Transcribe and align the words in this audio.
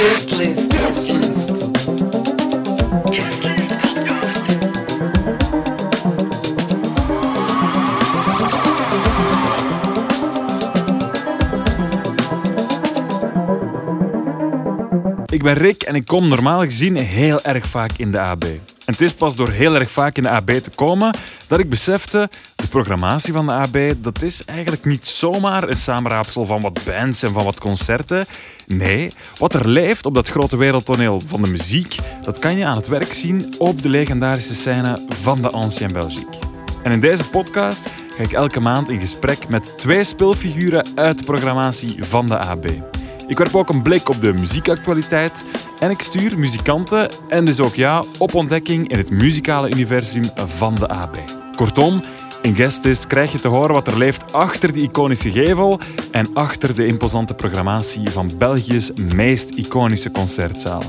Guestlist. 0.00 0.72
Guestlist. 0.72 1.68
Guestlist 3.04 3.76
Podcast. 3.80 4.56
Ik 15.26 15.42
ben 15.42 15.54
Rick 15.54 15.82
en 15.82 15.94
ik 15.94 16.06
kom 16.06 16.28
normaal 16.28 16.60
gezien 16.60 16.96
heel 16.96 17.42
erg 17.42 17.66
vaak 17.66 17.92
in 17.96 18.10
de 18.10 18.20
AB. 18.20 18.44
En 18.90 18.96
het 18.96 19.04
is 19.04 19.12
pas 19.12 19.36
door 19.36 19.48
heel 19.48 19.74
erg 19.74 19.90
vaak 19.90 20.16
in 20.16 20.22
de 20.22 20.28
AB 20.28 20.50
te 20.50 20.70
komen 20.74 21.14
dat 21.46 21.58
ik 21.58 21.68
besefte, 21.68 22.30
de 22.56 22.66
programmatie 22.66 23.32
van 23.32 23.46
de 23.46 23.52
AB, 23.52 23.94
dat 24.02 24.22
is 24.22 24.44
eigenlijk 24.44 24.84
niet 24.84 25.06
zomaar 25.06 25.68
een 25.68 25.76
samenraapsel 25.76 26.44
van 26.44 26.60
wat 26.60 26.80
bands 26.84 27.22
en 27.22 27.32
van 27.32 27.44
wat 27.44 27.60
concerten. 27.60 28.26
Nee, 28.66 29.10
wat 29.38 29.54
er 29.54 29.68
leeft 29.68 30.06
op 30.06 30.14
dat 30.14 30.28
grote 30.28 30.56
wereldtoneel 30.56 31.22
van 31.26 31.42
de 31.42 31.50
muziek, 31.50 31.96
dat 32.22 32.38
kan 32.38 32.56
je 32.56 32.64
aan 32.64 32.76
het 32.76 32.88
werk 32.88 33.12
zien 33.12 33.54
op 33.58 33.82
de 33.82 33.88
legendarische 33.88 34.54
scène 34.54 35.06
van 35.08 35.42
de 35.42 35.50
Ancien 35.50 35.92
Belgique. 35.92 36.38
En 36.82 36.92
in 36.92 37.00
deze 37.00 37.28
podcast 37.28 37.86
ga 38.16 38.22
ik 38.22 38.32
elke 38.32 38.60
maand 38.60 38.88
in 38.88 39.00
gesprek 39.00 39.48
met 39.48 39.78
twee 39.78 40.04
speelfiguren 40.04 40.86
uit 40.94 41.18
de 41.18 41.24
programmatie 41.24 42.04
van 42.04 42.26
de 42.26 42.38
AB. 42.38 42.66
Ik 43.30 43.38
werp 43.38 43.54
ook 43.54 43.68
een 43.68 43.82
blik 43.82 44.08
op 44.08 44.20
de 44.20 44.32
muziekactualiteit 44.32 45.44
en 45.78 45.90
ik 45.90 46.00
stuur 46.00 46.38
muzikanten 46.38 47.10
en 47.28 47.44
dus 47.44 47.60
ook 47.60 47.74
jou 47.74 48.06
op 48.18 48.34
ontdekking 48.34 48.88
in 48.88 48.96
het 48.98 49.10
muzikale 49.10 49.70
universum 49.70 50.24
van 50.34 50.74
de 50.74 50.88
AB. 50.88 51.16
Kortom, 51.56 52.00
in 52.42 52.56
Guestlist 52.56 53.06
krijg 53.06 53.32
je 53.32 53.40
te 53.40 53.48
horen 53.48 53.74
wat 53.74 53.86
er 53.86 53.98
leeft 53.98 54.32
achter 54.32 54.72
de 54.72 54.80
iconische 54.80 55.30
gevel 55.30 55.80
en 56.10 56.34
achter 56.34 56.74
de 56.74 56.86
imposante 56.86 57.34
programmatie 57.34 58.10
van 58.10 58.30
België's 58.38 58.90
meest 59.14 59.50
iconische 59.50 60.10
concertzaal. 60.10 60.82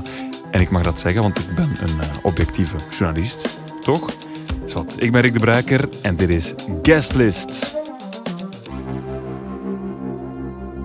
En 0.50 0.60
ik 0.60 0.70
mag 0.70 0.82
dat 0.82 1.00
zeggen, 1.00 1.22
want 1.22 1.38
ik 1.38 1.54
ben 1.54 1.72
een 1.80 2.00
eh, 2.00 2.08
objectieve 2.22 2.76
journalist, 2.98 3.48
toch? 3.80 4.10
Zwat, 4.64 4.96
ik 4.98 5.12
ben 5.12 5.20
Rick 5.20 5.32
de 5.32 5.40
Bruiker 5.40 5.88
en 6.02 6.16
dit 6.16 6.28
is 6.28 6.54
Guestlist. 6.82 7.81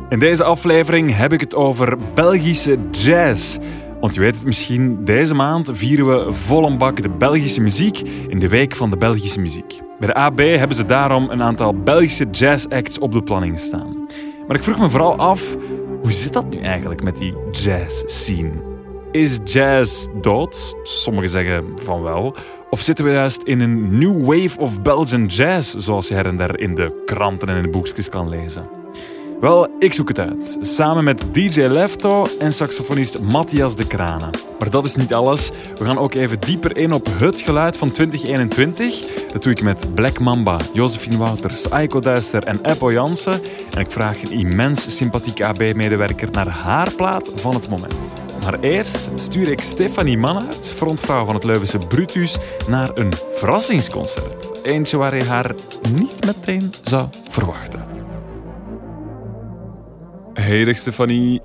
In 0.09 0.19
deze 0.19 0.43
aflevering 0.43 1.15
heb 1.15 1.33
ik 1.33 1.39
het 1.39 1.55
over 1.55 1.97
Belgische 2.13 2.77
jazz. 2.91 3.57
Want 3.99 4.13
je 4.13 4.19
weet 4.19 4.35
het 4.35 4.45
misschien, 4.45 5.05
deze 5.05 5.33
maand 5.33 5.69
vieren 5.73 6.07
we 6.07 6.33
vol 6.33 6.77
bak 6.77 7.01
de 7.01 7.09
Belgische 7.09 7.61
muziek 7.61 8.01
in 8.27 8.39
de 8.39 8.49
Week 8.49 8.75
van 8.75 8.89
de 8.89 8.97
Belgische 8.97 9.41
Muziek. 9.41 9.81
Bij 9.99 10.07
de 10.07 10.13
AB 10.13 10.37
hebben 10.37 10.77
ze 10.77 10.85
daarom 10.85 11.29
een 11.29 11.43
aantal 11.43 11.73
Belgische 11.73 12.25
jazz-acts 12.31 12.99
op 12.99 13.11
de 13.11 13.23
planning 13.23 13.59
staan. 13.59 14.07
Maar 14.47 14.55
ik 14.55 14.63
vroeg 14.63 14.79
me 14.79 14.89
vooral 14.89 15.15
af, 15.15 15.55
hoe 16.01 16.11
zit 16.11 16.33
dat 16.33 16.49
nu 16.49 16.57
eigenlijk 16.57 17.03
met 17.03 17.17
die 17.17 17.35
jazz-scene? 17.51 18.51
Is 19.11 19.39
jazz 19.43 20.07
dood? 20.21 20.75
Sommigen 20.83 21.29
zeggen 21.29 21.63
van 21.75 22.01
wel. 22.01 22.35
Of 22.69 22.79
zitten 22.79 23.05
we 23.05 23.11
juist 23.11 23.41
in 23.41 23.59
een 23.59 23.97
new 23.97 24.25
wave 24.25 24.59
of 24.59 24.81
Belgian 24.81 25.25
jazz, 25.25 25.75
zoals 25.75 26.07
je 26.07 26.13
her 26.13 26.25
en 26.25 26.37
der 26.37 26.59
in 26.59 26.75
de 26.75 27.01
kranten 27.05 27.47
en 27.47 27.55
in 27.55 27.63
de 27.63 27.69
boekjes 27.69 28.09
kan 28.09 28.29
lezen? 28.29 28.76
Wel, 29.39 29.67
ik 29.79 29.93
zoek 29.93 30.07
het 30.07 30.19
uit. 30.19 30.57
Samen 30.59 31.03
met 31.03 31.23
DJ 31.31 31.61
Lefto 31.61 32.25
en 32.39 32.53
saxofonist 32.53 33.19
Matthias 33.19 33.75
de 33.75 33.87
Kranen. 33.87 34.29
Maar 34.59 34.69
dat 34.69 34.85
is 34.85 34.95
niet 34.95 35.13
alles. 35.13 35.51
We 35.75 35.85
gaan 35.85 35.97
ook 35.97 36.13
even 36.13 36.39
dieper 36.39 36.77
in 36.77 36.93
op 36.93 37.07
het 37.11 37.39
geluid 37.39 37.77
van 37.77 37.91
2021. 37.91 39.25
Dat 39.31 39.43
doe 39.43 39.51
ik 39.51 39.61
met 39.61 39.93
Black 39.95 40.19
Mamba, 40.19 40.57
Josephine 40.73 41.17
Wouters, 41.17 41.69
Aiko 41.69 41.99
Duister 41.99 42.43
en 42.43 42.59
Eppo 42.61 42.91
Jansen. 42.91 43.41
En 43.73 43.79
ik 43.79 43.91
vraag 43.91 44.21
een 44.21 44.31
immens 44.31 44.95
sympathieke 44.97 45.45
AB-medewerker 45.45 46.31
naar 46.31 46.47
haar 46.47 46.91
plaat 46.91 47.31
van 47.35 47.53
het 47.53 47.69
moment. 47.69 48.13
Maar 48.43 48.59
eerst 48.59 49.09
stuur 49.15 49.51
ik 49.51 49.61
Stefanie 49.61 50.17
Mannaerts, 50.17 50.69
frontvrouw 50.69 51.25
van 51.25 51.35
het 51.35 51.43
Leuvense 51.43 51.77
Brutus, 51.77 52.37
naar 52.67 52.89
een 52.95 53.13
verrassingsconcert. 53.31 54.59
Eentje 54.63 54.97
waar 54.97 55.15
je 55.15 55.23
haar 55.23 55.53
niet 55.93 56.25
meteen 56.25 56.73
zou 56.83 57.07
verwachten. 57.29 57.96
Hey, 60.37 60.65
dag 60.65 60.77
Stefanie. 60.77 61.41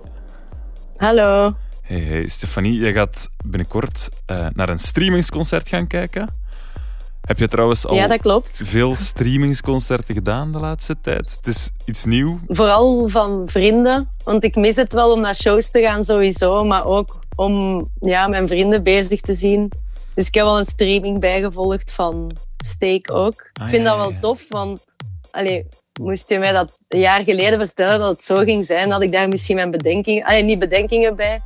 Hallo. 0.96 1.52
Hey, 1.82 2.00
hey, 2.00 2.28
Stefanie, 2.28 2.80
je 2.80 2.92
gaat 2.92 3.28
binnenkort 3.44 4.08
uh, 4.26 4.46
naar 4.52 4.68
een 4.68 4.78
streamingsconcert 4.78 5.68
gaan 5.68 5.86
kijken. 5.86 6.34
Heb 7.20 7.38
je 7.38 7.48
trouwens 7.48 7.86
al 7.86 7.94
ja, 7.94 8.06
dat 8.06 8.20
klopt. 8.20 8.60
veel 8.64 8.96
streamingsconcerten 8.96 10.14
gedaan 10.14 10.52
de 10.52 10.58
laatste 10.58 10.96
tijd? 11.00 11.32
Het 11.36 11.46
is 11.46 11.70
iets 11.84 12.04
nieuw. 12.04 12.40
Vooral 12.46 13.08
van 13.08 13.42
vrienden, 13.46 14.08
want 14.24 14.44
ik 14.44 14.56
mis 14.56 14.76
het 14.76 14.92
wel 14.92 15.12
om 15.12 15.20
naar 15.20 15.34
shows 15.34 15.70
te 15.70 15.80
gaan 15.80 16.04
sowieso, 16.04 16.64
maar 16.64 16.84
ook 16.84 17.18
om 17.36 17.88
ja, 18.00 18.28
mijn 18.28 18.48
vrienden 18.48 18.82
bezig 18.82 19.20
te 19.20 19.34
zien. 19.34 19.72
Dus 20.14 20.26
ik 20.26 20.34
heb 20.34 20.44
wel 20.44 20.58
een 20.58 20.64
streaming 20.64 21.20
bijgevolgd 21.20 21.92
van 21.92 22.36
Steak 22.56 23.10
ook. 23.12 23.50
Ah, 23.52 23.64
ik 23.64 23.70
vind 23.70 23.86
ja, 23.86 23.96
dat 23.96 24.10
wel 24.10 24.18
tof, 24.20 24.48
want 24.48 24.84
allee, 25.30 25.66
moest 26.00 26.28
je 26.28 26.38
mij 26.38 26.52
dat 26.52 26.78
een 26.88 26.98
jaar 26.98 27.22
geleden 27.22 27.58
vertellen 27.58 27.98
dat 27.98 28.08
het 28.08 28.22
zo 28.22 28.38
ging 28.38 28.64
zijn, 28.64 28.90
had 28.90 29.02
ik 29.02 29.12
daar 29.12 29.28
misschien 29.28 29.56
mijn 29.56 29.70
bedenkingen, 29.70 30.24
allee, 30.24 30.42
niet 30.42 30.58
bedenkingen 30.58 31.16
bij, 31.16 31.42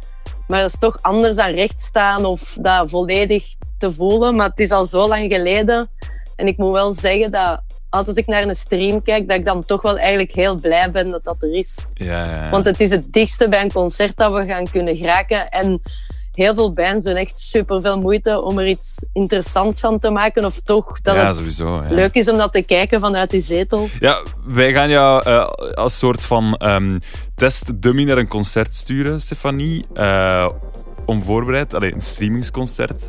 maar 0.48 0.60
dat 0.60 0.70
is 0.70 0.78
toch 0.78 0.98
anders 1.00 1.36
dan 1.36 1.50
recht 1.50 1.82
staan 1.82 2.24
of 2.24 2.56
dat 2.60 2.90
volledig 2.90 3.44
te 3.78 3.92
voelen. 3.92 4.36
Maar 4.36 4.48
het 4.48 4.58
is 4.58 4.70
al 4.70 4.86
zo 4.86 5.08
lang 5.08 5.32
geleden 5.32 5.88
en 6.36 6.46
ik 6.46 6.56
moet 6.56 6.72
wel 6.72 6.92
zeggen 6.92 7.32
dat 7.32 7.60
als 7.90 8.14
ik 8.14 8.26
naar 8.26 8.42
een 8.42 8.54
stream 8.54 9.02
kijk, 9.02 9.28
dat 9.28 9.38
ik 9.38 9.44
dan 9.44 9.64
toch 9.64 9.82
wel 9.82 9.98
eigenlijk 9.98 10.32
heel 10.32 10.60
blij 10.60 10.90
ben 10.90 11.10
dat 11.10 11.24
dat 11.24 11.42
er 11.42 11.50
is. 11.50 11.84
Ja, 11.94 12.24
ja, 12.24 12.44
ja. 12.44 12.50
Want 12.50 12.66
het 12.66 12.80
is 12.80 12.90
het 12.90 13.12
dichtste 13.12 13.48
bij 13.48 13.60
een 13.60 13.72
concert 13.72 14.16
dat 14.16 14.32
we 14.32 14.46
gaan 14.46 14.70
kunnen 14.70 14.96
geraken. 14.96 15.48
En 15.48 15.82
heel 16.36 16.54
veel 16.54 16.72
bands 16.72 17.04
doen 17.04 17.14
echt 17.14 17.40
super 17.40 17.80
veel 17.80 18.00
moeite 18.00 18.42
om 18.42 18.58
er 18.58 18.66
iets 18.66 19.04
interessants 19.12 19.80
van 19.80 19.98
te 19.98 20.10
maken. 20.10 20.44
Of 20.44 20.60
toch 20.60 21.00
dat 21.00 21.14
ja, 21.14 21.26
het 21.26 21.36
sowieso. 21.36 21.82
Ja. 21.82 21.94
leuk 21.94 22.14
is 22.14 22.28
om 22.28 22.36
dat 22.36 22.52
te 22.52 22.62
kijken 22.62 23.00
vanuit 23.00 23.30
die 23.30 23.40
zetel. 23.40 23.88
Ja, 23.98 24.22
wij 24.46 24.72
gaan 24.72 24.88
jou 24.90 25.22
eh, 25.24 25.44
als 25.74 25.98
soort 25.98 26.24
van 26.24 26.54
ehm 26.54 26.98
testdummy 27.34 28.04
naar 28.04 28.18
een 28.18 28.28
concert 28.28 28.74
sturen, 28.74 29.20
Stefanie. 29.20 29.86
eh, 29.94 30.48
onvoorbereid. 31.06 31.74
Allee, 31.74 31.92
een 31.94 32.00
streamingsconcert. 32.00 33.08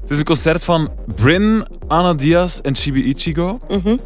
Het 0.00 0.10
is 0.10 0.18
een 0.18 0.24
concert 0.24 0.64
van 0.64 0.92
Bryn, 1.16 1.66
Anna 1.88 2.14
Diaz 2.14 2.58
en 2.58 2.76
Chibi 2.76 3.04
Ichigo. 3.04 3.58
Mhm. 3.68 3.96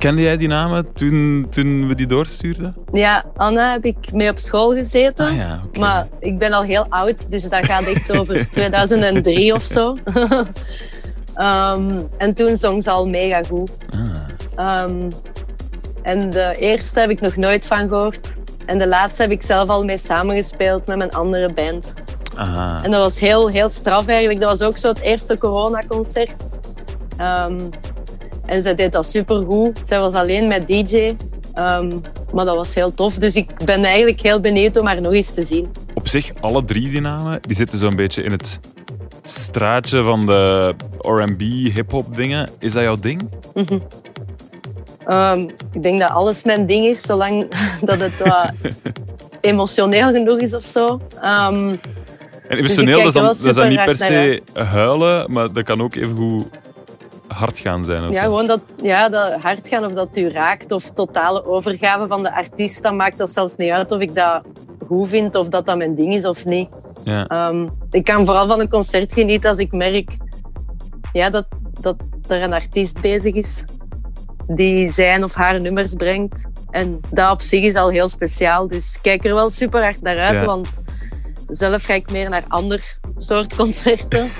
Kende 0.00 0.22
jij 0.22 0.36
die 0.36 0.48
namen 0.48 0.92
toen, 0.92 1.46
toen 1.50 1.88
we 1.88 1.94
die 1.94 2.06
doorstuurden? 2.06 2.76
Ja, 2.92 3.24
Anna 3.36 3.72
heb 3.72 3.84
ik 3.84 4.12
mee 4.12 4.30
op 4.30 4.38
school 4.38 4.72
gezeten. 4.72 5.26
Ah 5.26 5.36
ja. 5.36 5.60
Maar 5.78 6.06
ik 6.20 6.38
ben 6.38 6.52
al 6.52 6.62
heel 6.62 6.86
oud, 6.88 7.30
dus 7.30 7.48
dat 7.48 7.66
gaat 7.66 7.82
echt 7.86 8.18
over 8.18 8.46
2003 8.52 9.54
of 9.54 9.62
zo. 9.62 9.96
Ehm, 11.34 12.00
en 12.18 12.34
toen 12.34 12.56
zong 12.56 12.82
ze 12.82 12.90
al 12.90 13.08
mega 13.08 13.42
goed. 13.42 13.70
Ehm, 14.56 15.10
en 16.02 16.30
de 16.30 16.56
eerste 16.58 17.00
heb 17.00 17.10
ik 17.10 17.20
nog 17.20 17.36
nooit 17.36 17.66
van 17.66 17.88
gehoord. 17.88 18.34
En 18.66 18.78
de 18.78 18.88
laatste 18.88 19.22
heb 19.22 19.30
ik 19.30 19.42
zelf 19.42 19.68
al 19.68 19.84
mee 19.84 19.98
samengespeeld 19.98 20.86
met 20.86 20.96
mijn 20.96 21.10
andere 21.10 21.52
band. 21.52 21.94
Aha. 22.36 22.84
En 22.84 22.90
dat 22.90 23.00
was 23.00 23.20
heel, 23.20 23.48
heel 23.48 23.68
straf 23.68 24.06
eigenlijk. 24.06 24.40
Dat 24.40 24.58
was 24.58 24.68
ook 24.68 24.76
zo 24.76 24.88
het 24.88 25.00
eerste 25.00 25.38
coronaconcert. 25.38 26.58
Ehm 27.16 27.58
en 28.46 28.62
zij 28.62 28.74
deed 28.74 28.92
dat 28.92 29.06
supergoed. 29.06 29.80
Zij 29.84 30.00
was 30.00 30.14
alleen 30.14 30.48
met 30.48 30.66
DJ. 30.68 31.14
Ehm, 31.54 31.98
maar 32.32 32.44
dat 32.44 32.56
was 32.56 32.74
heel 32.74 32.94
tof. 32.94 33.14
Dus 33.14 33.34
ik 33.34 33.64
ben 33.64 33.84
eigenlijk 33.84 34.20
heel 34.20 34.40
benieuwd 34.40 34.76
om 34.76 34.86
haar 34.86 35.00
nog 35.00 35.12
eens 35.12 35.30
te 35.34 35.44
zien. 35.44 35.66
Op 35.94 36.08
zich, 36.08 36.32
alle 36.40 36.64
drie 36.64 36.88
die 36.88 37.00
namen, 37.00 37.38
die 37.42 37.56
zitten 37.56 37.78
zo'n 37.78 37.96
beetje 37.96 38.22
in 38.22 38.30
het 38.32 38.58
straatje 39.24 40.02
van 40.02 40.26
de 40.26 40.74
R&B, 40.98 41.40
hip-hop 41.74 42.16
dingen. 42.16 42.48
Is 42.58 42.72
dat 42.72 42.82
jouw 42.82 42.96
ding? 43.00 43.28
Ehm, 45.06 45.48
ik 45.72 45.82
denk 45.82 46.00
dat 46.00 46.10
alles 46.10 46.44
mijn 46.44 46.66
ding 46.66 46.84
is, 46.86 47.00
zolang 47.00 47.46
dat 47.88 48.00
het 48.00 48.18
wat 48.18 48.52
emotioneel 49.40 50.12
genoeg 50.12 50.38
is 50.38 50.54
of 50.54 50.64
zo. 50.64 51.00
Ehm, 51.20 51.74
En 52.48 52.56
emotioneel, 52.58 52.98
kijk 53.00 53.12
dat, 53.12 53.14
is 53.14 53.14
dan, 53.14 53.24
dat 53.24 53.46
is 53.46 53.54
dan 53.54 53.68
niet 53.68 53.84
per 53.84 53.96
se 53.96 54.42
huilen, 54.54 55.32
maar 55.32 55.52
dat 55.52 55.64
kan 55.64 55.82
ook 55.82 55.94
even 55.94 56.16
goed 56.16 56.48
hard 57.34 57.58
gaan 57.58 57.84
zijn. 57.84 58.02
Of 58.02 58.10
ja, 58.10 58.22
gewoon 58.22 58.46
dat, 58.46 58.60
ja, 58.82 59.08
dat 59.08 59.32
hard 59.42 59.68
gaan 59.68 59.84
of 59.84 59.92
dat 59.92 60.16
u 60.16 60.28
raakt 60.28 60.72
of 60.72 60.90
totale 60.90 61.46
overgave 61.46 62.06
van 62.06 62.22
de 62.22 62.34
artiest, 62.34 62.82
dan 62.82 62.96
maakt 62.96 63.18
dat 63.18 63.30
zelfs 63.30 63.56
niet 63.56 63.70
uit 63.70 63.92
of 63.92 64.00
ik 64.00 64.14
dat 64.14 64.42
goed 64.86 65.08
vind 65.08 65.34
of 65.34 65.48
dat 65.48 65.66
dat 65.66 65.76
mijn 65.76 65.94
ding 65.94 66.14
is 66.14 66.24
of 66.24 66.44
niet. 66.44 66.68
Ja. 67.04 67.26
Ehm, 67.26 67.68
ik 67.90 68.04
kan 68.04 68.24
vooral 68.26 68.46
van 68.46 68.60
een 68.60 68.68
concert 68.68 69.12
genieten 69.12 69.48
als 69.48 69.58
ik 69.58 69.72
merk 69.72 70.16
ja, 71.12 71.30
dat, 71.30 71.46
dat 71.80 71.96
er 72.28 72.42
een 72.42 72.52
artiest 72.52 73.00
bezig 73.00 73.34
is 73.34 73.64
die 74.46 74.88
zijn 74.88 75.24
of 75.24 75.34
haar 75.34 75.60
nummers 75.60 75.94
brengt. 75.94 76.46
En 76.70 77.00
dat 77.10 77.32
op 77.32 77.40
zich 77.40 77.62
is 77.62 77.74
al 77.74 77.88
heel 77.88 78.08
speciaal. 78.08 78.66
Dus 78.66 78.94
ik 78.94 79.02
kijk 79.02 79.24
er 79.24 79.34
wel 79.34 79.50
super 79.50 79.82
hard 79.82 80.02
naar 80.02 80.18
uit, 80.18 80.40
Ja. 80.40 80.46
want 80.46 80.82
zelf 81.50 81.84
ga 81.84 81.94
ik 81.94 82.10
meer 82.10 82.28
naar 82.28 82.44
ander 82.48 82.98
soort 83.16 83.56
concerten. 83.56 84.28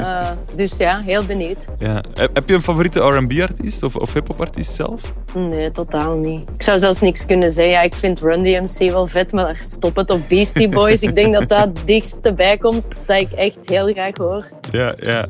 Eh, 0.00 0.30
dus 0.56 0.76
ja, 0.76 1.00
heel 1.04 1.24
benieuwd. 1.24 1.58
Ja. 1.78 2.02
Heb 2.14 2.48
je 2.48 2.54
een 2.54 2.62
favoriete 2.62 3.00
R&B-artiest 3.00 3.82
of, 3.82 3.96
of 3.96 4.12
hip-hop-artiest 4.12 4.74
zelf? 4.74 5.00
Nee, 5.34 5.70
totaal 5.70 6.16
niet. 6.16 6.48
Ik 6.54 6.62
zou 6.62 6.78
zelfs 6.78 7.00
niks 7.00 7.26
kunnen 7.26 7.50
zeggen. 7.50 7.72
Ja, 7.72 7.80
ik 7.80 7.94
vind 7.94 8.20
Run 8.20 8.42
DMC 8.42 8.90
wel 8.90 9.06
vet, 9.06 9.32
maar 9.32 9.56
stop 9.62 9.96
het. 9.96 10.10
Of 10.10 10.28
Beastie 10.28 10.68
Boys. 10.68 11.02
ik 11.02 11.14
denk 11.14 11.34
dat 11.34 11.48
dat 11.48 11.60
het 11.60 11.82
dichtste 11.84 12.34
bij 12.34 12.56
komt 12.56 13.02
dat 13.06 13.16
ik 13.16 13.32
echt 13.32 13.58
heel 13.62 13.92
graag 13.92 14.16
hoor. 14.16 14.48
Ja, 14.70 14.94
ja. 14.98 15.28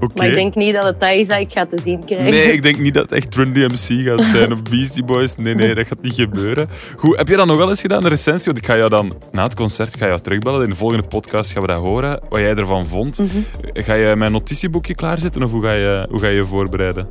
Oké. 0.00 0.14
Maar 0.16 0.26
ik 0.26 0.34
denk 0.34 0.54
niet 0.54 0.74
dat 0.74 0.84
het 0.84 1.00
dat 1.00 1.10
is 1.12 1.28
dat 1.28 1.38
ik 1.38 1.52
ga 1.52 1.66
te 1.66 1.78
zien 1.78 2.04
krijgen. 2.04 2.30
Nee, 2.30 2.52
ik 2.52 2.62
denk 2.62 2.78
niet 2.78 2.94
dat 2.94 3.02
het 3.02 3.12
echt 3.12 3.34
Run 3.34 3.52
DMC 3.52 4.06
gaat 4.06 4.24
zijn 4.24 4.52
of 4.52 4.62
Beastie 4.62 5.04
Boys. 5.04 5.36
Nee, 5.36 5.54
nee, 5.54 5.74
dat 5.74 5.86
gaat 5.86 6.02
niet 6.02 6.14
gebeuren. 6.14 6.68
Goed, 6.96 7.16
heb 7.16 7.28
je 7.28 7.36
dat 7.36 7.46
nog 7.46 7.56
wel 7.56 7.68
eens 7.68 7.80
gedaan, 7.80 8.02
de 8.02 8.08
recensie? 8.08 8.44
Want 8.52 8.58
ik 8.58 8.66
ga 8.66 8.76
jou 8.76 8.90
dan 8.90 9.16
na 9.32 9.48
het 9.50 9.58
concert 9.58 9.96
ga 9.96 10.06
jou 10.06 10.20
terugbellen. 10.20 10.62
In 10.62 10.70
de 10.70 10.76
volgende 10.76 11.06
podcast 11.06 11.52
gaan 11.52 11.62
we 11.62 11.68
dat 11.68 11.78
horen, 11.78 12.20
wat 12.28 12.38
jij 12.40 12.54
ervan 12.54 12.86
vond. 12.86 13.18
Mhm. 13.18 13.38
Ga 13.72 13.94
je 13.94 14.16
mijn 14.16 14.32
notitieboekje 14.32 14.94
klaarzetten 14.94 15.42
of 15.42 15.50
hoe 15.50 15.62
ga 15.62 15.72
je 15.72 16.06
hoe 16.10 16.18
ga 16.18 16.26
je, 16.26 16.34
je 16.34 16.44
voorbereiden? 16.44 17.10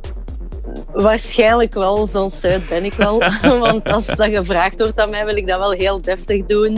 Waarschijnlijk 0.92 1.74
wel, 1.74 2.06
zo 2.06 2.28
zuid 2.28 2.68
ben 2.68 2.84
ik 2.84 2.92
wel. 2.92 3.22
Want 3.60 3.92
als 3.92 4.06
dat 4.06 4.28
gevraagd 4.34 4.78
wordt 4.78 5.00
aan 5.00 5.10
mij, 5.10 5.24
wil 5.24 5.36
ik 5.36 5.46
dat 5.46 5.58
wel 5.58 5.70
heel 5.70 6.00
deftig 6.00 6.46
doen. 6.46 6.76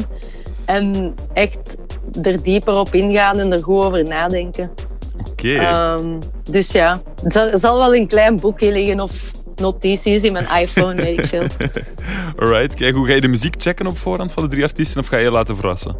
En 0.64 1.14
echt 1.32 1.76
er 2.22 2.42
dieper 2.42 2.74
op 2.74 2.94
ingaan 2.94 3.38
en 3.38 3.52
er 3.52 3.62
goed 3.62 3.84
over 3.84 4.02
nadenken. 4.04 4.70
Oké. 5.30 5.48
Ehm, 5.54 6.18
dus 6.50 6.70
ja, 6.72 7.00
zal- 7.28 7.48
er 7.48 7.58
zal 7.58 7.78
wel 7.78 7.94
een 7.94 8.06
klein 8.06 8.40
boekje 8.40 8.72
liggen 8.72 9.00
of 9.00 9.30
notities 9.62 10.22
in 10.22 10.32
mijn 10.32 10.48
iPhone, 10.60 11.02
weet 11.02 11.18
ik 11.18 11.26
veel. 11.26 11.46
Alright, 12.40 12.74
kijk, 12.74 12.94
hoe 12.94 13.06
ga 13.06 13.12
je 13.12 13.20
de 13.20 13.28
muziek 13.28 13.54
checken 13.58 13.86
op 13.86 13.98
voorhand 13.98 14.32
van 14.32 14.42
de 14.42 14.48
drie 14.48 14.62
artiesten 14.62 15.00
of 15.00 15.06
ga 15.06 15.16
je 15.16 15.24
je 15.24 15.30
laten 15.30 15.56
verrassen? 15.56 15.96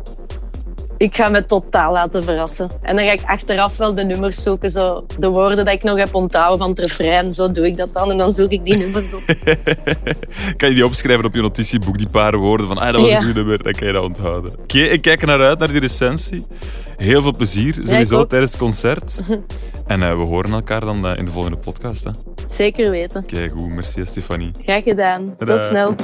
Ik 1.03 1.17
ga 1.17 1.29
me 1.29 1.45
totaal 1.45 1.93
laten 1.93 2.23
verrassen. 2.23 2.71
En 2.83 2.97
dan 2.97 3.05
ga 3.05 3.13
ik 3.13 3.23
achteraf 3.27 3.77
wel 3.77 3.95
de 3.95 4.05
nummers 4.05 4.43
zoeken, 4.43 4.71
zo 4.71 5.05
de 5.19 5.29
woorden 5.29 5.57
dat 5.65 5.75
ik 5.75 5.83
nog 5.83 5.99
heb 5.99 6.15
onthouden 6.15 6.59
van 6.59 6.69
het 6.69 6.79
refrein. 6.79 7.33
Zo 7.33 7.53
doe 7.53 7.67
ik 7.67 7.77
dat 7.77 7.93
dan 7.93 8.11
en 8.11 8.19
dan 8.19 8.31
zoek 8.31 8.51
ik 8.51 8.65
die 8.65 8.77
nummers 8.77 9.15
op. 9.15 9.21
kan 10.57 10.69
je 10.69 10.75
die 10.75 10.85
opschrijven 10.85 11.25
op 11.25 11.35
je 11.35 11.41
notitieboek, 11.41 11.99
die 11.99 12.09
paar 12.11 12.37
woorden 12.37 12.67
van 12.67 12.79
ah, 12.79 12.93
dat 12.93 13.01
was 13.01 13.11
Ja. 13.11 13.19
een 13.19 13.25
goed 13.25 13.35
nummer, 13.35 13.63
dan 13.63 13.73
kan 13.73 13.87
je 13.87 13.93
dat 13.93 14.03
onthouden. 14.03 14.53
Oké, 14.63 14.79
ik 14.79 15.03
kijk 15.03 15.21
er 15.21 15.27
naar 15.27 15.41
uit, 15.43 15.59
naar 15.59 15.69
die 15.69 15.81
recensie. 15.81 16.47
Heel 16.97 17.23
veel 17.23 17.37
plezier, 17.37 17.75
sowieso 17.83 18.27
tijdens 18.27 18.51
het 18.53 18.61
concert. 18.61 19.21
en 19.87 20.03
eh, 20.03 20.17
we 20.19 20.25
horen 20.25 20.53
elkaar 20.53 20.81
dan 20.81 21.07
eh, 21.07 21.19
in 21.19 21.25
de 21.25 21.31
volgende 21.31 21.57
podcast. 21.59 22.05
hè. 22.05 22.11
Oké, 22.11 22.45
Zeker 22.47 22.91
weten. 22.91 23.25
goed, 23.57 23.69
merci 23.71 24.05
Stefanie. 24.05 24.51
Graag 24.65 24.83
gedaan. 24.83 25.35
Tot 25.39 25.65
snel. 25.65 25.95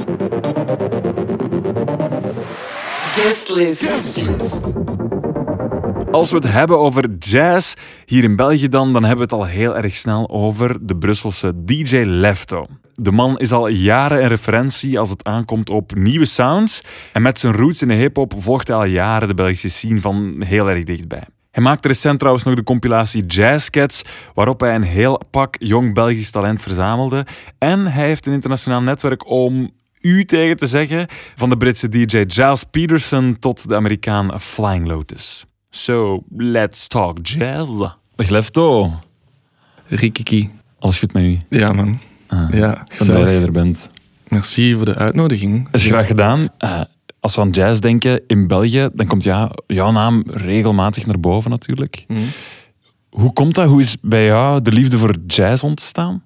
Guestlist. 3.15 4.23
Als 6.11 6.31
we 6.31 6.35
het 6.35 6.51
hebben 6.51 6.79
over 6.79 7.09
jazz 7.19 7.73
hier 8.05 8.23
in 8.23 8.35
België 8.35 8.69
dan, 8.69 8.93
dan 8.93 9.03
hebben 9.03 9.27
we 9.27 9.35
het 9.35 9.43
al 9.43 9.49
heel 9.49 9.75
erg 9.75 9.95
snel 9.95 10.29
over 10.29 10.77
de 10.81 10.95
Brusselse 10.97 11.63
DJ 11.63 11.97
Lefto. 12.05 12.65
De 12.93 13.11
man 13.11 13.39
is 13.39 13.51
al 13.51 13.67
jaren 13.67 14.21
een 14.21 14.27
referentie 14.27 14.99
als 14.99 15.09
het 15.09 15.23
aankomt 15.23 15.69
op 15.69 15.95
nieuwe 15.95 16.25
sounds. 16.25 16.81
En 17.13 17.21
met 17.21 17.39
zijn 17.39 17.53
roots 17.53 17.81
in 17.81 17.87
de 17.87 17.93
hip-hop 17.93 18.33
volgt 18.37 18.67
hij 18.67 18.77
al 18.77 18.83
jaren 18.83 19.27
de 19.27 19.33
Belgische 19.33 19.69
scene 19.69 20.01
van 20.01 20.41
heel 20.45 20.69
erg 20.69 20.83
dichtbij. 20.83 21.23
Hij 21.51 21.63
maakte 21.63 21.87
recent 21.87 22.19
trouwens 22.19 22.45
nog 22.45 22.55
de 22.55 22.63
compilatie 22.63 23.25
Jazz 23.25 23.69
Cats, 23.69 24.03
waarop 24.33 24.59
hij 24.59 24.75
een 24.75 24.83
heel 24.83 25.21
pak 25.31 25.55
jong 25.59 25.93
Belgisch 25.93 26.31
talent 26.31 26.61
verzamelde. 26.61 27.25
En 27.57 27.85
hij 27.85 28.07
heeft 28.07 28.25
een 28.25 28.33
internationaal 28.33 28.81
netwerk 28.81 29.29
om 29.29 29.71
u 30.01 30.25
tegen 30.25 30.57
te 30.57 30.67
zeggen, 30.67 31.07
van 31.35 31.49
de 31.49 31.57
Britse 31.57 31.89
DJ 31.89 32.23
Giles 32.27 32.63
Peterson 32.63 33.37
tot 33.39 33.67
de 33.69 33.75
Amerikaan 33.75 34.41
Flying 34.41 34.87
Lotus. 34.87 35.45
So, 35.69 36.23
let's 36.37 36.87
talk 36.87 37.17
jazz. 37.27 37.69
Dag 38.15 38.29
Lefto. 38.29 38.93
Rikiki. 39.85 40.49
Alles 40.79 40.99
goed 40.99 41.13
met 41.13 41.23
u? 41.23 41.37
Ja, 41.49 41.71
man. 41.71 41.99
Ah, 42.27 42.53
Ja, 42.53 42.71
Ik 42.71 42.77
ben 42.77 42.85
blij 42.85 42.97
gezellig. 42.97 43.23
dat 43.25 43.33
je 43.33 43.45
er 43.45 43.51
bent. 43.51 43.89
Merci 44.27 44.75
voor 44.75 44.85
de 44.85 44.95
uitnodiging. 44.95 45.65
Dat 45.71 45.81
is 45.81 45.87
graag 45.87 46.07
gedaan. 46.07 46.47
Eh, 46.57 46.81
als 47.19 47.35
we 47.35 47.41
aan 47.41 47.49
jazz 47.49 47.79
denken 47.79 48.21
in 48.27 48.47
België, 48.47 48.89
dan 48.93 49.07
komt 49.07 49.23
ja, 49.23 49.51
jouw 49.67 49.91
naam 49.91 50.23
regelmatig 50.27 51.05
naar 51.05 51.19
boven 51.19 51.51
natuurlijk. 51.51 52.03
Mhm. 52.07 52.19
Hoe 53.09 53.33
komt 53.33 53.55
dat? 53.55 53.67
Hoe 53.67 53.79
is 53.79 53.97
bij 54.01 54.25
jou 54.25 54.61
de 54.61 54.71
liefde 54.71 54.97
voor 54.97 55.15
jazz 55.27 55.63
ontstaan? 55.63 56.23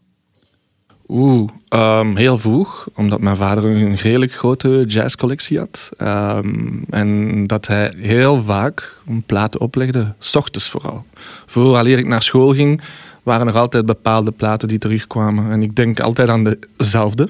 Oeh, 1.15 1.50
ehm, 1.68 2.15
heel 2.15 2.38
vroeg, 2.38 2.88
omdat 2.94 3.21
mijn 3.21 3.36
vader 3.36 3.65
een 3.65 3.95
redelijk 3.95 4.33
grote 4.33 4.83
jazzcollectie 4.88 5.57
had. 5.57 5.89
Ehm, 5.98 6.83
en 6.89 7.44
dat 7.44 7.68
hij 7.68 7.94
heel 7.98 8.44
vaak 8.44 9.01
platen 9.25 9.60
oplegde, 9.60 10.13
s 10.19 10.36
ochtends 10.36 10.69
vooral. 10.69 11.06
Vooraleer 11.45 11.98
ik 11.98 12.07
naar 12.07 12.24
school 12.24 12.54
ging, 12.54 12.81
waren 13.24 13.48
er 13.48 13.57
altijd 13.57 13.86
bepaalde 13.86 14.31
platen 14.31 14.68
die 14.68 14.77
terugkwamen. 14.77 15.51
En 15.51 15.62
ik 15.62 15.75
denk 15.75 16.00
altijd 16.00 16.30
aan 16.30 16.56
dezelfde. 16.77 17.30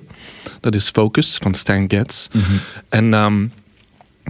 Dat 0.60 0.76
is 0.76 0.90
Focus 0.90 1.38
van 1.42 1.54
Stan 1.54 1.90
Getz. 1.90 2.28
En 2.90 3.14
ehm, 3.14 3.48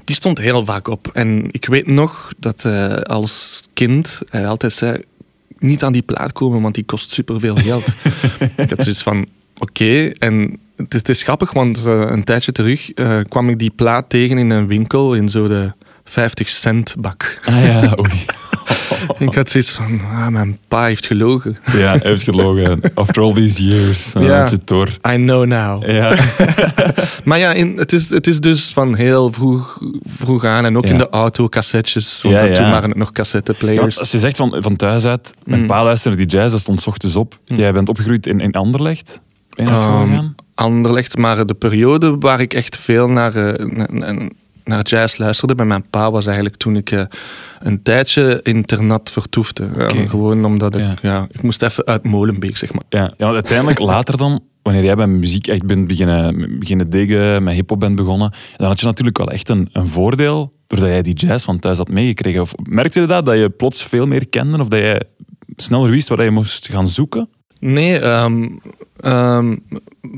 die 0.05 0.15
stond 0.15 0.37
heel 0.37 0.65
vaak 0.65 0.87
op. 0.87 1.09
En 1.13 1.47
ik 1.51 1.65
weet 1.65 1.87
nog 1.87 2.31
dat 2.37 2.65
eh, 2.65 2.95
als 2.95 3.63
kind 3.73 4.21
hij 4.29 4.47
altijd 4.47 4.73
zei... 4.73 5.01
Niet 5.57 5.83
aan 5.83 5.93
die 5.93 6.01
plaat 6.01 6.31
komen, 6.31 6.61
want 6.61 6.75
die 6.75 6.85
kost 6.85 7.11
superveel 7.11 7.55
geld. 7.55 7.87
ik 8.57 8.69
had 8.69 8.83
zoiets 8.83 9.03
van... 9.03 9.27
Oké, 9.57 10.09
en 10.09 10.59
het 10.77 10.93
is, 10.93 10.99
het 10.99 11.09
is 11.09 11.23
grappig, 11.23 11.53
want 11.53 11.85
eh, 11.85 12.01
een 12.07 12.23
tijdje 12.23 12.51
terug 12.51 12.91
eh, 12.93 13.19
kwam 13.27 13.49
ik 13.49 13.59
die 13.59 13.71
plaat 13.75 14.09
tegen 14.09 14.37
in 14.37 14.49
een 14.49 14.67
winkel 14.67 15.13
in 15.13 15.29
zo 15.29 15.47
de 15.47 15.71
50 16.03 16.49
cent 16.49 16.95
bak. 16.99 17.39
Ah 17.45 17.65
ja, 17.65 17.93
oei. 17.99 18.25
Ik 19.19 19.33
had 19.35 19.49
zoiets 19.49 19.71
van, 19.71 20.01
ah, 20.11 20.27
mijn 20.27 20.57
pa 20.67 20.85
heeft 20.85 21.05
gelogen. 21.05 21.57
Ja, 21.71 21.89
hij 21.91 21.99
heeft 22.03 22.23
gelogen. 22.23 22.81
After 22.93 23.21
all 23.23 23.33
these 23.33 23.63
years. 23.65 24.11
Dan 24.13 24.23
Ja. 24.23 24.39
had 24.39 24.49
je 24.49 24.55
het 24.55 24.67
door. 24.67 24.87
I 25.11 25.15
know 25.15 25.45
now. 25.45 25.89
Ja. 25.89 26.15
Maar 27.23 27.39
ja, 27.39 27.51
in, 27.53 27.77
het, 27.77 27.93
is, 27.93 28.09
het 28.09 28.27
is 28.27 28.39
dus 28.39 28.69
van 28.73 28.95
heel 28.95 29.31
vroeg, 29.31 29.79
vroeg 30.03 30.45
aan. 30.45 30.65
En 30.65 30.77
ook 30.77 30.85
Ja. 30.85 30.91
in 30.91 30.97
de 30.97 31.09
auto, 31.09 31.49
cassettes. 31.49 32.21
Want 32.21 32.35
Ja, 32.35 32.51
toen 32.51 32.69
waren 32.69 32.89
het 32.89 32.97
nog 32.97 33.11
cassetteplayers. 33.11 33.99
als 33.99 34.11
je 34.11 34.19
zegt 34.19 34.37
van, 34.37 34.55
van 34.59 34.75
thuis 34.75 35.05
uit, 35.05 35.33
mijn 35.43 35.61
Mm. 35.61 35.67
pa 35.67 35.83
luisterde 35.83 36.17
die 36.17 36.25
jazz, 36.25 36.51
dat 36.51 36.61
stond 36.61 36.87
ochtends 36.87 37.15
op. 37.15 37.39
Jij 37.45 37.71
bent 37.73 37.89
opgegroeid 37.89 38.25
in, 38.27 38.39
in 38.39 38.51
Anderlecht. 38.51 39.19
Je 39.55 39.63
naar 39.63 39.77
gegaan? 39.77 40.35
Anderlecht, 40.55 41.17
maar 41.17 41.45
de 41.45 41.53
periode 41.53 42.17
waar 42.19 42.41
ik 42.41 42.53
echt 42.53 42.77
veel 42.77 43.07
naar, 43.07 43.35
eh, 43.35 43.65
na- 43.65 43.87
na- 44.11 44.27
naar 44.63 44.81
jazz 44.83 45.17
luisterde 45.17 45.55
bij 45.55 45.65
mijn 45.65 45.89
pa 45.89 46.11
was 46.11 46.25
eigenlijk 46.25 46.55
toen 46.57 46.75
ik 46.75 46.91
eh, 46.91 47.03
een 47.59 47.81
tijdje 47.81 48.39
internat 48.43 49.11
vertoefde. 49.11 49.67
Ja, 49.77 49.89
gewoon 50.07 50.45
omdat 50.45 50.75
ik, 50.75 50.81
Ja. 50.81 50.93
ja. 51.01 51.27
ik 51.31 51.41
moest 51.43 51.61
even 51.61 51.85
uit 51.85 52.03
Molenbeek, 52.03 52.57
zeg 52.57 52.73
maar. 52.73 52.83
Ja, 52.89 53.13
ja 53.17 53.27
uiteindelijk 53.33 53.79
later 53.93 54.17
dan, 54.17 54.43
wanneer 54.61 54.83
jij 54.83 54.95
bij 54.95 55.07
muziek 55.07 55.47
echt 55.47 55.65
bent 55.65 55.87
beginnen, 55.87 56.59
beginnen 56.59 56.89
diggen, 56.89 57.43
met 57.43 57.53
hip-hop 57.55 57.79
bent 57.79 57.95
begonnen, 57.95 58.31
dan 58.57 58.67
had 58.67 58.79
je 58.79 58.85
natuurlijk 58.85 59.17
wel 59.17 59.31
echt 59.31 59.49
een, 59.49 59.69
een 59.71 59.87
voordeel 59.87 60.53
doordat 60.67 60.89
jij 60.89 61.01
die 61.01 61.13
jazz 61.13 61.45
van 61.45 61.59
thuis 61.59 61.77
had 61.77 61.87
meegekregen. 61.89 62.41
Of 62.41 62.53
merkte 62.69 62.99
je 63.01 63.07
dat, 63.07 63.25
dat 63.25 63.37
je 63.37 63.49
plots 63.49 63.83
veel 63.83 64.05
meer 64.05 64.27
kende 64.29 64.59
of 64.59 64.67
dat 64.67 64.79
jij 64.79 65.01
sneller 65.55 65.89
wist 65.89 66.07
waar 66.09 66.23
je 66.23 66.31
moest 66.31 66.69
gaan 66.69 66.87
zoeken? 66.87 67.29
Nee, 67.65 67.99
ehm, 67.99 69.55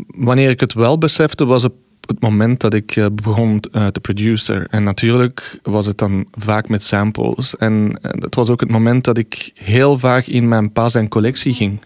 wanneer 0.07 0.49
ik 0.49 0.59
het 0.59 0.73
wel 0.73 0.97
besefte, 0.97 1.45
was 1.45 1.63
op 1.63 1.73
het 2.07 2.19
moment 2.19 2.59
dat 2.59 2.73
ik 2.73 2.95
eh, 2.95 3.05
begon 3.13 3.59
eh, 3.71 3.87
te 3.87 3.99
producer. 3.99 4.67
En 4.69 4.83
natuurlijk 4.83 5.59
was 5.63 5.85
het 5.85 5.97
dan 5.97 6.27
vaak 6.31 6.69
met 6.69 6.83
samples. 6.83 7.55
En 7.55 7.99
eh, 8.01 8.11
het 8.11 8.35
was 8.35 8.49
ook 8.49 8.59
het 8.59 8.69
moment 8.69 9.03
dat 9.03 9.17
ik 9.17 9.51
heel 9.53 9.97
vaak 9.97 10.25
in 10.25 10.47
mijn 10.47 10.71
pa 10.71 10.89
zijn 10.89 11.07
collectie 11.07 11.53
ging. 11.53 11.79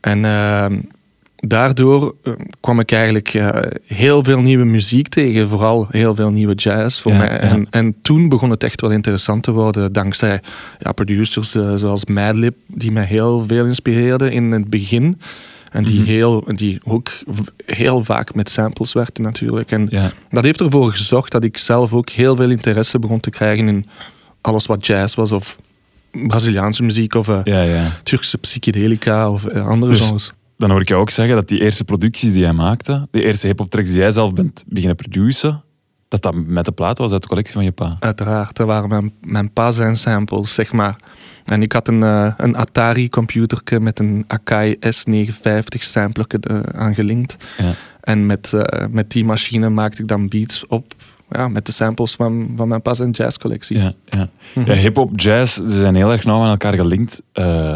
En 0.00 0.24
ehm, 0.24 0.78
daardoor 1.48 2.14
eh, 2.22 2.32
kwam 2.60 2.80
ik 2.80 2.92
eigenlijk 2.92 3.34
eh, 3.34 3.48
heel 3.86 4.24
veel 4.24 4.40
nieuwe 4.40 4.64
muziek 4.64 5.08
tegen. 5.08 5.48
Vooral 5.48 5.86
heel 5.90 6.14
veel 6.14 6.30
nieuwe 6.30 6.54
jazz 6.54 7.00
voor 7.00 7.12
Ja, 7.12 7.18
mij. 7.18 7.28
ja. 7.32 7.38
En, 7.38 7.66
en 7.70 7.94
toen 8.02 8.28
begon 8.28 8.50
het 8.50 8.62
echt 8.64 8.80
wel 8.80 8.90
interessant 8.90 9.42
te 9.42 9.52
worden. 9.52 9.92
Dankzij 9.92 10.40
ja, 10.78 10.92
producers 10.92 11.54
eh, 11.54 11.74
zoals 11.74 12.04
Madlib, 12.04 12.54
die 12.66 12.92
mij 12.92 13.04
heel 13.04 13.44
veel 13.46 13.64
inspireerden 13.66 14.32
in 14.32 14.52
het 14.52 14.70
begin. 14.70 15.20
En 15.72 15.84
die, 15.84 16.00
Mhm. 16.00 16.08
heel, 16.08 16.44
die 16.54 16.80
ook 16.84 17.08
heel 17.66 18.04
vaak 18.04 18.34
met 18.34 18.50
samples 18.50 18.92
werkten 18.92 19.22
natuurlijk. 19.22 19.70
En 19.70 19.86
Ja. 19.90 20.10
dat 20.30 20.44
heeft 20.44 20.60
ervoor 20.60 20.90
gezorgd 20.90 21.32
dat 21.32 21.44
ik 21.44 21.56
zelf 21.58 21.92
ook 21.92 22.10
heel 22.10 22.36
veel 22.36 22.50
interesse 22.50 22.98
begon 22.98 23.20
te 23.20 23.30
krijgen 23.30 23.68
in 23.68 23.86
alles 24.40 24.66
wat 24.66 24.86
jazz 24.86 25.14
was. 25.14 25.32
Of 25.32 25.56
Braziliaanse 26.26 26.82
muziek 26.82 27.14
of 27.14 27.26
Ja, 27.26 27.62
ja. 27.62 27.92
Turkse 28.02 28.38
psychedelica 28.38 29.30
of 29.30 29.48
andere 29.48 29.92
Dus- 29.92 30.00
genres. 30.04 30.32
Dan 30.56 30.70
hoor 30.70 30.80
ik 30.80 30.88
jou 30.88 31.00
ook 31.00 31.10
zeggen 31.10 31.34
dat 31.34 31.48
die 31.48 31.60
eerste 31.60 31.84
producties 31.84 32.32
die 32.32 32.40
jij 32.40 32.52
maakte, 32.52 33.08
de 33.10 33.22
eerste 33.22 33.46
hip-hop 33.46 33.70
tracks 33.70 33.88
die 33.88 33.98
jij 33.98 34.10
zelf 34.10 34.32
bent 34.32 34.64
beginnen 34.66 34.96
produceren, 34.96 35.64
dat 36.08 36.22
dat 36.22 36.34
met 36.34 36.64
de 36.64 36.72
plaat 36.72 36.98
was 36.98 37.12
uit 37.12 37.22
de 37.22 37.28
collectie 37.28 37.54
van 37.54 37.64
je 37.64 37.72
pa. 37.72 37.96
Uiteraard, 38.00 38.56
dat 38.56 38.66
waren 38.66 38.88
mijn, 38.88 39.12
mijn 39.20 39.52
pa 39.52 39.70
zijn 39.70 39.96
samples, 39.96 40.54
zeg 40.54 40.72
maar. 40.72 40.96
En 41.44 41.62
ik 41.62 41.72
had 41.72 41.88
een, 41.88 42.02
eh, 42.02 42.32
een 42.36 42.56
Atari-computerke 42.56 43.80
met 43.80 43.98
een 43.98 44.24
Akai 44.26 44.76
S950 44.80 45.82
samplerke 45.82 46.38
eh, 46.40 46.60
aangelinkt. 46.60 47.36
Ja. 47.58 47.72
En 48.00 48.26
met, 48.26 48.52
eh, 48.52 48.86
met 48.90 49.10
die 49.10 49.24
machine 49.24 49.68
maakte 49.68 50.02
ik 50.02 50.08
dan 50.08 50.28
beats 50.28 50.66
op 50.66 50.94
ja, 51.30 51.48
met 51.48 51.66
de 51.66 51.72
samples 51.72 52.14
van, 52.14 52.52
van 52.56 52.68
mijn 52.68 52.82
pa 52.82 52.94
zijn 52.94 53.10
jazzcollectie. 53.10 53.78
Ja, 53.78 53.92
ja. 54.04 54.28
Mhm. 54.54 54.70
ja 54.70 54.76
hip-hop, 54.76 55.20
jazz, 55.20 55.56
ze 55.56 55.78
zijn 55.78 55.94
heel 55.94 56.12
erg 56.12 56.24
nauw 56.24 56.42
aan 56.42 56.50
elkaar 56.50 56.74
gelinkt. 56.74 57.22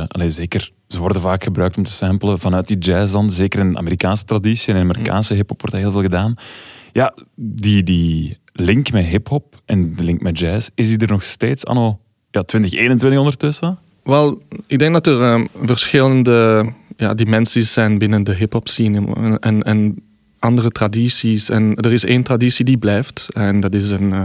Allee, 0.08 0.28
zeker 0.28 0.70
ze 0.92 0.98
worden 0.98 1.22
vaak 1.22 1.44
gebruikt 1.44 1.76
om 1.76 1.84
te 1.84 1.90
samplen 1.90 2.38
vanuit 2.38 2.66
die 2.66 2.78
jazz 2.78 3.12
dan. 3.12 3.30
Zeker 3.30 3.60
in 3.60 3.78
Amerikaanse 3.78 4.24
traditie 4.24 4.72
en 4.72 4.78
in 4.78 4.90
Amerikaanse 4.90 5.34
hip-hop 5.34 5.60
wordt 5.60 5.74
dat 5.74 5.84
heel 5.84 5.92
veel 5.92 6.08
gedaan. 6.10 6.34
Ja, 6.92 7.14
die, 7.34 7.82
die 7.82 8.38
link 8.52 8.92
met 8.92 9.04
hip-hop 9.04 9.60
en 9.64 9.94
de 9.94 10.02
link 10.02 10.20
met 10.20 10.38
jazz, 10.38 10.68
is 10.74 10.88
die 10.88 10.98
er 10.98 11.08
nog 11.08 11.24
steeds 11.24 11.64
anno 11.64 11.98
ja, 12.30 12.42
2021 12.42 13.18
ondertussen? 13.18 13.78
Wel, 14.02 14.42
ik 14.66 14.78
denk 14.78 14.92
dat 14.92 15.06
er 15.06 15.22
ehm, 15.22 15.46
verschillende 15.62 16.72
ja, 16.96 17.14
dimensies 17.14 17.72
zijn 17.72 17.98
binnen 17.98 18.22
de 18.22 18.34
hip-hop 18.34 18.68
scene 18.68 19.14
en, 19.14 19.38
en, 19.38 19.62
en 19.62 20.02
andere 20.38 20.70
tradities. 20.70 21.50
En 21.50 21.76
er 21.76 21.92
is 21.92 22.04
één 22.04 22.22
traditie 22.22 22.64
die 22.64 22.78
blijft. 22.78 23.28
En 23.32 23.60
dat 23.60 23.74
is 23.74 23.90
een, 23.90 24.12
eh, 24.12 24.24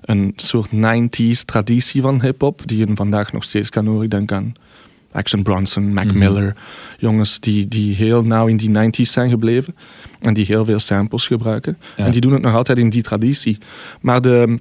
een 0.00 0.32
soort 0.36 0.70
90s 0.72 1.44
traditie 1.44 2.02
van 2.02 2.22
hip-hop, 2.22 2.66
die 2.66 2.78
je 2.78 2.86
vandaag 2.94 3.32
nog 3.32 3.44
steeds 3.44 3.70
kan 3.70 3.86
horen. 3.86 4.04
Ik 4.04 4.10
denk 4.10 4.32
aan 4.32 4.54
Action 5.16 5.42
Bronson, 5.42 5.92
Mac 5.94 6.04
Mhm. 6.04 6.18
Miller. 6.18 6.56
Jongens 6.98 7.40
die, 7.40 7.68
die 7.68 7.94
heel 7.94 8.22
nauw 8.22 8.46
in 8.46 8.56
die 8.56 8.70
90s 8.70 9.12
zijn 9.12 9.30
gebleven. 9.30 9.76
En 10.20 10.34
die 10.34 10.44
heel 10.44 10.64
veel 10.64 10.78
samples 10.78 11.26
gebruiken. 11.26 11.78
Ja. 11.96 12.04
En 12.04 12.10
die 12.12 12.20
doen 12.20 12.32
het 12.32 12.42
nog 12.42 12.54
altijd 12.54 12.78
in 12.78 12.90
die 12.90 13.02
traditie. 13.02 13.58
Maar 14.00 14.20
de, 14.20 14.60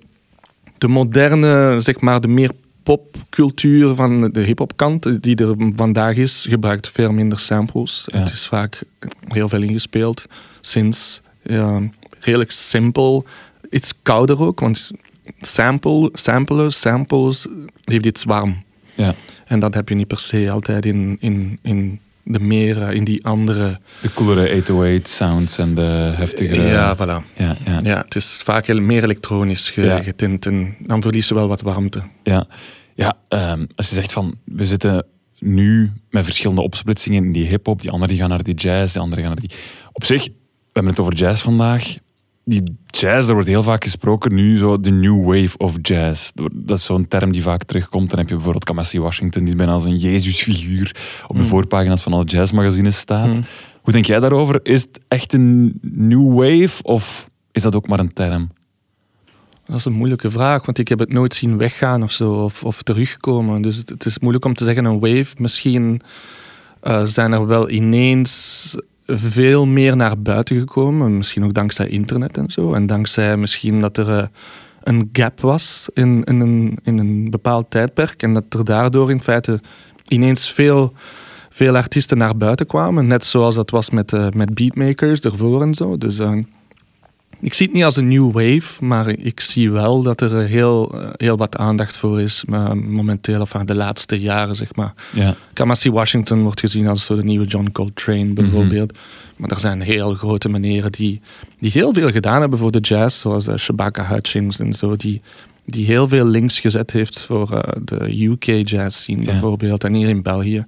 de 0.77 0.87
moderne, 0.87 1.75
zeg 1.79 1.99
maar, 1.99 2.21
de 2.21 2.27
meer 2.27 2.51
popcultuur 2.83 3.95
van 3.95 4.29
de 4.31 4.39
hip-hop 4.39 4.77
kant 4.77 5.21
die 5.23 5.35
er 5.35 5.55
vandaag 5.75 6.15
is, 6.15 6.45
gebruikt 6.49 6.89
veel 6.89 7.11
minder 7.11 7.39
samples. 7.39 8.07
Ja. 8.11 8.19
Het 8.19 8.29
is 8.31 8.45
vaak 8.47 8.81
heel 9.27 9.49
veel 9.49 9.61
ingespeeld. 9.61 10.25
Sinds 10.61 11.21
ja, 11.43 11.79
redelijk 12.19 12.51
simpel. 12.51 13.25
Iets 13.69 13.93
kouder 14.01 14.41
ook, 14.41 14.59
want 14.59 14.91
sample, 15.41 16.09
samplen, 16.13 16.71
samples 16.73 17.47
heeft 17.83 18.05
iets 18.05 18.23
warm. 18.23 18.63
Ja. 18.95 19.15
En 19.45 19.59
dat 19.59 19.73
heb 19.73 19.89
je 19.89 19.95
niet 19.95 20.07
per 20.07 20.19
se 20.19 20.51
altijd 20.51 20.85
in, 20.85 21.17
in, 21.19 21.59
in 21.61 21.99
de 22.23 22.39
meer, 22.39 22.81
eh, 22.81 22.95
in 22.95 23.03
die 23.03 23.25
andere. 23.25 23.79
De 24.01 24.13
coolere 24.13 24.49
808 24.55 25.07
sounds 25.07 25.57
en 25.57 25.75
de 25.75 26.13
heftigere... 26.15 26.61
Ja, 26.61 26.95
voilà. 26.95 27.35
ja, 27.37 27.55
ja. 27.65 27.79
Ja, 27.79 27.97
het 27.97 28.15
is 28.15 28.41
vaak 28.43 28.65
heel 28.65 28.81
meer 28.81 29.03
elektronisch 29.03 29.69
getint 30.03 30.45
en 30.45 30.75
dan 30.79 31.01
verlies 31.01 31.27
je 31.27 31.33
wel 31.33 31.47
wat 31.47 31.61
warmte. 31.61 32.01
Ja, 32.23 32.47
ja 32.95 33.17
ehm, 33.27 33.65
als 33.75 33.89
je 33.89 33.95
zegt 33.95 34.11
van 34.11 34.37
we 34.43 34.65
zitten 34.65 35.05
nu 35.39 35.91
met 36.09 36.25
verschillende 36.25 36.61
opsplitsingen 36.61 37.25
in 37.25 37.31
die 37.31 37.47
hip-hop, 37.47 37.81
die 37.81 37.91
anderen 37.91 38.09
die 38.09 38.19
gaan 38.19 38.29
naar 38.29 38.43
die 38.43 38.53
jazz, 38.53 38.93
die 38.93 39.01
anderen 39.01 39.23
gaan 39.23 39.33
naar 39.33 39.47
die. 39.47 39.57
Op 39.91 40.03
zich, 40.03 40.25
we 40.25 40.31
hebben 40.71 40.91
het 40.91 41.01
over 41.01 41.13
jazz 41.13 41.43
vandaag. 41.43 41.95
Die 42.47 42.77
jazz, 42.85 43.25
daar 43.25 43.33
wordt 43.33 43.49
heel 43.49 43.63
vaak 43.63 43.83
gesproken 43.83 44.35
nu 44.35 44.57
zo 44.57 44.79
de 44.79 44.91
new 44.91 45.25
wave 45.25 45.57
of 45.57 45.75
jazz. 45.81 46.31
Dat 46.51 46.77
is 46.77 46.85
zo'n 46.85 47.07
term 47.07 47.31
die 47.31 47.41
vaak 47.41 47.63
terugkomt. 47.63 48.09
Dan 48.09 48.19
heb 48.19 48.27
je 48.27 48.33
bijvoorbeeld 48.33 48.63
Kamasi 48.63 48.99
Washington, 48.99 49.43
die 49.43 49.55
bijna 49.55 49.71
als 49.71 49.85
een 49.85 49.97
Jezusfiguur 49.97 50.95
op 51.27 51.37
de 51.37 51.43
voorpagina's 51.43 52.01
van 52.01 52.13
alle 52.13 52.23
jazzmagazines 52.23 52.97
staat. 52.97 53.33
Mm. 53.33 53.43
Hoe 53.81 53.93
denk 53.93 54.05
jij 54.05 54.19
daarover? 54.19 54.59
Is 54.63 54.81
het 54.81 54.99
echt 55.07 55.33
een 55.33 55.79
new 55.81 56.33
wave 56.33 56.83
of 56.83 57.27
is 57.51 57.61
dat 57.61 57.75
ook 57.75 57.87
maar 57.87 57.99
een 57.99 58.13
term? 58.13 58.49
Dat 59.65 59.75
is 59.75 59.85
een 59.85 59.93
moeilijke 59.93 60.31
vraag, 60.31 60.65
want 60.65 60.77
ik 60.77 60.87
heb 60.87 60.99
het 60.99 61.13
nooit 61.13 61.33
zien 61.33 61.57
weggaan 61.57 62.03
of 62.03 62.11
zo, 62.11 62.33
of, 62.33 62.63
of 62.63 62.81
terugkomen. 62.81 63.61
Dus 63.61 63.77
het, 63.77 63.89
het 63.89 64.05
is 64.05 64.19
moeilijk 64.19 64.45
om 64.45 64.53
te 64.53 64.63
zeggen 64.63 64.85
een 64.85 64.99
wave. 64.99 65.35
Misschien 65.39 66.01
eh, 66.81 67.03
zijn 67.03 67.31
er 67.31 67.47
wel 67.47 67.69
ineens 67.69 68.75
veel 69.07 69.65
meer 69.65 69.95
naar 69.95 70.19
buiten 70.19 70.59
gekomen. 70.59 71.17
Misschien 71.17 71.43
ook 71.43 71.53
dankzij 71.53 71.87
internet 71.87 72.37
en 72.37 72.49
zo. 72.49 72.73
En 72.73 72.85
dankzij 72.85 73.37
misschien 73.37 73.79
dat 73.81 73.97
er 73.97 74.17
eh, 74.17 74.27
een 74.83 75.09
gap 75.11 75.41
was 75.41 75.89
in, 75.93 76.23
in, 76.23 76.39
een, 76.39 76.77
in 76.83 76.97
een 76.97 77.29
bepaald 77.29 77.69
tijdperk. 77.69 78.21
En 78.21 78.33
dat 78.33 78.43
er 78.49 78.65
daardoor 78.65 79.09
in 79.09 79.21
feite 79.21 79.61
ineens 80.07 80.51
veel, 80.51 80.93
veel 81.49 81.75
artiesten 81.75 82.17
naar 82.17 82.37
buiten 82.37 82.65
kwamen. 82.65 83.07
Net 83.07 83.25
zoals 83.25 83.55
dat 83.55 83.69
was 83.69 83.89
met, 83.89 84.13
eh, 84.13 84.27
met 84.29 84.53
beatmakers 84.53 85.19
ervoor 85.19 85.61
en 85.61 85.73
zo. 85.73 85.97
Dus 85.97 86.19
eh, 86.19 86.37
ik 87.45 87.53
zie 87.53 87.65
het 87.65 87.75
niet 87.75 87.83
als 87.83 87.95
een 87.95 88.07
new 88.07 88.31
wave, 88.31 88.85
maar 88.85 89.09
ik 89.09 89.39
zie 89.39 89.71
wel 89.71 90.01
dat 90.01 90.21
er 90.21 90.45
heel, 90.45 91.01
eh, 91.01 91.09
heel 91.17 91.37
wat 91.37 91.57
aandacht 91.57 91.97
voor 91.97 92.21
is 92.21 92.43
eh, 92.49 92.71
momenteel, 92.71 93.41
of 93.41 93.49
van 93.49 93.65
de 93.65 93.75
laatste 93.75 94.19
jaren, 94.19 94.55
zeg 94.55 94.75
maar. 94.75 94.93
Ja, 95.13 95.35
Kamasi 95.53 95.91
Washington 95.91 96.41
wordt 96.41 96.59
gezien 96.59 96.87
als 96.87 97.05
zo 97.05 97.15
de 97.15 97.23
nieuwe 97.23 97.45
John 97.45 97.69
Coltrane 97.71 98.33
bijvoorbeeld. 98.33 98.93
Maar 99.35 99.49
er 99.49 99.59
zijn 99.59 99.81
heel 99.81 100.13
grote 100.13 100.49
meneren 100.49 100.91
die, 100.91 101.21
die 101.59 101.71
heel 101.71 101.93
veel 101.93 102.11
gedaan 102.11 102.41
hebben 102.41 102.59
voor 102.59 102.71
de 102.71 102.79
jazz, 102.79 103.19
zoals 103.19 103.47
eh, 103.47 103.55
Shabaka 103.57 104.05
Hutchins 104.05 104.59
en 104.59 104.73
zo, 104.73 104.95
die, 104.95 105.21
die 105.65 105.85
heel 105.85 106.07
veel 106.07 106.25
links 106.25 106.59
gezet 106.59 106.91
heeft 106.91 107.21
voor 107.21 107.75
de 107.83 108.23
UK 108.25 108.43
jazz 108.69 108.97
scene 108.97 109.19
Ja. 109.19 109.25
bijvoorbeeld. 109.25 109.83
En 109.83 109.93
hier 109.93 110.09
in 110.09 110.21
België 110.21 110.63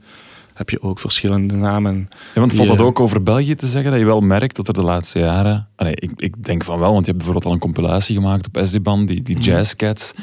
heb 0.57 0.69
je 0.69 0.81
ook 0.81 0.99
verschillende 0.99 1.55
namen. 1.55 2.09
Ja, 2.33 2.39
want 2.39 2.53
valt 2.53 2.67
dat 2.67 2.79
eh, 2.79 2.85
ook 2.85 2.99
over 2.99 3.23
België 3.23 3.55
te 3.55 3.67
zeggen? 3.67 3.91
Dat 3.91 3.99
je 3.99 4.05
wel 4.05 4.21
merkt 4.21 4.55
dat 4.55 4.67
er 4.67 4.73
de 4.73 4.83
laatste 4.83 5.19
jaren... 5.19 5.67
Allee, 5.75 5.95
ik, 5.95 6.11
ik 6.15 6.45
denk 6.45 6.63
van 6.63 6.79
wel, 6.79 6.91
want 6.91 7.05
je 7.05 7.11
hebt 7.11 7.17
bijvoorbeeld 7.17 7.45
al 7.45 7.51
een 7.51 7.59
compilatie 7.59 8.15
gemaakt 8.15 8.47
op 8.47 8.65
SD-Band, 8.65 9.07
die, 9.07 9.21
die 9.21 9.39
Jazzcats. 9.39 10.13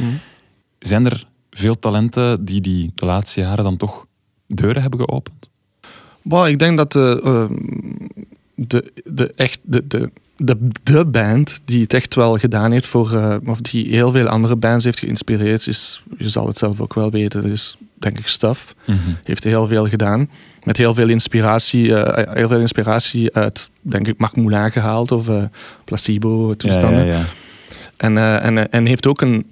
Zijn 0.79 1.05
er 1.07 1.27
veel 1.51 1.79
talenten 1.79 2.45
die, 2.45 2.61
die 2.61 2.93
de 2.95 3.07
laatste 3.07 3.41
jaren 3.41 3.65
dan 3.65 3.77
toch 3.77 4.07
deuren 4.47 4.83
hebben 4.83 5.01
geopend? 5.01 5.51
Well, 6.23 6.51
ik 6.51 6.59
denk 6.59 6.77
dat 6.77 6.93
de, 6.93 7.21
ehm, 7.25 7.55
de, 8.55 8.93
de, 9.05 9.33
echt, 9.35 9.61
de, 9.63 9.87
de, 9.87 10.11
de, 10.37 10.69
de 10.83 11.05
band 11.05 11.61
die 11.65 11.83
het 11.83 11.95
echt 11.95 12.15
wel 12.15 12.39
gedaan 12.39 12.73
heeft 12.73 12.87
voor, 12.87 13.13
eh, 13.13 13.37
of 13.47 13.61
die 13.61 13.89
heel 13.89 14.11
veel 14.11 14.29
andere 14.29 14.57
bands 14.57 14.85
heeft 14.85 14.99
geïnspireerd, 14.99 15.67
is, 15.67 16.03
je 16.19 16.29
zal 16.29 16.47
het 16.47 16.57
zelf 16.57 16.81
ook 16.81 16.95
wel 16.95 17.11
weten, 17.11 17.45
is 17.45 17.77
denk 17.99 18.19
ik 18.19 18.27
Stuff. 18.27 18.75
Heeft 19.23 19.45
heel 19.45 19.67
veel 19.67 19.89
gedaan. 19.89 20.31
Met 20.63 20.77
heel 20.77 20.95
veel 20.95 21.09
inspiratie, 21.09 21.97
eh, 21.97 22.35
heel 22.35 22.49
veel 22.49 22.61
inspiratie 22.61 23.35
uit, 23.35 23.71
denk 23.81 24.09
ik, 24.09 24.19
Marc 24.19 24.37
Moulin 24.37 24.71
gehaald 24.71 25.13
of 25.13 25.29
eh, 25.29 25.43
placebo 25.85 26.55
toestanden. 26.55 27.05
Ja, 27.05 27.13
ja, 27.13 27.19
ja. 27.19 27.25
En, 27.97 28.19
eh, 28.19 28.45
en, 28.45 28.59
eh, 28.59 28.65
en 28.71 28.87
heeft 28.87 29.07
ook 29.07 29.21
een 29.21 29.47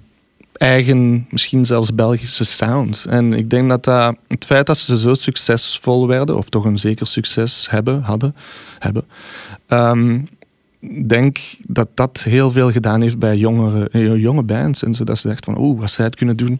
eigen, 0.53 1.27
misschien 1.29 1.65
zelfs 1.65 1.95
Belgische 1.95 2.45
sound. 2.45 3.05
En 3.09 3.33
ik 3.33 3.49
denk 3.49 3.69
dat 3.69 3.83
dat, 3.83 4.15
het 4.27 4.45
feit 4.45 4.65
dat 4.65 4.77
ze 4.77 4.97
zo 4.97 5.13
succesvol 5.13 6.07
werden, 6.07 6.37
of 6.37 6.49
toch 6.49 6.65
een 6.65 6.79
zeker 6.79 7.07
succes 7.07 7.69
hebben, 7.69 8.01
hadden, 8.01 8.35
hebben, 8.79 9.05
ehm, 9.67 10.19
denk 11.07 11.37
dat 11.67 11.87
dat 11.93 12.23
heel 12.23 12.51
veel 12.51 12.71
gedaan 12.71 13.01
heeft 13.01 13.19
bij 13.19 13.37
jongere, 13.37 13.89
eh, 13.89 14.15
jonge 14.15 14.43
bands. 14.43 14.83
En 14.83 14.95
zodat 14.95 15.17
ze 15.17 15.27
dachten 15.27 15.53
van, 15.53 15.63
oeh, 15.63 15.81
als 15.81 15.93
zij 15.93 16.05
het 16.05 16.15
kunnen 16.15 16.37
doen, 16.37 16.59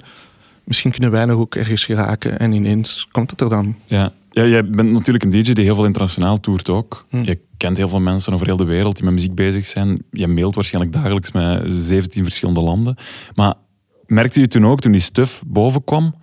misschien 0.64 0.92
kunnen 0.92 1.12
wij 1.12 1.26
nog 1.26 1.40
ook 1.40 1.56
ergens 1.56 1.86
geraken. 1.86 2.40
En 2.40 2.52
ineens 2.52 3.08
komt 3.12 3.32
het 3.32 3.42
er 3.42 3.50
dan. 3.50 3.76
Ja. 3.86 4.12
ja, 4.32 4.46
jij 4.46 4.70
bent 4.70 4.92
natuurlijk 4.92 5.24
een 5.24 5.30
DJ 5.30 5.54
die 5.54 5.64
heel 5.64 5.76
veel 5.76 5.86
internationaal 5.86 6.40
toert 6.40 6.70
ook. 6.70 7.06
Hm. 7.10 7.24
Je 7.24 7.40
kent 7.58 7.78
heel 7.78 7.90
veel 7.90 8.00
mensen 8.00 8.34
over 8.34 8.46
heel 8.48 8.58
de 8.58 8.64
wereld 8.64 8.96
die 8.96 9.04
met 9.06 9.14
muziek 9.14 9.36
bezig 9.36 9.68
zijn. 9.68 10.04
Je 10.12 10.28
mailt 10.28 10.56
waarschijnlijk 10.56 10.94
dagelijks 10.94 11.32
met 11.32 11.74
17 11.74 12.24
verschillende 12.24 12.62
landen. 12.62 12.96
Maar 13.36 13.54
merkte 14.06 14.40
je 14.40 14.48
toen 14.48 14.66
ook, 14.66 14.80
toen 14.80 14.92
die 14.92 15.02
stuff 15.02 15.44
boven 15.46 15.84
kwam, 15.84 16.16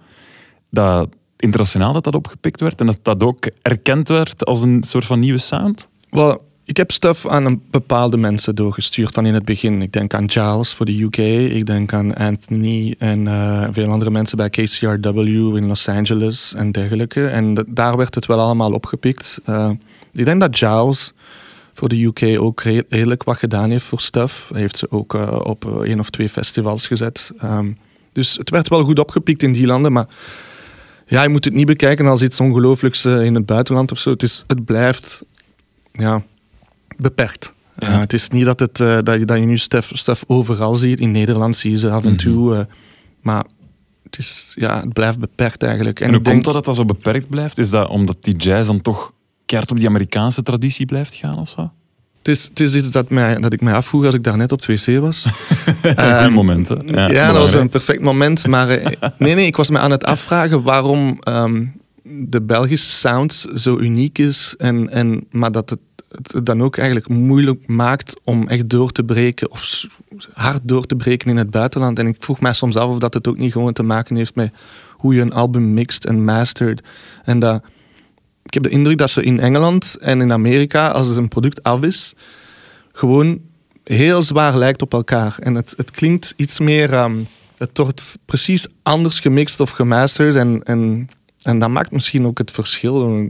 dat 0.70 1.08
internationaal 1.36 1.92
dat 1.92 2.04
dat 2.04 2.14
opgepikt 2.14 2.60
werd 2.60 2.80
en 2.80 2.86
dat 2.86 2.98
dat 3.02 3.22
ook 3.22 3.50
erkend 3.62 4.08
werd 4.08 4.44
als 4.44 4.62
een 4.62 4.82
soort 4.86 5.04
van 5.04 5.18
nieuwe 5.18 5.38
sound? 5.38 5.88
Wel, 6.10 6.49
ik 6.70 6.76
heb 6.76 6.90
stuff 6.90 7.26
aan 7.26 7.44
een 7.44 7.62
bepaalde 7.70 8.16
mensen 8.16 8.54
doorgestuurd 8.54 9.14
van 9.14 9.26
in 9.26 9.34
het 9.34 9.44
begin. 9.44 9.82
Ik 9.82 9.92
denk 9.92 10.14
aan 10.14 10.30
Giles 10.30 10.74
voor 10.74 10.86
de 10.86 11.02
UK. 11.02 11.16
Ik 11.52 11.66
denk 11.66 11.92
aan 11.92 12.14
Anthony 12.14 12.94
en 12.98 13.28
eh, 13.28 13.68
veel 13.70 13.90
andere 13.90 14.10
mensen 14.10 14.36
bij 14.36 14.50
KCRW 14.50 15.18
in 15.56 15.66
Los 15.66 15.88
Angeles 15.88 16.54
en 16.54 16.72
dergelijke. 16.72 17.26
En 17.26 17.66
daar 17.68 17.96
werd 17.96 18.14
het 18.14 18.26
wel 18.26 18.40
allemaal 18.40 18.72
opgepikt. 18.72 19.40
Eh, 19.44 19.70
ik 20.12 20.24
denk 20.24 20.40
dat 20.40 20.58
Giles 20.58 21.12
voor 21.72 21.88
de 21.88 22.04
UK 22.04 22.40
ook 22.40 22.62
re- 22.62 22.84
redelijk 22.88 23.22
wat 23.22 23.38
gedaan 23.38 23.70
heeft 23.70 23.84
voor 23.84 24.00
stuff. 24.00 24.48
Hij 24.52 24.60
heeft 24.60 24.78
ze 24.78 24.90
ook 24.90 25.14
eh, 25.14 25.40
op 25.42 25.82
één 25.84 26.00
of 26.00 26.10
twee 26.10 26.28
festivals 26.28 26.86
gezet. 26.86 27.32
Ehm, 27.38 27.72
dus 28.12 28.36
het 28.36 28.50
werd 28.50 28.68
wel 28.68 28.84
goed 28.84 28.98
opgepikt 28.98 29.42
in 29.42 29.52
die 29.52 29.66
landen, 29.66 29.92
maar 29.92 30.06
ja, 31.06 31.22
je 31.22 31.28
moet 31.28 31.44
het 31.44 31.54
niet 31.54 31.66
bekijken 31.66 32.06
als 32.06 32.22
iets 32.22 32.40
ongelooflijks 32.40 33.04
in 33.04 33.34
het 33.34 33.46
buitenland 33.46 33.92
of 33.92 33.98
zo. 33.98 34.10
Het, 34.10 34.22
is, 34.22 34.44
het 34.46 34.64
blijft 34.64 35.24
ja, 35.92 36.22
beperkt. 36.98 37.54
Ja. 37.78 37.86
Eh, 37.88 37.98
het 37.98 38.12
is 38.12 38.28
niet 38.28 38.44
dat, 38.44 38.60
het, 38.60 38.80
eh, 38.80 38.98
dat, 39.02 39.18
je, 39.18 39.24
dat 39.24 39.38
je 39.38 39.44
nu 39.46 39.58
stuff, 39.58 39.90
stuff 39.94 40.24
overal 40.26 40.76
ziet. 40.76 41.00
In 41.00 41.10
Nederland 41.10 41.56
zie 41.56 41.70
je 41.70 41.78
ze 41.78 41.90
af 41.90 42.04
en 42.04 42.08
Mhm. 42.12 42.18
toe. 42.18 42.54
eh, 42.56 42.60
maar 43.22 43.44
het, 44.02 44.18
is, 44.18 44.52
ja, 44.56 44.80
het 44.80 44.92
blijft 44.92 45.18
beperkt 45.18 45.62
eigenlijk. 45.62 46.00
En, 46.00 46.06
hoe 46.10 46.20
denk, 46.20 46.26
komt 46.34 46.44
dat 46.44 46.54
dat 46.54 46.64
dat 46.64 46.76
zo 46.76 46.84
beperkt 46.84 47.28
blijft? 47.28 47.58
Is 47.58 47.70
dat 47.70 47.88
omdat 47.88 48.16
die 48.20 48.36
jazz 48.36 48.66
dan 48.66 48.80
toch 48.80 49.12
keert 49.46 49.70
op 49.70 49.76
die 49.78 49.88
Amerikaanse 49.88 50.42
traditie 50.42 50.86
blijft 50.86 51.14
gaan 51.14 51.38
of 51.38 51.48
zo? 51.48 51.70
Het 52.18 52.28
is, 52.28 52.44
het 52.44 52.60
is 52.60 52.74
iets 52.74 52.90
dat, 52.90 53.10
mij, 53.10 53.34
dat 53.40 53.52
ik 53.52 53.60
mij 53.60 53.72
afvroeg 53.74 54.04
als 54.04 54.14
ik 54.14 54.24
daarnet 54.24 54.52
op 54.52 54.66
het 54.66 54.86
wc 54.86 54.98
was. 55.00 55.24
Een 55.82 55.94
Ehm, 55.96 56.24
goed 56.24 56.32
moment, 56.34 56.68
hè? 56.68 56.74
Ja, 57.06 57.32
dat 57.32 57.42
was 57.42 57.54
een 57.54 57.68
perfect 57.68 58.02
moment. 58.02 58.46
Maar 58.46 58.66
nee, 59.18 59.34
nee, 59.34 59.46
ik 59.46 59.56
was 59.56 59.70
me 59.70 59.78
aan 59.78 59.90
het 59.90 60.04
afvragen 60.04 60.62
waarom 60.62 61.16
ehm, 61.20 61.64
de 62.04 62.42
Belgische 62.42 62.90
sound 62.90 63.46
zo 63.54 63.78
uniek 63.78 64.18
is. 64.18 64.54
En, 64.58 64.90
en, 64.90 65.26
maar 65.30 65.52
dat 65.52 65.70
het, 65.70 65.78
het 66.10 66.46
dan 66.46 66.62
ook 66.62 66.76
eigenlijk 66.76 67.08
moeilijk 67.08 67.66
maakt 67.66 68.20
om 68.24 68.48
echt 68.48 68.68
door 68.68 68.90
te 68.90 69.04
breken. 69.04 69.50
Of 69.50 69.86
hard 70.32 70.60
door 70.62 70.86
te 70.86 70.96
breken 70.96 71.30
in 71.30 71.36
het 71.36 71.50
buitenland. 71.50 71.98
En 71.98 72.06
ik 72.06 72.16
vroeg 72.18 72.40
mij 72.40 72.52
soms 72.52 72.76
af 72.76 72.88
of 72.88 72.98
dat 72.98 73.14
het 73.14 73.28
ook 73.28 73.38
niet 73.38 73.52
gewoon 73.52 73.72
te 73.72 73.82
maken 73.82 74.16
heeft 74.16 74.34
met 74.34 74.52
hoe 74.92 75.14
je 75.14 75.20
een 75.20 75.32
album 75.32 75.74
mixt 75.74 76.04
en 76.04 76.24
mastert. 76.24 76.82
En 77.24 77.38
dat 77.38 77.62
ik 78.42 78.54
heb 78.54 78.62
de 78.62 78.68
indruk 78.78 78.98
dat 78.98 79.10
ze 79.10 79.22
in 79.22 79.40
Engeland 79.40 79.96
en 80.00 80.20
in 80.20 80.32
Amerika, 80.32 80.88
als 80.88 81.16
een 81.16 81.28
product 81.28 81.62
af 81.62 81.82
is, 81.82 82.14
gewoon 82.92 83.40
heel 83.84 84.22
zwaar 84.22 84.56
lijkt 84.56 84.82
op 84.82 84.92
elkaar. 84.92 85.36
En 85.38 85.54
het, 85.54 85.74
het 85.76 85.90
klinkt 85.90 86.34
iets 86.36 86.60
meer. 86.60 86.92
ehm, 86.92 87.16
het 87.56 87.78
wordt 87.78 88.18
precies 88.24 88.66
anders 88.82 89.20
gemixt 89.20 89.60
of 89.60 89.70
gemasterd. 89.70 90.34
En, 90.34 90.62
en, 90.62 91.08
en 91.42 91.58
dat 91.58 91.68
maakt 91.68 91.90
misschien 91.90 92.26
ook 92.26 92.38
het 92.38 92.50
verschil. 92.50 93.28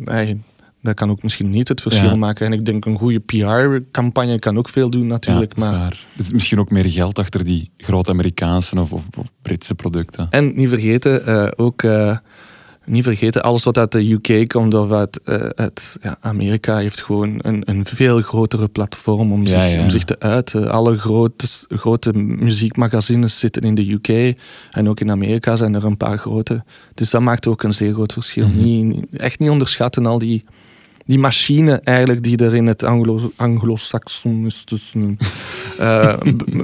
Dat 0.82 0.94
kan 0.94 1.10
ook 1.10 1.22
misschien 1.22 1.50
niet 1.50 1.68
het 1.68 1.80
verschil 1.80 2.08
Ja. 2.08 2.14
maken. 2.16 2.46
En 2.46 2.52
ik 2.52 2.64
denk 2.64 2.84
een 2.84 2.96
goede 2.96 3.18
PR-campagne 3.20 4.38
kan 4.38 4.58
ook 4.58 4.68
veel 4.68 4.90
doen, 4.90 5.06
natuurlijk. 5.06 5.52
ja, 5.58 5.70
maar. 5.70 6.04
Er 6.16 6.32
misschien 6.32 6.58
ook 6.58 6.70
meer 6.70 6.90
geld 6.90 7.18
achter 7.18 7.44
die 7.44 7.70
grote 7.76 8.10
Amerikaanse 8.10 8.80
of, 8.80 8.92
of, 8.92 9.04
of 9.18 9.32
Britse 9.42 9.74
producten. 9.74 10.26
En 10.30 10.52
niet 10.54 10.68
vergeten, 10.68 11.26
eh, 11.26 11.48
ook 11.56 11.82
eh, 11.82 12.16
niet 12.84 13.04
vergeten, 13.04 13.42
alles 13.42 13.64
wat 13.64 13.78
uit 13.78 13.92
de 13.92 14.12
UK 14.12 14.48
komt 14.48 14.74
of 14.74 14.92
uit, 14.92 15.20
eh, 15.22 15.34
uit 15.36 15.96
ja, 16.02 16.16
Amerika 16.20 16.76
heeft 16.76 17.02
gewoon 17.02 17.34
een, 17.38 17.62
een 17.66 17.86
veel 17.86 18.20
grotere 18.20 18.68
platform 18.68 19.32
om, 19.32 19.46
zich, 19.46 19.78
om 19.78 19.90
zich 19.90 20.04
te 20.04 20.18
uiten. 20.18 20.70
Alle 20.70 20.98
grote, 20.98 21.46
grote 21.68 22.12
muziekmagazines 22.12 23.38
zitten 23.38 23.62
in 23.62 23.74
de 23.74 23.92
UK 23.92 24.36
en 24.70 24.88
ook 24.88 25.00
in 25.00 25.10
Amerika 25.10 25.56
zijn 25.56 25.74
er 25.74 25.84
een 25.84 25.96
paar 25.96 26.18
grote. 26.18 26.64
Dus 26.94 27.10
dat 27.10 27.20
maakt 27.20 27.46
ook 27.46 27.62
een 27.62 27.74
zeer 27.74 27.92
groot 27.92 28.12
verschil. 28.12 28.48
Mhm. 28.48 28.62
niet, 28.62 29.06
echt 29.16 29.38
niet 29.38 29.50
onderschatten 29.50 30.06
al 30.06 30.18
die, 30.18 30.44
die 31.06 31.18
machine 31.18 31.72
eigenlijk 31.84 32.22
die 32.22 32.36
er 32.36 32.54
in 32.54 32.66
het 32.66 32.82
Anglo- 32.82 33.30
anglo-saxonistische 33.36 35.16
eh, 35.78 36.16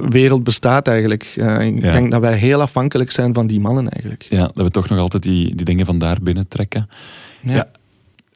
wereld 0.09 0.43
bestaat 0.43 0.87
eigenlijk. 0.87 1.33
Eh, 1.35 1.65
ik 1.65 1.81
Ja. 1.81 1.91
denk 1.91 2.11
dat 2.11 2.21
wij 2.21 2.37
heel 2.37 2.61
afhankelijk 2.61 3.11
zijn 3.11 3.33
van 3.33 3.47
die 3.47 3.59
mannen 3.59 3.89
eigenlijk. 3.89 4.25
Ja, 4.29 4.51
dat 4.53 4.65
we 4.65 4.71
toch 4.71 4.89
nog 4.89 4.99
altijd 4.99 5.23
die, 5.23 5.55
die 5.55 5.65
dingen 5.65 5.85
van 5.85 5.97
daar 5.99 6.17
binnen 6.21 6.47
trekken. 6.47 6.89
Ja. 7.41 7.53
Ja. 7.53 7.67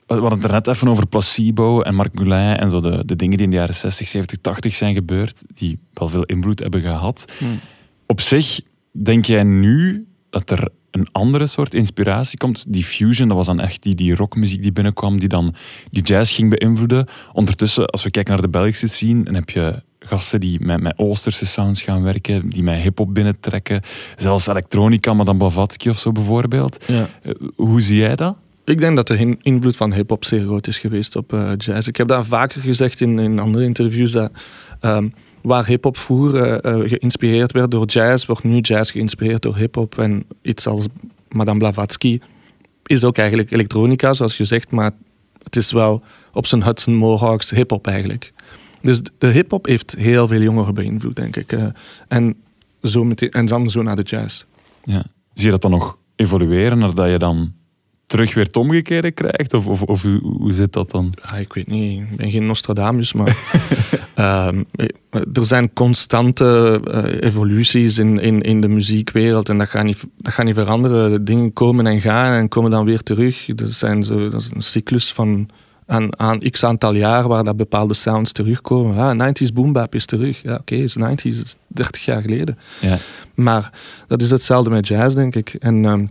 We 0.07 0.17
hadden 0.17 0.39
het 0.39 0.43
er 0.47 0.51
net 0.51 0.67
even 0.67 0.87
over 0.87 1.07
placebo 1.07 1.81
en 1.81 1.95
Marc 1.95 2.13
Moulin 2.13 2.57
en 2.57 2.69
zo 2.69 2.79
de, 2.81 3.03
de 3.05 3.15
dingen 3.15 3.37
die 3.37 3.45
in 3.45 3.51
de 3.51 3.57
jaren 3.57 3.73
60, 3.73 4.07
70, 4.07 4.37
80 4.41 4.75
zijn 4.75 4.93
gebeurd, 4.93 5.43
die 5.53 5.79
wel 5.93 6.07
veel 6.07 6.23
invloed 6.23 6.59
hebben 6.59 6.81
gehad. 6.81 7.25
Hmm. 7.37 7.59
Op 8.05 8.21
zich, 8.21 8.59
denk 8.91 9.25
jij 9.25 9.43
nu 9.43 10.05
dat 10.29 10.49
er 10.49 10.69
een 10.91 11.07
andere 11.11 11.47
soort 11.47 11.73
inspiratie 11.73 12.37
komt? 12.37 12.65
Die 12.67 12.83
fusion, 12.83 13.27
dat 13.27 13.37
was 13.37 13.45
dan 13.45 13.59
echt 13.59 13.83
die, 13.83 13.95
die 13.95 14.15
rockmuziek 14.15 14.61
die 14.61 14.71
binnenkwam, 14.71 15.19
die 15.19 15.29
dan 15.29 15.53
die 15.89 16.03
jazz 16.03 16.35
ging 16.35 16.49
beïnvloeden. 16.59 17.07
Ondertussen, 17.33 17.85
als 17.85 18.03
we 18.03 18.11
kijken 18.11 18.33
naar 18.33 18.41
de 18.41 18.49
Belgische 18.49 18.87
scene, 18.87 19.23
dan 19.23 19.33
heb 19.33 19.49
je 19.49 19.81
gasten 19.99 20.39
die 20.39 20.59
met, 20.59 20.81
met 20.81 20.97
Oosterse 20.97 21.45
sounds 21.45 21.81
gaan 21.81 22.01
werken, 22.03 22.49
die 22.49 22.63
met 22.63 22.79
hip-hop 22.81 23.13
binnentrekken. 23.13 23.81
Zelfs 24.17 24.47
elektronica, 24.47 25.13
Madame 25.13 25.37
Blavatsky 25.37 25.89
of 25.89 25.99
zo 25.99 26.11
bijvoorbeeld. 26.11 26.83
Ja. 26.87 27.09
Eh, 27.23 27.31
Hoe 27.55 27.81
zie 27.81 27.97
jij 27.97 28.15
dat? 28.15 28.35
Ik 28.65 28.77
denk 28.77 28.95
dat 28.95 29.07
de 29.07 29.17
in- 29.17 29.39
invloed 29.41 29.77
van 29.77 29.93
hip-hop 29.93 30.25
zeer 30.25 30.41
groot 30.41 30.67
is 30.67 30.77
geweest 30.77 31.15
op 31.15 31.33
eh, 31.33 31.51
jazz. 31.57 31.87
Ik 31.87 31.95
heb 31.97 32.07
dat 32.07 32.25
vaker 32.27 32.61
gezegd 32.61 33.01
in, 33.01 33.19
in 33.19 33.39
andere 33.39 33.63
interviews. 33.63 34.11
Dat, 34.11 34.31
ehm, 34.79 35.07
waar 35.41 35.65
hip-hop 35.65 35.97
vroeger 35.97 36.59
eh, 36.59 36.73
eh, 36.73 36.89
geïnspireerd 36.89 37.51
werd 37.51 37.71
door 37.71 37.85
jazz, 37.85 38.25
wordt 38.25 38.43
nu 38.43 38.59
jazz 38.59 38.91
geïnspireerd 38.91 39.41
door 39.41 39.55
hip-hop. 39.55 39.97
En 39.97 40.23
iets 40.41 40.67
als 40.67 40.87
Madame 41.29 41.59
Blavatsky 41.59 42.19
is 42.85 43.03
ook 43.03 43.17
eigenlijk 43.17 43.51
elektronica, 43.51 44.13
zoals 44.13 44.37
je 44.37 44.45
zegt, 44.45 44.71
maar 44.71 44.91
het 45.43 45.55
is 45.55 45.71
wel 45.71 46.03
op 46.33 46.45
zijn 46.45 46.63
Hudson 46.63 46.95
Mohawks 46.95 47.49
hip-hop 47.49 47.87
eigenlijk. 47.87 48.33
Dus 48.81 49.01
de 49.17 49.27
hip-hop 49.27 49.65
heeft 49.65 49.95
heel 49.95 50.27
veel 50.27 50.41
jongeren 50.41 50.73
beïnvloed, 50.73 51.15
denk 51.15 51.35
ik. 51.35 51.51
eh. 51.51 51.65
en, 52.07 52.35
zo 52.81 53.03
meteen, 53.03 53.31
en 53.31 53.45
dan 53.45 53.69
zo 53.69 53.81
naar 53.81 53.95
de 53.95 54.01
jazz. 54.01 54.43
Ja. 54.83 55.05
Zie 55.33 55.45
je 55.45 55.51
dat 55.51 55.61
dan 55.61 55.71
nog 55.71 55.97
evolueren, 56.15 56.77
nadat 56.77 57.09
je 57.09 57.19
dan 57.19 57.53
terug 58.11 58.33
weer 58.33 58.43
het 58.43 58.57
omgekeerde 58.57 59.11
krijgt? 59.11 59.53
Of, 59.53 59.67
of, 59.67 59.81
of 59.81 60.01
hoe, 60.21 60.53
zit 60.53 60.73
dat 60.73 60.91
dan? 60.91 61.13
Ja, 61.23 61.33
ik 61.33 61.53
weet 61.53 61.67
niet, 61.67 62.01
ik 62.01 62.17
ben 62.17 62.31
geen 62.31 62.45
Nostradamus, 62.45 63.13
maar 63.13 63.37
ehm, 64.15 64.63
eh, 64.75 64.85
er 65.33 65.45
zijn 65.45 65.73
constante 65.73 66.79
eh, 66.91 67.27
evoluties 67.27 67.97
in, 67.97 68.19
in, 68.19 68.41
in 68.41 68.61
de 68.61 68.67
muziekwereld 68.67 69.49
en 69.49 69.57
dat 69.57 69.69
gaat, 69.69 69.83
niet, 69.83 70.03
dat 70.17 70.33
gaat 70.33 70.45
niet 70.45 70.55
veranderen. 70.55 71.25
Dingen 71.25 71.53
komen 71.53 71.87
en 71.87 72.01
gaan 72.01 72.33
en 72.33 72.47
komen 72.47 72.71
dan 72.71 72.85
weer 72.85 73.01
terug. 73.01 73.45
Dat, 73.45 73.71
zijn 73.71 74.03
zo, 74.03 74.29
dat 74.29 74.41
is 74.41 74.51
een 74.55 74.61
cyclus 74.61 75.13
van 75.13 75.49
aan, 75.85 76.19
aan 76.19 76.39
x 76.39 76.63
aantal 76.63 76.93
jaar 76.93 77.27
waar 77.27 77.43
dat 77.43 77.55
bepaalde 77.57 77.93
sounds 77.93 78.31
terugkomen. 78.31 78.95
Ja, 78.95 79.31
90s 79.31 79.53
boom 79.53 79.73
bap 79.73 79.95
is 79.95 80.05
terug. 80.05 80.41
Ja, 80.41 80.55
oké, 80.55 80.75
is 80.75 80.97
90s, 80.99 81.03
dat 81.03 81.23
is 81.23 81.55
30 81.67 82.05
jaar 82.05 82.21
geleden. 82.21 82.57
Ja. 82.81 82.97
Maar 83.33 83.71
dat 84.07 84.21
is 84.21 84.31
hetzelfde 84.31 84.69
met 84.69 84.87
jazz, 84.87 85.15
denk 85.15 85.35
ik. 85.35 85.53
En 85.53 85.85
ehm, 85.85 86.05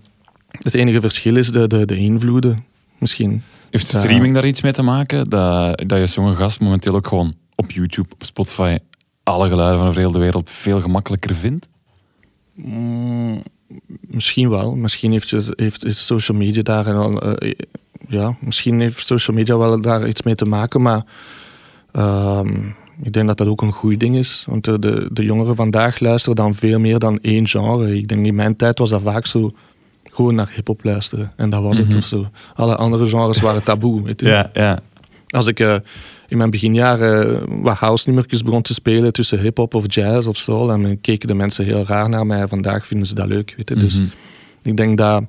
het 0.50 0.74
enige 0.74 1.00
verschil 1.00 1.36
is 1.36 1.52
de, 1.52 1.66
de, 1.66 1.84
de 1.84 1.96
invloeden, 1.96 2.64
misschien. 2.98 3.42
Heeft 3.70 3.86
streaming 3.86 4.34
daar 4.34 4.46
iets 4.46 4.62
mee 4.62 4.72
te 4.72 4.82
maken? 4.82 5.28
Dat, 5.28 5.82
dat 5.86 5.98
je 5.98 6.06
zo'n 6.06 6.36
gast 6.36 6.60
momenteel 6.60 6.94
ook 6.94 7.06
gewoon 7.06 7.34
op 7.54 7.70
YouTube, 7.70 8.08
op 8.12 8.24
Spotify, 8.24 8.78
alle 9.22 9.48
geluiden 9.48 9.78
van 9.78 9.88
over 9.88 10.00
heel 10.00 10.12
de 10.12 10.18
wereld 10.18 10.50
veel 10.50 10.80
gemakkelijker 10.80 11.34
vindt? 11.34 11.68
Mm, 12.54 13.42
misschien 14.00 14.50
wel. 14.50 14.76
Misschien 14.76 15.12
heeft, 15.12 15.30
heeft, 15.30 15.82
heeft 15.82 15.98
social 15.98 16.38
media 16.38 16.62
daar 16.62 16.86
een, 16.86 17.18
eh, 17.18 17.52
ja, 18.08 18.36
misschien 18.40 18.80
heeft 18.80 19.06
social 19.06 19.36
media 19.36 19.56
wel 19.56 19.80
daar 19.80 20.08
iets 20.08 20.22
mee 20.22 20.34
te 20.34 20.44
maken, 20.44 20.82
maar 20.82 21.04
ehm, 21.92 22.56
ik 23.02 23.12
denk 23.12 23.26
dat 23.26 23.38
dat 23.38 23.46
ook 23.46 23.62
een 23.62 23.72
goed 23.72 24.00
ding 24.00 24.16
is. 24.16 24.44
Want 24.48 24.64
de, 24.64 24.78
de, 24.78 25.08
de 25.12 25.24
jongeren 25.24 25.56
vandaag 25.56 26.00
luisteren 26.00 26.36
dan 26.36 26.54
veel 26.54 26.78
meer 26.78 26.98
dan 26.98 27.18
één 27.20 27.48
genre. 27.48 27.96
Ik 27.96 28.08
denk 28.08 28.26
in 28.26 28.34
mijn 28.34 28.56
tijd 28.56 28.78
was 28.78 28.90
dat 28.90 29.02
vaak 29.02 29.26
zo 29.26 29.50
gewoon 30.10 30.34
naar 30.34 30.50
hip-hop 30.54 30.84
luisteren 30.84 31.32
en 31.36 31.50
dat 31.50 31.62
was 31.62 31.78
het 31.78 31.88
Mhm. 31.88 31.96
of 31.96 32.04
zo. 32.06 32.28
Alle 32.54 32.76
andere 32.76 33.06
genres 33.06 33.40
waren 33.40 33.62
taboe. 33.64 34.02
Weet 34.02 34.20
je. 34.20 34.48
ja. 34.52 34.78
Als 35.28 35.46
ik 35.46 35.60
eh, 35.60 35.74
in 36.28 36.36
mijn 36.36 36.50
beginjaren 36.50 37.44
wat 37.62 37.76
house 37.76 38.04
nummertjes 38.06 38.42
begon 38.42 38.62
te 38.62 38.74
spelen 38.74 39.12
tussen 39.12 39.40
hip-hop 39.40 39.74
of 39.74 39.94
jazz 39.94 40.26
of 40.26 40.36
soul, 40.36 40.66
dan 40.66 41.00
keken 41.00 41.28
de 41.28 41.34
mensen 41.34 41.64
heel 41.64 41.84
raar 41.86 42.08
naar 42.08 42.26
mij. 42.26 42.48
Vandaag 42.48 42.86
vinden 42.86 43.06
ze 43.06 43.14
dat 43.14 43.26
leuk. 43.26 43.54
Weet 43.56 43.68
je. 43.68 43.74
Dus 43.74 43.94
Mhm. 44.00 44.08
ik 44.62 44.76
denk 44.76 44.98
dat, 44.98 45.22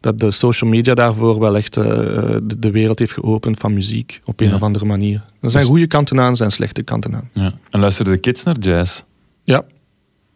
dat 0.00 0.20
de 0.20 0.30
social 0.30 0.70
media 0.70 0.94
daarvoor 0.94 1.38
wel 1.40 1.56
echt 1.56 1.76
eh, 1.76 1.84
de, 1.84 2.58
de 2.58 2.70
wereld 2.70 2.98
heeft 2.98 3.12
geopend 3.12 3.58
van 3.58 3.72
muziek 3.74 4.20
op 4.24 4.40
een 4.40 4.48
Ja. 4.48 4.54
of 4.54 4.62
andere 4.62 4.84
manier. 4.84 5.16
Er 5.40 5.50
zijn 5.50 5.62
Dus- 5.62 5.72
goede 5.72 5.86
kanten 5.86 6.20
aan, 6.20 6.30
er 6.30 6.36
zijn 6.36 6.50
slechte 6.50 6.82
kanten 6.82 7.14
aan. 7.14 7.28
ja. 7.32 7.52
En 7.70 7.80
luisteren 7.80 8.12
de 8.12 8.18
kids 8.18 8.42
naar 8.44 8.58
jazz? 8.58 9.02
Ja, 9.44 9.64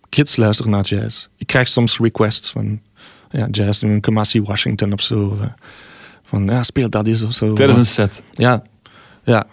kids 0.08 0.36
luisteren 0.36 0.70
naar 0.72 0.84
jazz. 0.84 1.26
Ik 1.36 1.46
krijg 1.46 1.68
soms 1.68 1.98
requests 1.98 2.50
van 2.50 2.80
ja, 3.30 3.48
jazz, 3.50 3.82
een 3.82 4.00
Kamasi 4.00 4.42
Washington 4.42 4.92
of 4.92 5.00
zo. 5.00 5.24
of, 5.24 5.40
eh, 5.40 5.46
Van 6.22 6.44
ja, 6.44 6.62
speel 6.62 6.90
dat 6.90 7.06
eens 7.06 7.22
of 7.24 7.32
zo. 7.32 7.52
Tijdens 7.52 7.78
een 7.78 7.86
set. 7.86 8.22
Ja, 8.32 8.62
ja. 9.24 9.46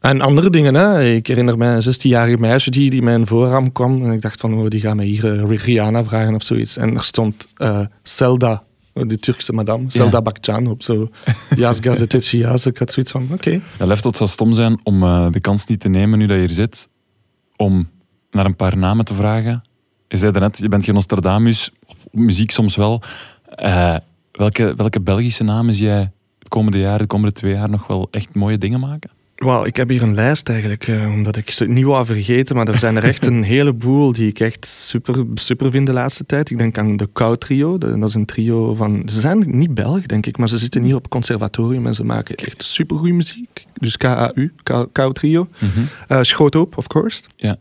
En 0.00 0.20
andere 0.20 0.50
dingen, 0.50 0.74
hè. 0.74 1.04
Ik 1.04 1.26
herinner 1.26 1.58
mij 1.58 1.74
een 1.74 1.82
16-jarige 1.82 2.38
meisje 2.38 2.70
die, 2.70 2.90
die 2.90 3.02
mijn 3.02 3.26
voorraam 3.26 3.72
kwam. 3.72 4.04
En 4.04 4.12
ik 4.12 4.20
dacht 4.20 4.40
van, 4.40 4.54
oh, 4.54 4.68
die 4.68 4.80
gaat 4.80 4.96
mij 4.96 5.04
hier 5.04 5.42
eh, 5.42 5.56
Rihanna 5.64 6.04
vragen 6.04 6.34
of 6.34 6.42
zoiets. 6.42 6.76
En 6.76 6.94
er 6.94 7.04
stond 7.04 7.46
eh 7.56 7.80
Zelda, 8.02 8.62
de 8.92 9.18
Turkse 9.18 9.52
madame, 9.52 9.84
Zelda 9.88 10.22
Bakcan 10.22 10.66
op 10.66 10.82
zo. 10.82 11.10
Yaz 11.56 11.78
gazeteci 11.80 12.38
yaz. 12.38 12.66
Ik 12.66 12.78
had 12.78 12.92
zoiets 12.92 13.12
van, 13.12 13.28
oké. 13.32 13.60
Ja, 13.78 13.86
Leftot 13.86 14.16
zou 14.16 14.30
stom 14.30 14.52
zijn 14.52 14.80
om 14.82 15.02
eh, 15.02 15.26
de 15.30 15.40
kans 15.40 15.66
niet 15.66 15.80
te 15.80 15.88
nemen, 15.88 16.18
nu 16.18 16.26
dat 16.26 16.36
je 16.36 16.42
hier 16.42 16.54
zit, 16.54 16.88
om 17.56 17.88
naar 18.30 18.44
een 18.44 18.56
paar 18.56 18.76
namen 18.76 19.04
te 19.04 19.14
vragen. 19.14 19.62
Je 20.10 20.16
zei 20.16 20.32
net, 20.38 20.58
je 20.58 20.68
bent 20.68 20.84
geen 20.84 20.94
Nostradamus, 20.94 21.70
op 21.86 21.96
muziek 22.12 22.50
soms 22.50 22.76
wel. 22.76 23.02
Eh, 23.54 23.96
welke, 24.32 24.74
welke 24.76 25.00
Belgische 25.00 25.44
namen 25.44 25.74
zie 25.74 25.86
jij 25.86 26.10
het 26.38 26.48
komende 26.48 26.78
jaar, 26.78 26.98
de 26.98 27.06
komende 27.06 27.32
twee 27.34 27.52
jaar 27.54 27.70
nog 27.70 27.86
wel 27.86 28.08
echt 28.10 28.34
mooie 28.34 28.58
dingen 28.58 28.80
maken? 28.80 29.10
Wauw, 29.34 29.64
ik 29.64 29.76
heb 29.76 29.88
hier 29.88 30.02
een 30.02 30.14
lijst 30.14 30.48
eigenlijk, 30.48 30.88
eh, 30.88 31.12
omdat 31.12 31.36
ik 31.36 31.50
ze 31.50 31.66
niet 31.66 31.84
wou 31.84 32.04
vergeten. 32.06 32.56
Maar 32.56 32.68
er 32.68 32.78
zijn 32.78 32.96
er 32.96 33.04
echt 33.04 33.26
een 33.30 33.42
heleboel 33.42 34.12
die 34.12 34.28
ik 34.28 34.40
echt 34.40 34.66
super, 34.66 35.24
super 35.34 35.70
vind 35.70 35.86
de 35.86 35.92
laatste 35.92 36.26
tijd. 36.26 36.50
Ik 36.50 36.58
denk 36.58 36.78
aan 36.78 36.96
de 36.96 37.06
Kou 37.12 37.36
Trio. 37.36 37.78
Dat 37.78 38.08
is 38.08 38.14
een 38.14 38.24
trio 38.26 38.74
van... 38.74 39.02
Ze 39.06 39.20
zijn 39.20 39.44
niet 39.46 39.74
Belg, 39.74 40.06
denk 40.06 40.26
ik, 40.26 40.38
maar 40.38 40.48
ze 40.48 40.58
zitten 40.58 40.82
hier 40.82 40.94
op 40.96 41.08
conservatorium 41.08 41.86
en 41.86 41.94
ze 41.94 42.04
maken 42.04 42.34
echt 42.34 42.62
supergoeie 42.62 43.14
muziek. 43.14 43.66
Dus 43.74 43.96
KAU, 43.96 44.50
Kou- 44.92 45.12
Trio. 45.12 45.48
Eh 46.08 46.18
Schroothoop, 46.22 46.76
of 46.76 46.86
course. 46.86 47.22
Ja. 47.36 47.56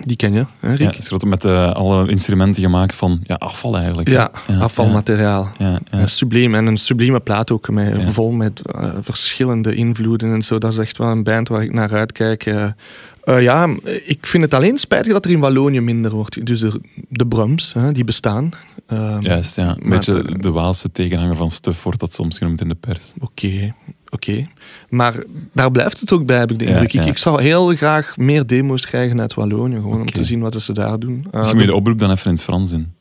Die 0.00 0.16
ken 0.16 0.32
je, 0.32 0.46
hè, 0.60 0.68
Ja, 0.70 0.74
Riek? 0.76 0.96
groot 1.04 1.24
met 1.24 1.44
eh, 1.44 1.72
alle 1.72 2.08
instrumenten 2.10 2.62
gemaakt 2.62 2.94
van 2.94 3.20
ja, 3.22 3.34
afval 3.34 3.76
eigenlijk. 3.76 4.08
Ja, 4.08 4.30
Ja, 4.48 4.58
afvalmateriaal. 4.58 5.48
Ja, 5.58 5.70
ja. 5.70 5.80
En 5.90 6.08
subliem. 6.08 6.54
En 6.54 6.66
een 6.66 6.76
sublieme 6.76 7.20
plaat 7.20 7.50
ook, 7.50 7.68
met, 7.70 7.96
Ja. 7.96 8.08
vol 8.08 8.30
met 8.30 8.62
eh, 8.62 8.90
verschillende 9.00 9.74
invloeden 9.74 10.32
en 10.32 10.42
zo. 10.42 10.58
Dat 10.58 10.72
is 10.72 10.78
echt 10.78 10.98
wel 10.98 11.08
een 11.08 11.22
band 11.22 11.48
waar 11.48 11.62
ik 11.62 11.72
naar 11.72 11.92
uitkijk. 11.94 12.46
Eh, 12.46 13.42
ja, 13.42 13.68
ik 14.04 14.26
vind 14.26 14.42
het 14.44 14.54
alleen 14.54 14.78
spijtig 14.78 15.12
dat 15.12 15.24
er 15.24 15.30
in 15.30 15.40
Wallonië 15.40 15.80
minder 15.80 16.10
wordt. 16.10 16.46
Dus 16.46 16.60
de, 16.60 16.80
de 17.08 17.26
Brums, 17.26 17.72
hè, 17.72 17.92
die 17.92 18.04
bestaan. 18.04 18.50
Ehm, 18.86 19.20
Juist, 19.22 19.56
ja. 19.56 19.76
Een 19.80 19.88
beetje 19.88 20.22
de- 20.22 20.38
de 20.38 20.50
Waalse 20.50 20.92
tegenhanger 20.92 21.36
van 21.36 21.50
Stuf 21.50 21.82
wordt 21.82 22.00
dat 22.00 22.12
soms 22.12 22.38
genoemd 22.38 22.60
in 22.60 22.68
de 22.68 22.74
pers. 22.74 23.12
Oké, 23.20 23.74
oké. 24.14 24.46
Maar 24.88 25.14
daar 25.52 25.70
blijft 25.70 26.00
het 26.00 26.12
ook 26.12 26.26
bij, 26.26 26.38
heb 26.38 26.50
ik 26.50 26.58
de 26.58 26.64
indruk. 26.64 26.92
Ik, 26.92 27.02
ja. 27.02 27.10
ik 27.10 27.18
zou 27.18 27.42
heel 27.42 27.66
graag 27.76 28.16
meer 28.16 28.46
demo's 28.46 28.86
krijgen 28.86 29.20
uit 29.20 29.34
Wallonië. 29.34 29.74
Gewoon 29.76 30.00
om 30.00 30.10
te 30.10 30.22
zien 30.22 30.40
wat 30.40 30.62
ze 30.62 30.72
daar 30.72 30.98
doen. 30.98 31.26
Misschien 31.32 31.56
moet 31.56 31.64
je 31.64 31.70
de 31.70 31.76
oproep 31.76 31.98
dan 31.98 32.10
even 32.10 32.26
in 32.26 32.32
het 32.32 32.42
Frans 32.42 32.72
in. 32.72 32.92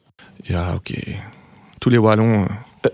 Ja, 0.43 0.73
oké. 0.73 0.99
Tous 1.77 1.91
les 1.93 2.01
Wallons. 2.01 2.47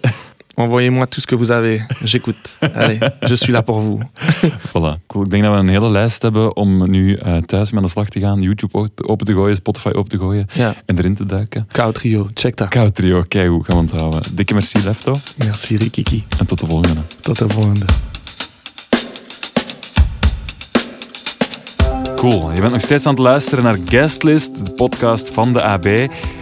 Envoyez-moi 0.60 1.06
tout 1.08 1.22
ce 1.22 1.26
que 1.26 1.36
vous 1.38 1.52
avez. 1.52 1.80
J'écoute. 2.04 2.58
Allez, 2.76 3.00
je 3.22 3.36
suis 3.36 3.52
là 3.54 3.62
pour 3.64 3.80
vous. 3.80 4.00
Voilà, 4.74 4.98
cool. 5.08 5.24
Ik 5.24 5.32
denk 5.32 5.44
dat 5.44 5.54
we 5.54 5.60
een 5.60 5.68
hele 5.70 5.90
lijst 5.90 6.22
hebben 6.22 6.56
om 6.56 6.90
nu 6.90 7.14
eh, 7.16 7.38
thuis 7.38 7.70
mee 7.72 7.80
aan 7.80 7.86
de 7.86 7.92
slag 7.92 8.10
te 8.10 8.20
gaan. 8.20 8.42
YouTube 8.42 8.78
open- 8.78 9.08
open 9.08 9.26
te 9.26 9.34
gooien, 9.34 9.56
Spotify 9.56 9.88
open 9.88 10.10
te 10.10 10.18
gooien 10.18 10.46
Ja. 10.54 10.76
en 10.86 10.98
erin 10.98 11.16
te 11.16 11.26
duiken. 11.26 11.68
Koud 11.72 11.96
trio, 11.96 12.28
check 12.34 12.56
dat. 12.58 12.68
Koud 12.68 12.96
trio, 12.96 13.24
kijk 13.28 13.48
hoe 13.50 13.64
gaan 13.64 13.76
we 13.76 13.82
onthouden. 13.82 14.22
Dikke 14.36 14.54
merci 14.54 14.84
Lefto 14.84 15.16
Merci 15.38 15.78
Rikiki. 15.78 16.24
en 16.40 16.46
tot 16.46 16.60
de 16.60 16.66
volgende. 16.66 17.02
Tot 17.22 17.38
de 17.38 17.50
volgende. 17.50 17.86
Cool, 22.20 22.52
je 22.52 22.60
bent 22.62 22.72
nog 22.72 22.82
steeds 22.82 23.06
aan 23.06 23.14
het 23.14 23.24
luisteren 23.24 23.64
naar 23.64 23.78
Guestlist, 23.86 24.66
de 24.66 24.72
podcast 24.72 25.30
van 25.30 25.54
de 25.54 25.64
AB. 25.64 25.86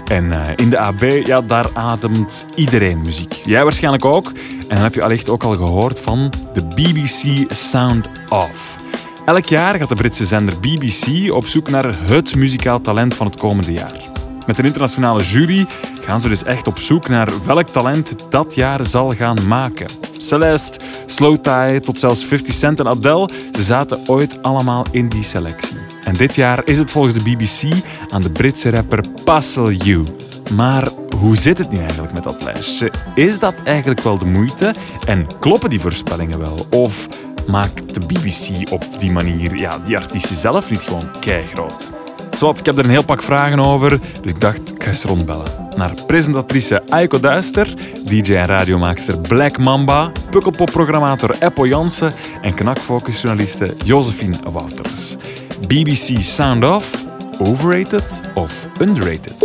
En 0.06 0.32
eh, 0.32 0.54
in 0.56 0.70
de 0.70 0.78
AB, 0.78 1.02
ja, 1.26 1.42
daar 1.42 1.70
ademt 1.74 2.46
iedereen 2.56 3.02
muziek. 3.02 3.34
Jij 3.34 3.64
waarschijnlijk 3.64 4.06
ook. 4.06 4.32
En 4.60 4.76
dan 4.76 4.78
heb 4.78 4.94
je 4.94 5.04
allicht 5.04 5.30
ook 5.30 5.44
al 5.44 5.56
gehoord 5.56 6.00
van 6.00 6.34
de 6.54 6.64
BBC 6.64 7.54
Sound 7.54 8.08
Off. 8.30 8.76
Elk 9.26 9.46
jaar 9.46 9.76
gaat 9.76 9.90
de 9.90 9.96
Britse 9.96 10.26
zender 10.26 10.60
BBC 10.60 11.32
op 11.32 11.46
zoek 11.46 11.70
naar 11.70 11.96
het 12.00 12.36
muzikaal 12.36 12.82
talent 12.82 13.16
van 13.16 13.26
het 13.26 13.40
komende 13.40 13.74
jaar. 13.74 14.17
Met 14.48 14.58
een 14.58 14.66
internationale 14.66 15.24
jury 15.24 15.66
gaan 16.02 16.22
ze 16.22 16.28
dus 16.28 16.44
echt 16.44 16.68
op 16.68 16.80
zoek 16.80 17.08
naar 17.08 17.30
welk 17.46 17.68
talent 17.68 18.16
dat 18.30 18.56
jaar 18.56 18.86
zal 18.86 19.12
gaan 19.12 19.48
maken. 19.48 19.88
Celeste, 20.18 20.80
Slowthai 21.06 21.80
tot 21.80 22.00
zelfs 22.00 22.26
50 22.26 22.54
Cent 22.54 22.80
en 22.80 22.88
Adele, 22.88 23.30
ze 23.52 23.64
zaten 23.64 24.00
ooit 24.08 24.44
allemaal 24.44 24.86
in 24.92 25.10
die 25.10 25.24
selectie. 25.24 25.78
En 26.04 26.14
dit 26.14 26.36
jaar 26.36 26.62
is 26.66 26.78
het 26.78 26.92
volgens 26.92 27.14
de 27.14 27.22
BBC 27.22 27.74
aan 28.10 28.22
de 28.22 28.30
Britse 28.30 28.70
rapper 28.70 29.04
Passel 29.24 29.72
You. 29.72 30.04
Maar 30.54 30.88
hoe 31.20 31.38
zit 31.38 31.58
het 31.58 31.72
nu 31.72 31.80
eigenlijk 31.80 32.14
met 32.14 32.24
dat 32.24 32.44
lijstje? 32.44 32.92
Is 33.16 33.40
dat 33.40 33.54
eigenlijk 33.64 34.02
wel 34.02 34.18
de 34.18 34.26
moeite? 34.26 34.74
En 35.06 35.28
kloppen 35.40 35.70
die 35.70 35.80
voorspellingen 35.80 36.40
wel? 36.40 36.66
Of 36.70 37.08
maakt 37.48 37.94
de 37.94 38.06
BBC 38.06 38.72
op 38.72 39.00
die 39.00 39.12
manier 39.12 39.56
ja, 39.58 39.80
die 39.80 39.98
artiesten 39.98 40.36
zelf 40.36 40.70
niet 40.70 40.82
gewoon 40.82 41.10
keigroot? 41.20 41.92
Zowat, 42.38 42.60
ik 42.60 42.66
heb 42.66 42.78
er 42.78 42.84
een 42.84 42.90
heel 42.90 43.06
pak 43.06 43.22
vragen 43.22 43.60
over, 43.60 43.90
dus 44.22 44.32
ik 44.32 44.42
dacht, 44.42 44.72
ik 44.76 44.84
ga 44.84 44.90
eens 44.90 45.04
rondbellen. 45.04 45.46
Naar 45.78 45.94
presentatrice 46.08 46.82
Aiko 46.90 47.20
Duister, 47.20 47.74
DJ 48.06 48.34
en 48.34 48.46
radiomaakster 48.46 49.20
Black 49.20 49.58
Mamba, 49.58 50.12
pukkelpop-programmator 50.30 51.36
Eppo 51.40 51.68
Jansen 51.68 52.12
en 52.42 52.54
knakfocusjournaliste 52.54 53.74
Josephine 53.84 54.36
Wouters. 54.52 55.16
BBC 55.68 56.22
Sound 56.22 56.70
Off, 56.70 57.06
overrated 57.42 58.22
of 58.36 58.68
underrated? 58.82 59.36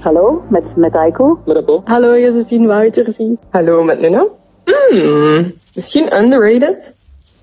Hallo, 0.00 0.42
met, 0.48 0.76
met 0.76 0.94
Aiko. 0.94 1.40
Hallo, 1.84 2.18
Josephine 2.18 2.66
Wouters. 2.66 3.18
Hallo, 3.50 3.84
met 3.84 4.00
Nuna. 4.00 4.26
Hmm, 4.88 5.52
misschien 5.74 6.16
underrated? 6.16 6.94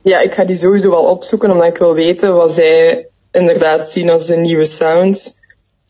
Ja, 0.02 0.20
ik 0.20 0.34
ga 0.34 0.46
die 0.46 0.56
sowieso 0.56 0.90
wel 0.90 1.04
opzoeken, 1.04 1.52
omdat 1.52 1.68
ik 1.68 1.78
wil 1.78 1.94
weten 1.94 2.36
wat 2.36 2.52
zij 2.52 3.09
inderdaad 3.32 3.86
zien 3.92 4.10
als 4.10 4.28
de 4.28 4.36
nieuwe 4.36 4.66
sounds. 4.66 5.40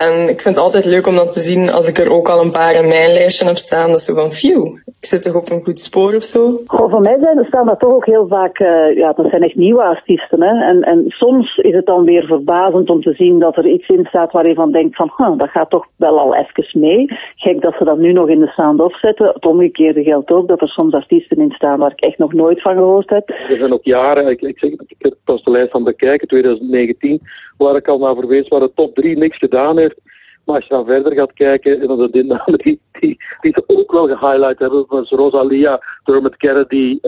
En 0.07 0.29
ik 0.29 0.41
vind 0.41 0.55
het 0.55 0.63
altijd 0.63 0.85
leuk 0.85 1.07
om 1.07 1.15
dat 1.15 1.33
te 1.33 1.41
zien 1.41 1.69
als 1.69 1.87
ik 1.87 1.97
er 1.97 2.11
ook 2.11 2.29
al 2.29 2.41
een 2.41 2.51
paar 2.51 2.73
in 2.73 2.87
mijn 2.87 3.13
lijstje 3.13 3.45
heb 3.45 3.55
staan. 3.55 3.89
Dat 3.89 3.99
is 3.99 4.05
zo 4.05 4.13
van, 4.13 4.31
phew, 4.31 4.65
ik 4.85 5.05
zit 5.05 5.21
toch 5.21 5.35
op 5.35 5.49
een 5.49 5.63
goed 5.63 5.79
spoor 5.79 6.15
of 6.15 6.23
zo. 6.23 6.61
Goh, 6.65 6.91
voor 6.91 7.01
mij 7.01 7.17
zijn, 7.21 7.45
staan 7.45 7.65
dat 7.65 7.79
toch 7.79 7.93
ook 7.93 8.05
heel 8.05 8.27
vaak, 8.27 8.59
eh, 8.59 8.95
ja, 8.95 9.13
dat 9.13 9.29
zijn 9.29 9.43
echt 9.43 9.55
nieuwe 9.55 9.83
artiesten. 9.83 10.41
Hè? 10.41 10.65
En, 10.65 10.81
en 10.81 11.03
soms 11.07 11.57
is 11.57 11.73
het 11.73 11.85
dan 11.85 12.03
weer 12.03 12.25
verbazend 12.25 12.89
om 12.89 13.01
te 13.01 13.13
zien 13.13 13.39
dat 13.39 13.57
er 13.57 13.67
iets 13.67 13.87
in 13.87 14.05
staat 14.05 14.31
waar 14.31 14.47
je 14.47 14.53
van 14.53 14.71
denkt 14.71 14.95
van, 14.95 15.13
huh, 15.17 15.37
dat 15.37 15.49
gaat 15.49 15.69
toch 15.69 15.85
wel 15.95 16.19
al 16.19 16.35
even 16.35 16.79
mee. 16.79 17.05
Gek 17.35 17.61
dat 17.61 17.75
ze 17.77 17.85
dat 17.85 17.97
nu 17.97 18.11
nog 18.11 18.27
in 18.27 18.39
de 18.39 18.47
sound-off 18.47 18.99
zetten. 18.99 19.27
Het 19.27 19.45
omgekeerde 19.45 20.03
geldt 20.03 20.31
ook, 20.31 20.47
dat 20.47 20.61
er 20.61 20.67
soms 20.67 20.93
artiesten 20.93 21.37
in 21.37 21.51
staan 21.51 21.79
waar 21.79 21.91
ik 21.91 22.01
echt 22.01 22.17
nog 22.17 22.33
nooit 22.33 22.61
van 22.61 22.73
gehoord 22.75 23.09
heb. 23.09 23.29
Er 23.29 23.57
zijn 23.59 23.73
ook 23.73 23.83
jaren, 23.83 24.29
ik, 24.29 24.41
ik 24.41 24.59
zeg 24.59 24.71
het, 24.71 24.83
ik 24.87 24.95
heb 24.97 25.15
pas 25.23 25.43
de 25.43 25.51
lijst 25.51 25.71
van 25.71 25.83
bekijken, 25.83 26.27
2019, 26.27 27.21
waar 27.63 27.75
ik 27.75 27.87
al 27.87 27.99
naar 27.99 28.15
verwees, 28.15 28.47
waar 28.47 28.59
de 28.59 28.71
top 28.73 28.95
3 28.95 29.17
niks 29.17 29.37
gedaan 29.37 29.77
heeft. 29.77 30.01
Maar 30.45 30.55
als 30.55 30.67
je 30.67 30.73
dan 30.73 30.85
verder 30.85 31.13
gaat 31.13 31.33
kijken, 31.33 31.81
en 31.81 31.87
dan 31.87 32.11
de 32.11 32.23
namen 32.23 32.57
die, 32.57 32.81
die, 32.91 33.17
ze 33.41 33.63
ook 33.67 33.91
wel 33.91 34.07
gehighlight 34.07 34.59
hebben, 34.59 34.85
zoals 34.87 35.09
Rosalia, 35.09 35.79
Dermot 36.03 36.37
Kennedy, 36.37 36.99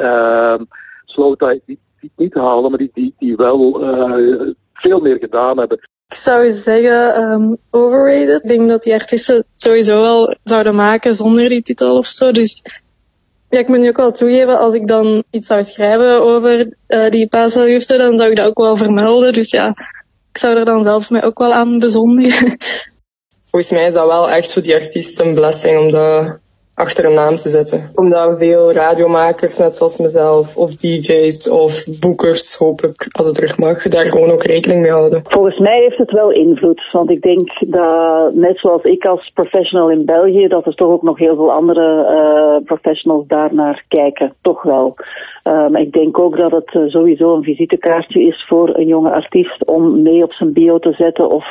Slowthai, 1.05 1.61
die, 1.65 1.79
die 1.99 2.11
niet 2.15 2.33
halen, 2.33 2.69
maar 2.69 2.79
die, 2.79 2.91
die, 2.93 3.15
die 3.17 3.35
wel 3.35 3.81
eh, 3.81 4.51
veel 4.73 4.99
meer 4.99 5.17
gedaan 5.19 5.57
hebben. 5.57 5.77
Ik 6.07 6.17
zou 6.17 6.51
zeggen 6.51 7.15
ehm, 7.15 7.55
overrated. 7.69 8.43
Ik 8.43 8.49
denk 8.49 8.69
dat 8.69 8.83
die 8.83 8.93
artiesten 8.93 9.35
het 9.35 9.45
sowieso 9.55 10.01
wel 10.01 10.37
zouden 10.43 10.75
maken 10.75 11.13
zonder 11.13 11.49
die 11.49 11.61
titel 11.61 11.97
of 11.97 12.05
zo. 12.05 12.31
Dus 12.31 12.81
ik 13.49 13.67
moet 13.67 13.79
nu 13.79 13.87
ook 13.87 13.97
wel 13.97 14.11
toegeven, 14.11 14.59
als 14.59 14.73
ik 14.73 14.87
dan 14.87 15.23
iets 15.29 15.47
zou 15.47 15.63
schrijven 15.63 16.21
over 16.21 16.73
eh, 16.87 17.09
die 17.09 17.27
Paselhoefte, 17.27 17.97
dan 17.97 18.17
zou 18.17 18.29
ik 18.29 18.35
dat 18.35 18.47
ook 18.47 18.57
wel 18.57 18.77
vermelden. 18.77 19.33
Dus 19.33 19.51
ja, 19.51 19.73
zou 20.41 20.58
er 20.58 20.65
dan 20.65 20.84
zelf 20.84 21.10
mij 21.10 21.23
ook 21.23 21.39
wel 21.39 21.54
aan 21.54 21.80
bezondigen. 21.80 22.58
Volgens 23.49 23.71
mij 23.71 23.88
is 23.88 23.93
dat 23.93 24.08
wel 24.08 24.30
echt 24.30 24.54
voor 24.54 24.62
die 24.62 24.73
artiesten 24.73 25.27
een 25.27 25.34
blessing 25.34 25.80
om 25.80 25.91
dat 25.91 26.39
achter 26.82 27.06
een 27.06 27.13
naam 27.13 27.36
te 27.36 27.50
zetten. 27.50 27.89
Omdat 27.96 28.38
veel 28.38 28.74
radiomakers, 28.74 29.58
net 29.58 29.76
zoals 29.76 29.98
mezelf, 29.98 30.58
of 30.58 30.76
DJ's 30.76 31.50
of 31.50 32.00
boekers, 32.00 32.58
hopelijk, 32.58 33.08
als 33.12 33.28
het 33.28 33.36
terug 33.36 33.58
mag, 33.58 33.82
daar 33.82 34.06
gewoon 34.06 34.32
ook 34.32 34.44
rekening 34.44 34.82
mee 34.82 34.91
houden. 34.91 35.22
Volgens 35.24 35.60
mij 35.60 35.80
heeft 35.80 35.98
het 35.98 36.12
wel 36.12 36.32
invloed. 36.32 36.82
Want 36.91 37.10
ik 37.10 37.22
denk 37.22 37.50
dat, 37.60 38.34
net 38.34 38.58
zoals 38.58 38.84
ik 38.84 39.06
als 39.06 39.32
professional 39.34 39.91
in 39.91 40.06
België, 40.06 40.48
dat 40.48 40.65
er 40.65 40.76
toch 40.76 40.91
ook 40.91 41.04
nog 41.04 41.17
heel 41.17 41.36
veel 41.36 41.52
andere 41.52 42.06
eh, 42.06 42.65
professionals 42.65 43.28
daarnaar 43.28 43.86
kijken. 43.88 44.34
Toch 44.41 44.63
wel. 44.63 44.96
Maar 45.44 45.82
ik 45.82 45.94
denk 45.94 46.20
ook 46.20 46.38
dat 46.38 46.52
het 46.52 46.76
eh, 46.76 46.82
sowieso 46.88 47.36
een 47.36 47.44
visitekaartje 47.44 48.22
is 48.22 48.46
voor 48.48 48.78
een 48.78 48.88
jonge 48.88 49.12
artiest 49.12 49.65
om 49.65 50.02
mee 50.02 50.24
op 50.24 50.34
zijn 50.34 50.54
bio 50.54 50.80
te 50.80 50.94
zetten 50.94 51.30
of 51.30 51.46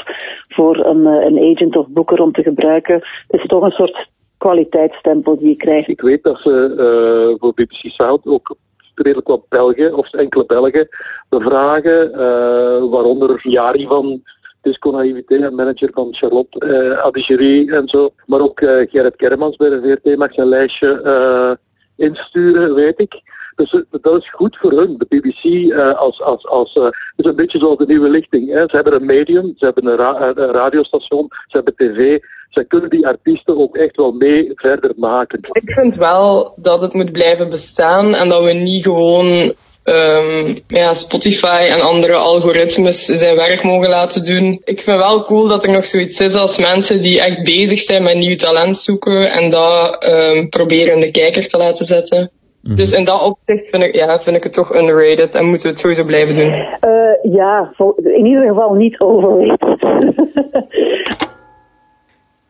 voor 0.48 0.84
een, 0.86 1.06
eh, 1.06 1.26
een 1.26 1.54
agent 1.54 1.76
of 1.76 1.86
boeker 1.88 2.20
om 2.20 2.32
te 2.32 2.42
gebruiken. 2.42 2.94
Het 3.28 3.40
is 3.40 3.46
toch 3.46 3.62
een 3.62 3.70
soort 3.70 4.08
kwaliteitsstempel 4.40 5.38
die 5.38 5.48
je 5.48 5.56
krijgt. 5.56 5.88
Ik 5.88 6.00
weet 6.00 6.24
dat 6.24 6.40
ze 6.40 6.74
eh, 6.78 7.36
voor 7.38 7.54
BBC 7.54 7.72
Sound 7.72 8.26
ook 8.26 8.56
redelijk 8.94 9.28
wat 9.28 9.48
Belgen, 9.48 9.94
of 9.96 10.12
enkele 10.12 10.46
Belgen, 10.46 10.88
bevragen, 11.28 12.12
eh, 12.12 12.90
waaronder 12.90 13.40
Jari 13.42 13.86
van 13.86 14.22
Disco 14.60 14.90
Naivité, 14.90 15.50
manager 15.50 15.90
van 15.92 16.08
Charlotte 16.10 16.58
eh 16.58 17.04
Adigerie 17.04 17.74
en 17.74 17.88
zo. 17.88 18.10
Maar 18.26 18.40
ook 18.40 18.60
Gerrit 18.64 19.16
Kermans 19.16 19.56
bij 19.56 19.70
de 19.70 19.80
VRT 19.82 20.16
mag 20.16 20.32
zijn 20.32 20.48
lijstje 20.48 21.58
insturen, 21.96 22.74
weet 22.74 23.00
ik. 23.00 23.22
Dus 23.60 23.72
eh, 23.72 24.00
dat 24.00 24.18
is 24.22 24.30
goed 24.30 24.56
voor 24.56 24.72
hun. 24.72 24.94
De 24.98 25.06
BBC 25.08 25.72
eh, 25.72 25.92
als, 25.92 26.22
als, 26.22 26.46
als 26.46 26.72
eh, 26.72 26.84
is 27.16 27.24
een 27.24 27.36
beetje 27.36 27.58
zoals 27.58 27.76
de 27.76 27.86
nieuwe 27.86 28.10
lichting. 28.10 28.48
Hè. 28.50 28.58
Ze 28.60 28.76
hebben 28.76 28.94
een 28.94 29.06
medium, 29.06 29.52
ze 29.56 29.64
hebben 29.64 29.86
een, 29.86 29.96
ra- 29.96 30.32
een 30.34 30.52
radiostation, 30.52 31.26
ze 31.46 31.56
hebben 31.56 31.74
tv. 31.76 32.18
Zij 32.48 32.64
kunnen 32.64 32.90
die 32.90 33.06
artiesten 33.06 33.58
ook 33.58 33.76
echt 33.76 33.96
wel 33.96 34.12
mee 34.12 34.50
verder 34.54 34.92
maken. 34.96 35.38
Ik 35.52 35.70
vind 35.72 35.94
wel 35.94 36.52
dat 36.56 36.80
het 36.80 36.92
moet 36.92 37.12
blijven 37.12 37.50
bestaan 37.50 38.14
en 38.14 38.28
dat 38.28 38.42
we 38.42 38.52
niet 38.52 38.82
gewoon 38.82 39.54
ehm, 39.82 40.58
ja, 40.68 40.94
Spotify 40.94 41.66
en 41.70 41.80
andere 41.80 42.14
algoritmes 42.14 43.04
zijn 43.04 43.36
werk 43.36 43.62
mogen 43.62 43.88
laten 43.88 44.24
doen. 44.24 44.60
Ik 44.64 44.80
vind 44.80 44.98
wel 44.98 45.24
cool 45.24 45.48
dat 45.48 45.62
er 45.62 45.70
nog 45.70 45.86
zoiets 45.86 46.20
is 46.20 46.34
als 46.34 46.58
mensen 46.58 47.02
die 47.02 47.20
echt 47.20 47.42
bezig 47.42 47.80
zijn 47.80 48.02
met 48.02 48.16
nieuw 48.16 48.36
talent 48.36 48.78
zoeken 48.78 49.32
en 49.32 49.50
dat 49.50 50.02
ehm, 50.02 50.48
proberen 50.48 51.00
de 51.00 51.10
kijker 51.10 51.48
te 51.48 51.56
laten 51.56 51.86
zetten. 51.86 52.30
Dus 52.62 52.92
in 52.92 53.04
dat 53.04 53.20
opzicht 53.20 53.68
vind 53.68 53.82
ik, 53.82 53.94
ja, 53.94 54.20
vind 54.20 54.36
ik 54.36 54.42
het 54.42 54.52
toch 54.52 54.74
underrated 54.74 55.34
en 55.34 55.44
moeten 55.44 55.62
we 55.62 55.68
het 55.68 55.78
sowieso 55.78 56.04
blijven 56.04 56.34
doen. 56.34 56.52
Eh, 56.80 57.32
ja, 57.32 57.72
in 57.96 58.26
ieder 58.26 58.48
geval 58.48 58.74
niet 58.74 59.00
overrated. 59.00 59.78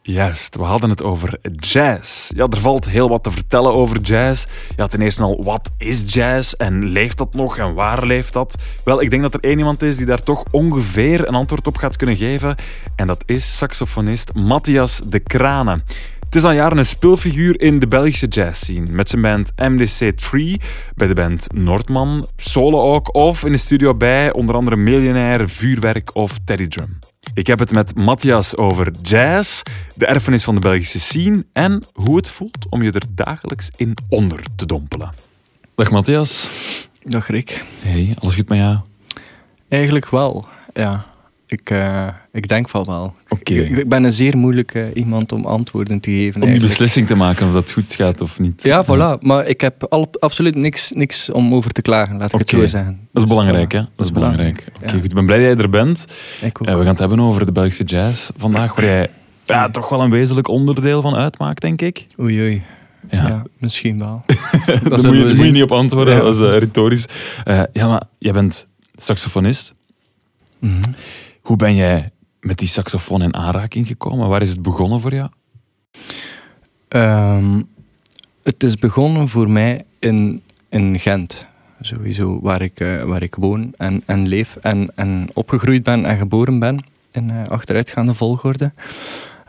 Juist, 0.03 0.57
we 0.57 0.63
hadden 0.63 0.91
het 0.91 1.03
over 1.03 1.39
jazz. 1.57 2.31
Ja, 2.35 2.47
er 2.51 2.61
valt 2.61 2.91
heel 2.91 3.09
wat 3.09 3.23
te 3.23 3.31
vertellen 3.31 3.73
over 3.73 4.01
jazz. 4.01 4.47
Ja, 4.77 4.87
ten 4.87 5.01
eerste 5.01 5.23
al, 5.23 5.43
wat 5.45 5.71
is 5.79 6.15
jazz 6.15 6.53
en 6.53 6.89
leeft 6.89 7.19
dat 7.19 7.35
nog 7.35 7.59
en 7.59 7.75
waar 7.75 8.07
leeft 8.07 8.33
dat? 8.33 8.55
Wel, 8.85 9.01
ik 9.01 9.11
denk 9.11 9.23
dat 9.23 9.35
er 9.35 9.41
één 9.41 9.59
iemand 9.59 9.83
is 9.83 9.97
die 9.97 10.07
daar 10.07 10.23
toch 10.23 10.45
ongeveer 10.51 11.29
een 11.29 11.35
antwoord 11.35 11.67
op 11.67 11.77
gaat 11.77 11.97
kunnen 11.97 12.17
geven. 12.17 12.55
En 12.97 13.07
dat 13.07 13.23
is 13.27 13.57
saxofonist 13.57 14.35
Matthias 14.35 15.01
de 15.01 15.21
Kranen. 15.21 15.85
Het 16.31 16.39
is 16.39 16.45
al 16.45 16.53
jaren 16.53 16.79
een 16.79 16.85
speelfiguur 16.85 17.61
in 17.61 17.79
de 17.79 17.87
Belgische 17.87 18.27
jazzscene. 18.27 18.87
Met 18.91 19.09
zijn 19.09 19.23
band 19.23 19.51
MDC3, 19.51 20.65
bij 20.95 21.07
de 21.07 21.15
band 21.15 21.53
Noordman, 21.53 22.27
solo 22.37 22.95
ook, 22.95 23.15
of 23.15 23.45
in 23.45 23.53
de 23.53 23.59
studio 23.59 23.95
bij 23.95 24.33
onder 24.33 24.55
andere 24.55 24.77
Millionaire, 24.77 25.49
Vuurwerk 25.49 26.15
of 26.15 26.39
Teddy 26.45 26.67
Drum. 26.67 26.99
Ik 27.35 27.47
heb 27.47 27.59
het 27.59 27.73
met 27.73 27.99
Matthias 27.99 28.57
over 28.57 28.91
jazz, 29.03 29.63
de 29.97 30.07
erfenis 30.07 30.45
van 30.45 30.55
de 30.55 30.61
Belgische 30.61 31.01
scene 31.01 31.45
en 31.53 31.85
hoe 31.93 32.17
het 32.17 32.29
voelt 32.29 32.67
om 32.69 32.83
je 32.83 32.93
er 32.93 33.05
dagelijks 33.15 33.71
in 33.77 33.97
onder 34.09 34.41
te 34.57 34.67
dompelen. 34.67 35.15
Dag 35.75 35.91
Matthias. 35.91 36.51
Dag 37.03 37.27
Rick. 37.27 37.65
Hey, 37.83 38.15
alles 38.19 38.35
goed 38.35 38.49
met 38.49 38.59
jou? 38.59 38.79
Eigenlijk 39.69 40.09
wel, 40.09 40.47
ja. 40.75 41.10
Ik, 41.51 41.71
eh, 41.71 42.07
ik 42.33 42.49
denk 42.49 42.69
van 42.69 42.85
wel. 42.85 43.13
Ik, 43.39 43.49
ik 43.49 43.89
ben 43.89 44.05
een 44.05 44.13
zeer 44.13 44.37
moeilijke 44.37 44.91
iemand 44.95 45.33
om 45.33 45.45
antwoorden 45.47 46.01
te 46.01 46.11
geven. 46.11 46.27
Om 46.27 46.33
die 46.33 46.41
eigenlijk. 46.41 46.79
beslissing 46.79 47.07
te 47.07 47.15
maken 47.15 47.47
of 47.47 47.53
dat 47.53 47.73
goed 47.73 47.95
gaat 47.95 48.21
of 48.21 48.39
niet. 48.39 48.63
Ja, 48.63 48.85
voilà. 48.85 49.21
Maar 49.21 49.47
ik 49.47 49.61
heb 49.61 49.85
al, 49.89 50.09
absoluut 50.19 50.55
niks, 50.55 50.91
niks 50.91 51.31
om 51.31 51.55
over 51.55 51.71
te 51.71 51.83
klagen, 51.83 52.17
laat 52.17 52.33
ik 52.33 52.39
het 52.39 52.49
zo 52.49 52.67
zeggen. 52.67 52.91
Dat 53.13 53.23
is 53.23 53.29
Dus, 53.29 53.39
belangrijk, 53.39 53.73
hè? 53.73 53.79
Dat 53.97 54.07
is 54.07 54.13
belangrijk. 54.13 54.67
Oké, 54.77 54.85
ja. 54.91 54.93
goed. 54.93 55.05
Ik 55.05 55.15
ben 55.15 55.27
blij 55.27 55.39
dat 55.39 55.47
jij 55.47 55.57
er 55.65 55.71
bent. 55.71 56.05
Ik 56.41 56.61
ook. 56.63 56.69
Eh, 56.69 56.75
we 56.75 56.81
gaan 56.81 56.91
het 56.91 56.99
hebben 56.99 57.21
over 57.21 57.47
de 57.47 57.53
Belgische 57.53 57.85
jazz 57.85 58.31
vandaag, 58.37 58.75
waar 58.75 58.85
jij 58.85 59.11
ja, 59.45 59.71
toch 59.71 59.89
wel 59.89 60.01
een 60.01 60.11
wezenlijk 60.11 60.49
onderdeel 60.49 61.03
van 61.03 61.15
uitmaakt, 61.15 61.61
denk 61.61 61.83
ik. 61.83 62.07
Oei, 62.21 62.41
oei. 62.41 62.63
Ja. 63.11 63.29
Ja, 63.29 63.43
misschien 63.59 63.99
wel. 63.99 64.23
Daar 64.27 64.39
moet, 64.67 64.67
je, 64.67 64.83
zullen 64.83 64.83
we 64.83 65.01
daar 65.03 65.15
moet 65.15 65.27
je 65.27 65.35
zien. 65.35 65.53
niet 65.53 65.63
op 65.63 65.73
antwoorden, 65.73 66.15
Ja. 66.15 66.21
dat 66.21 66.35
is 66.35 66.41
eh, 66.41 66.51
retorisch. 66.59 67.05
Ja, 67.73 67.87
maar 67.89 68.03
jij 68.19 68.33
bent 68.33 68.67
saxofonist. 68.95 69.75
Mhm. 70.59 70.81
Hoe 71.41 71.57
ben 71.57 71.75
jij 71.75 72.11
met 72.41 72.59
die 72.59 72.69
saxofoon 72.69 73.23
in 73.23 73.35
aanraking 73.35 73.87
gekomen? 73.87 74.29
Waar 74.29 74.43
is 74.43 74.51
het 74.51 74.63
begonnen 74.63 75.01
voor 75.01 75.15
jou? 75.15 75.29
Ehm, 76.89 77.63
het 78.43 78.63
is 78.63 78.77
begonnen 78.77 79.29
voor 79.29 79.51
mij 79.51 79.85
in, 79.99 80.43
in 80.69 80.99
Gent. 80.99 81.47
Sowieso, 81.81 82.41
waar 82.41 82.63
ik, 82.63 82.81
eh, 82.81 83.03
waar 83.03 83.23
ik 83.23 83.35
woon 83.35 83.73
en, 83.77 84.03
en 84.07 84.29
leef 84.29 84.57
en, 84.57 84.91
en 84.95 85.29
opgegroeid 85.35 85.83
ben 85.83 86.05
en 86.05 86.17
geboren 86.17 86.59
ben. 86.59 86.85
In 87.11 87.31
eh, 87.31 87.49
achteruitgaande 87.49 88.15
volgorde. 88.15 88.73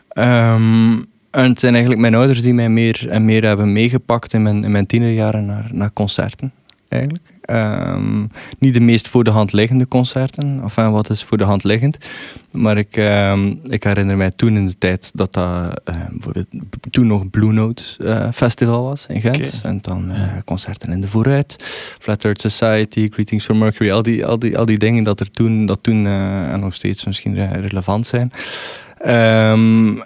Ehm, 0.08 0.92
en 1.30 1.48
het 1.48 1.60
zijn 1.60 1.72
eigenlijk 1.72 2.00
mijn 2.00 2.14
ouders 2.14 2.42
die 2.42 2.54
mij 2.54 2.68
meer 2.68 3.08
en 3.08 3.24
meer 3.24 3.44
hebben 3.44 3.72
meegepakt 3.72 4.32
in 4.32 4.42
mijn, 4.42 4.64
in 4.64 4.70
mijn 4.70 4.86
tienerjaren 4.86 5.46
naar, 5.46 5.68
naar 5.72 5.92
concerten. 5.92 6.52
Eigenlijk. 6.88 7.31
Ehm, 7.42 8.26
niet 8.58 8.74
de 8.74 8.80
meest 8.80 9.08
voor 9.08 9.24
de 9.24 9.30
hand 9.30 9.52
liggende 9.52 9.88
concerten. 9.88 10.60
Enfin, 10.62 10.90
wat 10.90 11.10
is 11.10 11.24
voor 11.24 11.38
de 11.38 11.44
hand 11.44 11.64
liggend? 11.64 11.96
Maar 12.52 12.78
ik, 12.78 12.96
ehm, 12.96 13.54
ik 13.64 13.84
herinner 13.84 14.16
mij 14.16 14.30
toen 14.30 14.56
in 14.56 14.66
de 14.66 14.78
tijd 14.78 15.10
dat 15.14 15.32
dat 15.32 15.80
bijvoorbeeld 16.10 16.46
toen 16.90 17.06
nog 17.06 17.30
Blue 17.30 17.52
Note 17.52 17.82
eh, 17.98 18.28
Festival 18.32 18.82
was 18.82 19.06
in 19.06 19.20
Gent. 19.20 19.60
En 19.62 19.78
dan 19.80 20.10
eh, 20.10 20.22
concerten 20.44 20.92
in 20.92 21.00
de 21.00 21.08
Vooruit, 21.08 21.56
Flat 22.00 22.24
Earth 22.24 22.40
Society, 22.40 23.08
Greetings 23.10 23.44
from 23.44 23.58
Mercury. 23.58 23.90
Al 23.90 24.02
die, 24.02 24.26
al 24.26 24.38
die, 24.38 24.58
al 24.58 24.66
die 24.66 24.78
dingen 24.78 25.02
dat 25.04 25.20
er 25.20 25.30
toen, 25.30 25.66
dat 25.66 25.82
toen 25.82 26.06
eh, 26.06 26.52
en 26.52 26.60
nog 26.60 26.74
steeds 26.74 27.04
misschien 27.04 27.34
re- 27.34 27.60
relevant 27.60 28.06
zijn. 28.06 28.32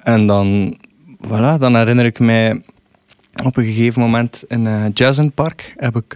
En 0.03 0.27
dan, 0.27 0.77
voilà, 1.27 1.59
dan 1.59 1.77
herinner 1.77 2.05
ik 2.05 2.19
mij 2.19 2.63
op 3.45 3.57
een 3.57 3.65
gegeven 3.65 4.01
moment 4.03 4.45
in 4.49 4.67
eh 4.67 4.85
Jazz 4.95 5.19
in 5.19 5.25
het 5.25 5.35
Park 5.35 5.75
heb 5.77 5.97
ik 5.97 6.15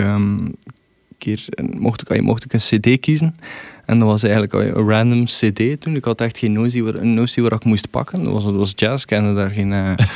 keer, 1.20 1.44
mocht 1.76 2.10
ik, 2.10 2.22
mocht 2.22 2.44
ik 2.44 2.52
een 2.52 2.58
cd 2.58 3.00
kiezen. 3.00 3.36
En 3.84 3.98
dat 3.98 4.08
was 4.08 4.22
eigenlijk 4.22 4.52
een 4.52 4.88
random 4.88 5.24
cd 5.24 5.80
toen. 5.80 5.96
Ik 5.96 6.04
had 6.04 6.20
echt 6.20 6.38
geen 6.38 6.52
notie 6.52 6.84
waar, 6.84 6.94
een 6.94 7.14
notie 7.14 7.42
waar 7.42 7.52
ik 7.52 7.64
moest 7.64 7.90
pakken. 7.90 8.24
Dat 8.24 8.32
was, 8.32 8.44
dat 8.44 8.54
was 8.54 8.72
jazz, 8.74 9.02
ik 9.02 9.08
kende 9.08 9.34
daar 9.34 9.50
geen, 9.50 9.72
eh, 9.72 9.92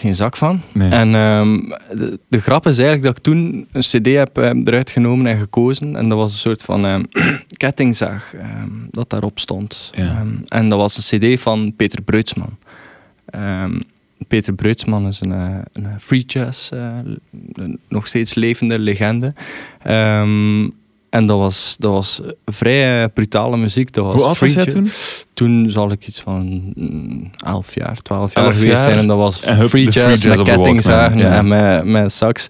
geen 0.00 0.14
zak 0.14 0.36
van. 0.36 0.60
Nee. 0.72 0.90
En 0.90 1.14
ehm, 1.14 1.58
de, 1.94 2.18
de 2.28 2.40
grap 2.40 2.66
is 2.66 2.78
eigenlijk 2.78 3.06
dat 3.06 3.16
ik 3.16 3.22
toen 3.22 3.66
een 3.72 3.80
cd 3.80 4.06
heb 4.06 4.38
eh, 4.38 4.50
eruit 4.64 4.90
genomen 4.90 5.26
en 5.26 5.38
gekozen. 5.38 5.96
En 5.96 6.08
dat 6.08 6.18
was 6.18 6.32
een 6.32 6.38
soort 6.38 6.62
van 6.62 6.86
ehm, 6.86 7.04
kettingzaag 7.56 8.34
ehm, 8.34 8.70
dat 8.90 9.10
daarop 9.10 9.38
stond. 9.38 9.90
Ja. 9.94 10.24
En 10.48 10.68
dat 10.68 10.78
was 10.78 11.12
een 11.12 11.18
cd 11.18 11.40
van 11.40 11.72
Peter 11.76 12.02
Breutsman. 12.02 12.56
Peter 14.28 14.54
Breutsman 14.54 15.06
is 15.06 15.20
een, 15.20 15.32
eh, 15.32 15.58
een 15.72 16.00
free 16.00 16.24
jazz, 16.24 16.70
een 17.52 17.78
nog 17.88 18.06
steeds 18.06 18.34
levende 18.34 18.78
legende. 18.78 19.34
Ehm, 19.82 20.68
en 21.16 21.26
dat 21.26 21.38
was, 21.38 21.76
dat 21.78 21.92
was 21.92 22.20
vrij 22.44 23.08
brutale 23.08 23.56
muziek. 23.56 23.92
Dat 23.92 24.04
was 24.04 24.14
Hoe 24.14 24.24
oud 24.24 24.38
was 24.38 24.50
free 24.52 24.52
jij 24.52 24.62
jazz. 24.62 24.74
toen? 24.76 25.26
Toen 25.34 25.70
zal 25.70 25.90
ik 25.90 26.06
iets 26.06 26.20
van 26.20 26.72
mm, 26.74 27.30
11 27.44 27.74
jaar, 27.74 27.96
12 28.02 28.34
jaar 28.34 28.44
Elf 28.44 28.54
geweest 28.54 28.72
jaar. 28.74 28.82
zijn. 28.82 28.98
En 28.98 29.06
dat 29.06 29.16
was 29.16 29.42
En 29.42 29.68
free 29.68 29.84
jazz, 29.84 29.98
free 29.98 30.08
jazz 30.16 30.24
met 30.26 30.42
kettingzagen 30.42 31.18
ja. 31.18 31.36
en 31.36 31.48
met, 31.48 31.84
met 31.84 32.12
sax. 32.12 32.46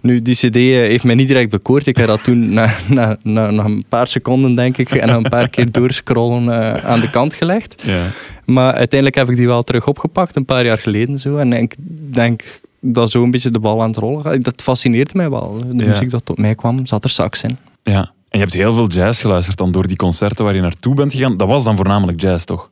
Nu, 0.00 0.22
die 0.22 0.34
cd 0.34 0.56
eh, 0.56 0.62
heeft 0.62 1.04
mij 1.04 1.14
niet 1.14 1.26
direct 1.26 1.50
bekoord. 1.50 1.86
Ik 1.86 1.96
heb 1.96 2.06
dat 2.06 2.24
toen 2.24 2.52
na, 2.52 2.74
na, 2.88 3.16
na, 3.22 3.50
na 3.50 3.64
een 3.64 3.84
paar 3.88 4.06
seconden, 4.06 4.54
denk 4.54 4.76
ik, 4.78 4.90
en 4.90 5.08
een 5.08 5.28
paar 5.28 5.48
keer 5.48 5.72
doorscrollen 5.72 6.48
eh, 6.74 6.84
aan 6.84 7.00
de 7.00 7.10
kant 7.10 7.34
gelegd. 7.34 7.82
Ja. 7.86 8.02
Maar 8.44 8.72
uiteindelijk 8.74 9.14
heb 9.14 9.30
ik 9.30 9.36
die 9.36 9.46
wel 9.46 9.62
terug 9.62 9.86
opgepakt, 9.86 10.36
een 10.36 10.44
paar 10.44 10.64
jaar 10.64 10.78
geleden 10.78 11.18
zo. 11.18 11.36
En 11.36 11.52
ik 11.52 11.74
denk 12.10 12.60
dat 12.80 13.10
zo 13.10 13.22
een 13.22 13.30
beetje 13.30 13.50
de 13.50 13.58
bal 13.58 13.82
aan 13.82 13.88
het 13.88 13.96
rollen 13.96 14.22
gaat. 14.22 14.44
Dat 14.44 14.62
fascineert 14.62 15.14
mij 15.14 15.30
wel. 15.30 15.64
De 15.72 15.84
Ja. 15.84 15.90
muziek 15.90 16.10
dat 16.10 16.24
tot 16.24 16.38
mij 16.38 16.54
kwam, 16.54 16.86
zat 16.86 17.04
er 17.04 17.10
sax 17.10 17.42
in. 17.42 17.56
Ja. 17.82 18.00
En 18.28 18.38
je 18.38 18.44
hebt 18.44 18.52
heel 18.52 18.72
veel 18.74 18.86
jazz 18.88 19.20
geluisterd 19.20 19.56
dan 19.56 19.72
door 19.72 19.86
die 19.86 19.96
concerten 19.96 20.44
waar 20.44 20.54
je 20.54 20.60
naartoe 20.60 20.94
bent 20.94 21.12
gegaan. 21.12 21.36
Dat 21.36 21.48
was 21.48 21.64
dan 21.64 21.76
voornamelijk 21.76 22.20
jazz, 22.20 22.44
toch? 22.44 22.70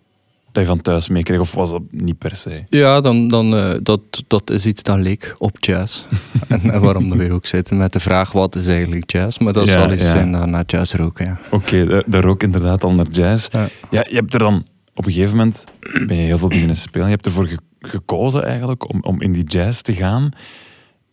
Dat 0.53 0.63
je 0.63 0.69
van 0.69 0.81
thuis 0.81 1.09
meekreeg, 1.09 1.41
of 1.41 1.53
was 1.55 1.71
dat 1.71 1.83
niet 1.91 2.19
per 2.19 2.37
se? 2.37 2.63
Ja, 2.69 3.01
dan, 3.01 3.29
dan, 3.29 3.57
eh, 3.57 3.75
dat, 3.83 4.01
dat 4.27 4.51
is 4.51 4.67
iets 4.67 4.83
dat 4.83 4.99
leek 4.99 5.35
op 5.39 5.57
jazz. 5.61 6.05
en, 6.49 6.71
en 6.71 6.81
waarom 6.81 7.09
dan 7.09 7.19
weer 7.19 7.31
ook 7.33 7.47
zitten 7.47 7.77
met 7.77 7.93
de 7.93 8.01
vraag 8.01 8.33
wat 8.33 8.55
is 8.57 8.67
eigenlijk 8.67 9.11
jazz. 9.11 9.39
Maar 9.39 9.53
dat 9.53 9.67
Ja, 9.69 9.77
zal 9.77 9.93
iets 9.93 10.03
ja. 10.03 10.11
zijn 10.11 10.31
naar 10.51 10.65
jazz 10.67 10.95
roken, 10.95 11.25
ja. 11.25 11.39
Oké, 11.51 11.87
daar- 11.87 12.05
daar 12.07 12.25
ook 12.25 12.43
inderdaad 12.43 12.85
al 12.85 12.93
naar 12.95 13.09
jazz. 13.11 13.49
Ja. 13.53 13.69
Ja, 13.91 14.07
je 14.09 14.15
hebt 14.15 14.33
er 14.33 14.39
dan 14.39 14.67
op 14.95 15.07
een 15.07 15.13
gegeven 15.13 15.37
moment 15.37 15.65
ben 16.07 16.17
je 16.17 16.23
heel 16.23 16.39
veel 16.39 16.49
beginnen 16.49 16.77
spelen. 16.77 17.07
Je 17.07 17.13
hebt 17.13 17.27
ervoor 17.27 17.47
ge- 17.47 17.59
gekozen 17.81 18.45
eigenlijk 18.45 18.93
om, 18.93 19.03
om 19.03 19.21
in 19.23 19.33
die 19.33 19.45
jazz 19.45 19.81
te 19.81 19.93
gaan. 19.93 20.31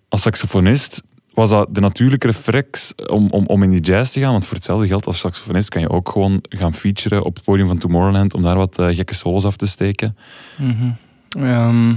Als 0.09 0.21
saxofonist 0.21 1.01
was 1.37 1.49
dat 1.49 1.75
de 1.75 1.81
natuurlijke 1.81 2.27
reflex 2.27 2.93
om, 2.95 3.29
om, 3.29 3.45
om 3.45 3.63
in 3.63 3.69
die 3.69 3.79
jazz 3.79 4.13
te 4.13 4.19
gaan? 4.19 4.31
Want 4.31 4.45
voor 4.45 4.55
hetzelfde 4.55 4.87
geld 4.87 5.05
als 5.05 5.19
saxofonist 5.19 5.69
kan 5.69 5.81
je 5.81 5.89
ook 5.89 6.09
gewoon 6.09 6.39
gaan 6.41 6.73
featuren 6.73 7.23
op 7.23 7.35
het 7.35 7.43
podium 7.43 7.67
van 7.67 7.77
Tomorrowland 7.77 8.33
om 8.33 8.41
daar 8.41 8.55
wat 8.55 8.79
eh, 8.79 8.95
gekke 8.95 9.15
solos 9.15 9.45
af 9.45 9.55
te 9.55 9.65
steken. 9.65 10.17
Ehm, 11.29 11.89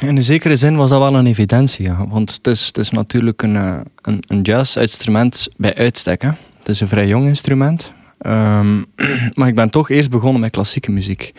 in 0.00 0.16
een 0.16 0.22
zekere 0.22 0.56
zin 0.56 0.76
was 0.76 0.90
dat 0.90 0.98
wel 0.98 1.14
een 1.14 1.26
evidentie, 1.26 1.84
ja. 1.84 2.06
want 2.08 2.34
het 2.34 2.46
is, 2.46 2.66
het 2.66 2.78
is 2.78 2.90
natuurlijk 2.90 3.42
een, 3.42 3.56
eh, 3.56 3.80
een, 4.02 4.22
een 4.26 4.42
jazz-instrument 4.42 5.48
bij 5.56 5.74
uitstek. 5.74 6.22
Hè. 6.22 6.30
Het 6.58 6.68
is 6.68 6.80
een 6.80 6.88
vrij 6.88 7.06
jong 7.06 7.26
instrument, 7.26 7.94
Ehm, 8.24 8.82
maar 9.34 9.48
ik 9.48 9.54
ben 9.54 9.70
toch 9.70 9.90
eerst 9.90 10.10
begonnen 10.10 10.40
met 10.40 10.50
klassieke 10.50 10.92
muziek. 10.92 11.34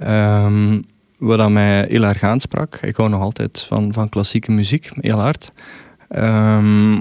Ehm, 0.00 0.80
wat 1.20 1.50
mij 1.50 1.86
heel 1.88 2.02
erg 2.04 2.22
aansprak. 2.22 2.78
Ik 2.82 2.96
hou 2.96 3.08
nog 3.08 3.20
altijd 3.20 3.60
van, 3.68 3.92
van 3.92 4.08
klassieke 4.08 4.52
muziek, 4.52 4.90
heel 4.94 5.18
hard. 5.18 5.50
Ehm, 6.08 6.92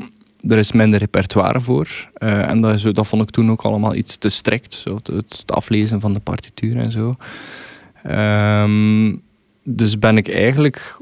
er 0.47 0.57
is 0.57 0.71
minder 0.71 0.99
repertoire 0.99 1.61
voor. 1.61 1.87
eh, 2.13 2.49
en 2.49 2.61
dat, 2.61 2.73
is, 2.73 2.81
dat 2.81 3.07
vond 3.07 3.21
ik 3.21 3.29
toen 3.29 3.51
ook 3.51 3.61
allemaal 3.61 3.95
iets 3.95 4.17
te 4.17 4.29
strikt. 4.29 4.73
Zo, 4.73 4.95
het, 4.95 5.07
het 5.07 5.43
aflezen 5.51 5.99
van 5.99 6.13
de 6.13 6.19
partituur 6.19 6.77
en 6.77 6.91
zo. 6.91 7.15
Ehm, 8.03 9.15
dus 9.63 9.99
ben 9.99 10.17
ik 10.17 10.29
eigenlijk 10.29 10.97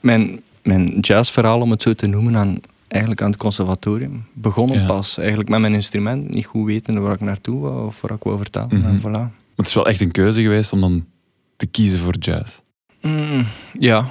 mijn, 0.00 0.40
mijn 0.62 0.98
jazzverhaal, 1.00 1.60
om 1.60 1.70
het 1.70 1.82
zo 1.82 1.92
te 1.92 2.06
noemen, 2.06 2.36
aan, 2.36 2.60
eigenlijk 2.88 3.22
aan 3.22 3.30
het 3.30 3.40
conservatorium. 3.40 4.24
Begonnen 4.32 4.80
Ja. 4.80 4.86
pas, 4.86 5.18
eigenlijk 5.18 5.48
met 5.48 5.60
mijn 5.60 5.74
instrument. 5.74 6.34
Niet 6.34 6.46
goed 6.46 6.66
wetende 6.66 7.00
waar 7.00 7.14
ik 7.14 7.20
naartoe 7.20 7.60
wou 7.60 7.86
of 7.86 8.00
waar 8.00 8.16
ik 8.16 8.22
wou 8.22 8.36
vertellen. 8.38 8.84
En 8.84 8.98
voilà. 9.00 9.10
Maar 9.10 9.30
het 9.56 9.66
is 9.66 9.74
wel 9.74 9.86
echt 9.86 10.00
een 10.00 10.10
keuze 10.10 10.42
geweest 10.42 10.72
om 10.72 10.80
dan 10.80 11.04
te 11.58 11.66
kiezen 11.66 11.98
voor 12.00 12.16
jazz. 12.18 12.60
Mm, 13.00 13.44
ja. 13.78 14.10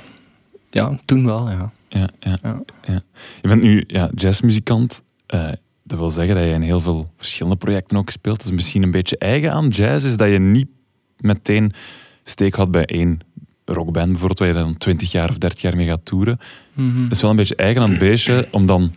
ja, 0.69 0.99
toen 1.05 1.25
wel, 1.25 1.49
ja. 1.49 1.71
Ja, 1.89 2.09
ja, 2.19 2.37
Ja. 2.41 2.61
ja. 2.81 3.01
Je 3.41 3.47
bent 3.47 3.63
nu 3.63 3.83
ja, 3.87 4.09
jazzmuzikant. 4.15 5.01
Eh, 5.25 5.51
dat 5.83 5.99
wil 5.99 6.09
zeggen 6.09 6.35
dat 6.35 6.43
je 6.43 6.51
in 6.51 6.61
heel 6.61 6.79
veel 6.79 7.11
verschillende 7.17 7.57
projecten 7.57 7.97
ook 7.97 8.09
speelt. 8.09 8.37
Dat 8.37 8.45
is 8.45 8.55
misschien 8.55 8.83
een 8.83 8.91
beetje 8.91 9.17
eigen 9.17 9.51
aan 9.51 9.67
jazz, 9.67 10.05
is 10.05 10.17
dat 10.17 10.29
je 10.29 10.39
niet 10.39 10.67
meteen 11.17 11.73
steek 12.23 12.55
had 12.55 12.71
bij 12.71 12.85
één 12.85 13.19
rockband 13.65 14.09
bijvoorbeeld, 14.09 14.39
waar 14.39 14.47
je 14.47 14.53
dan 14.53 14.77
20 14.77 15.11
jaar 15.11 15.29
of 15.29 15.37
30 15.37 15.61
jaar 15.61 15.75
mee 15.75 15.87
gaat 15.87 16.05
toeren. 16.05 16.39
Mhm. 16.73 17.03
Dat 17.03 17.11
is 17.11 17.21
wel 17.21 17.29
een 17.29 17.35
beetje 17.35 17.55
eigen 17.55 17.81
aan 17.81 17.89
het 17.89 17.99
beestje 17.99 18.47
om 18.51 18.65
dan 18.65 18.93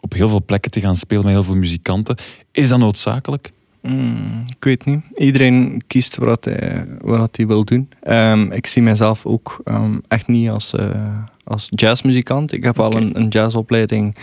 op 0.00 0.12
heel 0.12 0.28
veel 0.28 0.44
plekken 0.44 0.70
te 0.70 0.80
gaan 0.80 0.96
spelen 0.96 1.24
met 1.24 1.32
heel 1.32 1.44
veel 1.44 1.56
muzikanten. 1.56 2.16
Is 2.52 2.68
dat 2.68 2.78
noodzakelijk? 2.78 3.52
Mm, 3.82 4.42
ik 4.48 4.64
weet 4.64 4.84
niet. 4.84 5.00
Iedereen 5.14 5.82
kiest 5.86 6.16
wat 6.16 6.44
hij, 6.44 6.86
wat 7.00 7.36
hij 7.36 7.46
wil 7.46 7.64
doen. 7.64 7.88
Ehm, 8.02 8.52
ik 8.52 8.66
zie 8.66 8.82
mezelf 8.82 9.26
ook 9.26 9.60
ehm, 9.64 9.98
echt 10.08 10.26
niet 10.26 10.48
als, 10.48 10.74
eh, 10.74 11.18
als 11.44 11.66
jazzmuzikant. 11.70 12.52
Ik 12.52 12.64
heb 12.64 12.80
al 12.80 12.96
een, 12.96 13.16
een 13.18 13.28
jazzopleiding 13.28 14.16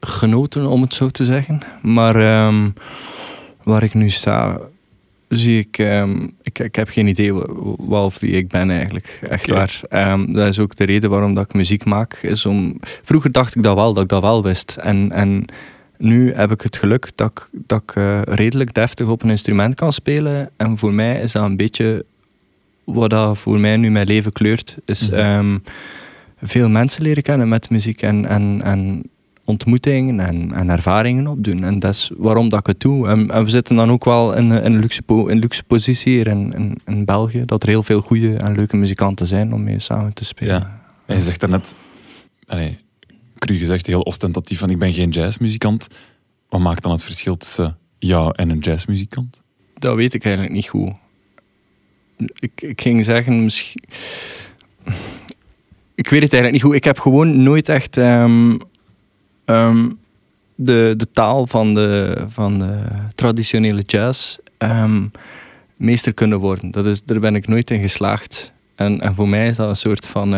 genoten, 0.00 0.66
om 0.66 0.82
het 0.82 0.94
zo 0.94 1.08
te 1.08 1.24
zeggen. 1.24 1.60
Maar 1.82 2.16
ehm, 2.16 2.68
waar 3.62 3.82
ik 3.82 3.94
nu 3.94 4.10
sta, 4.10 4.58
zie 5.28 5.58
ik... 5.58 5.78
ik, 6.42 6.58
ik 6.58 6.74
heb 6.74 6.88
geen 6.88 7.06
idee 7.06 7.34
wa- 7.34 7.46
wat 7.78 8.04
of 8.04 8.18
wie 8.18 8.32
ik 8.32 8.48
ben 8.48 8.70
eigenlijk. 8.70 9.18
Echt 9.30 9.50
waar. 9.50 9.80
Dat 10.28 10.48
is 10.48 10.58
ook 10.58 10.76
de 10.76 10.84
reden 10.84 11.10
waarom 11.10 11.32
dat 11.34 11.44
ik 11.44 11.54
muziek 11.54 11.84
maak. 11.84 12.14
Is 12.22 12.46
om, 12.46 12.76
vroeger 12.80 13.32
dacht 13.32 13.56
ik 13.56 13.62
dat 13.62 13.74
wel, 13.74 13.92
dat 13.94 14.02
ik 14.02 14.08
dat 14.08 14.22
wel 14.22 14.42
wist. 14.42 14.76
En... 14.76 15.12
en 15.12 15.44
nu 15.98 16.32
heb 16.34 16.50
ik 16.50 16.60
het 16.60 16.76
geluk 16.76 17.10
dat 17.14 17.30
ik, 17.30 17.48
dat 17.66 17.82
ik 17.82 17.96
eh, 17.96 18.20
redelijk 18.24 18.74
deftig 18.74 19.06
op 19.06 19.22
een 19.22 19.30
instrument 19.30 19.74
kan 19.74 19.92
spelen. 19.92 20.50
En 20.56 20.78
voor 20.78 20.92
mij 20.94 21.20
is 21.20 21.32
dat 21.32 21.44
een 21.44 21.56
beetje 21.56 22.04
wat 22.84 23.10
dat 23.10 23.38
voor 23.38 23.58
mij 23.58 23.76
nu 23.76 23.90
mijn 23.90 24.06
leven 24.06 24.32
kleurt. 24.32 24.76
Is 24.84 25.10
Mhm. 25.10 25.18
ehm, 25.18 25.58
veel 26.42 26.68
mensen 26.70 27.02
leren 27.02 27.22
kennen 27.22 27.48
met 27.48 27.70
muziek. 27.70 28.02
En, 28.02 28.26
en, 28.26 28.60
en 28.62 29.02
ontmoetingen 29.44 30.20
en, 30.20 30.52
en 30.52 30.70
ervaringen 30.70 31.26
opdoen. 31.26 31.64
En 31.64 31.78
dat 31.78 31.94
is 31.94 32.10
waarom 32.16 32.48
dat 32.48 32.60
ik 32.60 32.66
het 32.66 32.80
doe. 32.80 33.08
En, 33.08 33.30
en 33.30 33.44
we 33.44 33.50
zitten 33.50 33.76
dan 33.76 33.90
ook 33.90 34.04
wel 34.04 34.34
in, 34.34 34.52
in, 34.52 34.64
een, 34.64 34.78
luxe, 34.78 35.02
in 35.06 35.38
luxe 35.38 35.62
positie 35.62 36.12
hier 36.12 36.26
in, 36.26 36.52
in, 36.52 36.80
in 36.86 37.04
België. 37.04 37.44
Dat 37.44 37.62
er 37.62 37.68
heel 37.68 37.82
veel 37.82 38.00
goede 38.00 38.36
en 38.36 38.54
leuke 38.54 38.76
muzikanten 38.76 39.26
zijn 39.26 39.52
om 39.54 39.62
mee 39.62 39.80
samen 39.80 40.12
te 40.12 40.24
spelen. 40.24 40.54
Ja. 40.54 40.80
En 41.06 41.14
je 41.16 41.20
zegt 41.22 41.40
daarnet, 41.40 41.74
allee, 42.46 42.78
cru 43.44 43.56
gezegd, 43.56 43.86
heel 43.86 44.00
ostentatief 44.00 44.58
van 44.58 44.70
ik 44.70 44.78
ben 44.78 44.92
geen 44.92 45.10
jazzmuzikant. 45.10 45.86
Wat 46.48 46.60
maakt 46.60 46.82
dan 46.82 46.92
het 46.92 47.02
verschil 47.02 47.36
tussen 47.36 47.76
jou 47.98 48.32
en 48.36 48.50
een 48.50 48.58
jazzmuzikant? 48.58 49.40
Dat 49.78 49.96
weet 49.96 50.14
ik 50.14 50.24
eigenlijk 50.24 50.54
niet 50.54 50.68
goed. 50.68 50.92
Ik, 52.38 52.62
ik 52.62 52.80
ging 52.80 53.04
zeggen, 53.04 53.44
misschien. 53.44 53.82
Ik 55.94 56.08
weet 56.08 56.22
het 56.22 56.32
eigenlijk 56.32 56.52
niet 56.52 56.62
goed. 56.62 56.74
Ik 56.74 56.84
heb 56.84 56.98
gewoon 56.98 57.42
nooit 57.42 57.68
echt 57.68 57.96
ehm, 57.96 58.58
ehm, 59.44 59.90
de, 60.54 60.94
de 60.96 61.10
taal 61.12 61.46
van 61.46 61.74
de, 61.74 62.24
van 62.28 62.58
de 62.58 62.78
traditionele 63.14 63.82
jazz 63.82 64.36
ehm, 64.58 65.06
meester 65.76 66.14
kunnen 66.14 66.38
worden. 66.38 66.70
Dat 66.70 66.86
is, 66.86 67.04
daar 67.04 67.20
ben 67.20 67.34
ik 67.34 67.48
nooit 67.48 67.70
in 67.70 67.80
geslaagd. 67.80 68.52
En, 68.74 69.00
en 69.00 69.14
voor 69.14 69.28
mij 69.28 69.48
is 69.48 69.56
dat 69.56 69.68
een 69.68 69.76
soort 69.76 70.06
van 70.06 70.34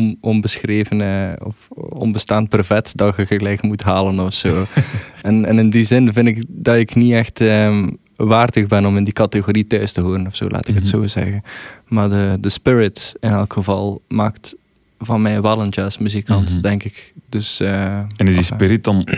on, 0.00 0.16
onbeschreven 0.20 1.00
eh, 1.00 1.46
of 1.46 1.68
onbestaand 1.78 2.48
brevet 2.48 2.92
dat 2.96 3.16
je 3.16 3.26
gelijk 3.26 3.62
moet 3.62 3.82
halen 3.82 4.20
of 4.20 4.32
zo. 4.34 4.64
en, 5.22 5.44
en 5.44 5.58
in 5.58 5.70
die 5.70 5.84
zin 5.84 6.12
vind 6.12 6.26
ik 6.28 6.44
dat 6.48 6.76
ik 6.76 6.94
niet 6.94 7.12
echt 7.12 7.40
ehm, 7.40 7.88
waardig 8.16 8.66
ben 8.66 8.86
om 8.86 8.96
in 8.96 9.04
die 9.04 9.12
categorie 9.12 9.66
thuis 9.66 9.92
te 9.92 10.00
horen 10.02 10.26
of 10.26 10.36
zo, 10.36 10.48
laat 10.48 10.68
ik 10.68 10.74
het 10.74 10.88
zo 10.88 11.06
zeggen. 11.06 11.42
Maar 11.88 12.08
de, 12.08 12.36
de 12.40 12.48
spirit 12.48 13.14
in 13.20 13.30
elk 13.30 13.52
geval 13.52 14.02
maakt 14.08 14.54
van 14.98 15.22
mij 15.22 15.40
wel 15.42 15.60
een 15.60 15.68
jazzmuzikant, 15.68 16.50
Mhm. 16.50 16.60
denk 16.60 16.82
ik. 16.84 17.12
Dus, 17.28 17.60
eh, 17.60 17.98
En 17.98 18.26
is 18.26 18.34
die 18.34 18.44
spirit 18.44 18.84
dan 18.84 19.08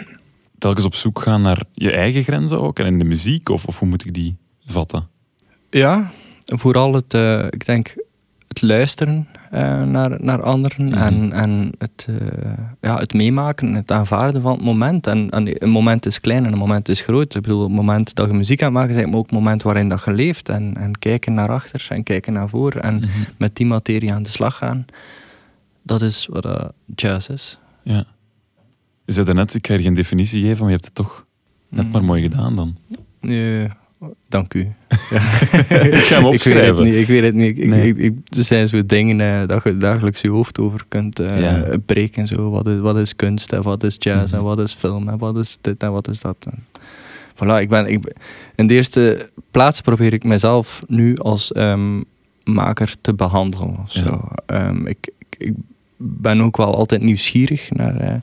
telkens 0.59 0.85
op 0.85 0.95
zoek 0.95 1.21
gaan 1.23 1.43
naar 1.43 1.63
je 1.75 1.93
eigen 1.93 2.23
grenzen 2.23 2.61
ook 2.61 2.79
en 2.79 2.87
in 2.87 2.99
de 2.99 3.05
muziek? 3.05 3.49
Of, 3.49 3.65
of 3.67 3.79
hoe 3.79 3.89
moet 3.89 4.05
ik 4.07 4.15
die 4.15 4.35
vatten? 4.67 5.09
Ja, 5.71 6.11
vooral 6.45 6.95
het, 6.95 7.15
eh, 7.15 7.45
ik 7.51 7.67
denk, 7.67 7.95
het 8.49 8.63
luisteren 8.63 9.29
eh, 9.53 9.83
naar, 9.83 10.17
naar 10.25 10.43
anderen 10.43 10.85
Mhm. 10.85 10.95
en, 10.99 11.33
en 11.33 11.73
het, 11.79 12.07
eh, 12.09 12.51
ja, 12.81 12.97
het 12.99 13.13
meemaken, 13.15 13.75
het 13.75 13.91
aanvaarden 13.91 14.43
van 14.43 14.53
het 14.53 14.63
moment. 14.63 15.07
En, 15.07 15.31
en 15.31 15.63
een 15.65 15.71
moment 15.71 16.07
is 16.07 16.21
klein 16.21 16.45
en 16.47 16.53
een 16.53 16.59
moment 16.59 16.89
is 16.89 17.01
groot. 17.01 17.35
Ik 17.35 17.43
bedoel, 17.43 17.63
het 17.63 17.73
moment 17.73 18.15
dat 18.15 18.27
je 18.27 18.35
muziek 18.35 18.61
aan 18.63 18.67
het 18.69 18.75
maken 18.77 18.95
bent, 18.95 19.07
maar 19.07 19.19
ook 19.19 19.25
het 19.27 19.35
moment 19.35 19.63
waarin 19.63 19.89
dat 19.89 20.03
je 20.05 20.13
leeft. 20.13 20.49
En, 20.49 20.75
en 20.77 20.99
kijken 20.99 21.35
naar 21.35 21.49
achter 21.51 21.87
en 21.91 22.03
kijken 22.03 22.33
naar 22.33 22.49
voren 22.49 22.83
en 22.83 22.95
Mhm. 22.95 23.09
met 23.39 23.57
die 23.57 23.67
materie 23.67 24.13
aan 24.13 24.23
de 24.23 24.29
slag 24.29 24.57
gaan. 24.57 24.85
Dat 25.83 26.03
is 26.03 26.27
wat 26.31 26.45
eh, 26.45 26.65
jazz 26.95 27.29
is. 27.29 27.59
Ja. 27.83 28.05
Je 29.05 29.13
zei 29.13 29.33
net, 29.33 29.55
ik 29.55 29.67
ga 29.67 29.75
je 29.75 29.83
geen 29.83 29.95
definitie 29.95 30.41
geven, 30.41 30.59
maar 30.59 30.69
je 30.69 30.73
hebt 30.75 30.85
het 30.85 30.95
toch 30.95 31.25
net 31.69 31.93
maar 31.93 32.05
mooi 32.05 32.23
gedaan 32.23 32.57
dan. 32.57 32.77
Nee, 33.21 33.69
dank 34.33 34.55
u. 34.55 34.61
Ik 34.91 34.99
ga 34.99 35.19
hem 35.19 35.93
ik 35.93 36.03
weet 36.05 36.13
het 36.17 36.25
opschrijven. 36.25 36.83
niet. 36.83 36.95
Ik 36.95 37.07
weet 37.07 37.23
het 37.23 37.35
niet. 37.35 37.59
Ik, 37.59 37.67
Nee. 37.67 37.89
ik, 37.89 37.97
ik- 37.97 38.37
er 38.37 38.45
zijn 38.45 38.69
zo 38.69 38.87
dingen 38.87 39.21
eh, 39.21 39.47
dat 39.49 39.65
je 39.65 39.77
dagelijks 39.77 40.21
je 40.21 40.31
hoofd 40.31 40.59
over 40.59 40.81
kunt 40.89 41.19
eh, 41.19 41.41
Ja. 41.41 41.65
breken. 41.87 42.27
Zo. 42.27 42.51
Wat, 42.51 42.67
is, 42.67 42.79
wat 42.79 42.97
is 42.99 43.17
kunst 43.17 43.53
en 43.53 43.63
wat 43.63 43.85
is 43.85 43.97
jazz 43.99 44.31
Mhm. 44.33 44.41
en 44.41 44.47
wat 44.47 44.59
is 44.59 44.73
film 44.75 45.09
en 45.09 45.19
wat 45.19 45.37
is 45.37 45.59
dit 45.61 45.83
en 45.83 45.93
wat 45.93 46.09
is 46.09 46.21
dat. 46.21 46.37
En 46.51 46.65
voilà, 47.35 47.61
ik 47.61 47.69
ben, 47.69 47.87
ik, 47.87 48.13
in 48.55 48.67
de 48.67 48.75
eerste 48.75 49.31
plaats 49.51 49.81
probeer 49.81 50.13
ik 50.13 50.25
mezelf 50.25 50.83
nu 50.87 51.17
als 51.17 51.53
ehm, 51.53 52.01
maker 52.45 52.95
te 53.01 53.15
behandelen. 53.15 53.77
Of 53.83 53.91
zo. 53.93 54.29
Ehm, 54.47 54.87
ik, 54.87 55.09
ik, 55.19 55.35
ik 55.39 55.53
ben 55.97 56.41
ook 56.41 56.57
wel 56.57 56.75
altijd 56.77 57.03
nieuwsgierig 57.03 57.71
naar, 57.71 57.97
eh, 57.97 58.15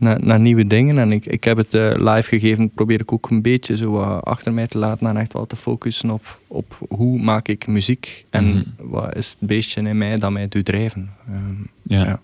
naar, 0.00 0.18
naar 0.24 0.40
nieuwe 0.40 0.66
dingen. 0.66 0.98
En 0.98 1.12
ik, 1.12 1.26
ik 1.26 1.44
heb 1.44 1.56
het 1.56 1.74
eh, 1.74 1.90
live 1.96 2.28
gegeven, 2.28 2.70
probeer 2.70 3.00
ik 3.00 3.12
ook 3.12 3.30
een 3.30 3.42
beetje 3.42 3.76
zo 3.76 3.90
wat 3.90 4.24
achter 4.24 4.52
mij 4.52 4.66
te 4.66 4.78
laten 4.78 5.06
en 5.06 5.16
echt 5.16 5.32
wel 5.32 5.46
te 5.46 5.56
focussen 5.56 6.10
op, 6.10 6.38
op 6.46 6.78
hoe 6.88 7.20
maak 7.22 7.48
ik 7.48 7.66
muziek 7.66 8.24
en 8.30 8.46
Mhm. 8.48 8.62
wat 8.78 9.16
is 9.16 9.28
het 9.38 9.48
beestje 9.48 9.82
in 9.82 9.98
mij 9.98 10.18
dat 10.18 10.30
mij 10.30 10.48
doet 10.48 10.64
drijven. 10.64 11.10
Ehm, 11.28 11.54
Ja. 11.82 12.04
Ja. 12.06 12.20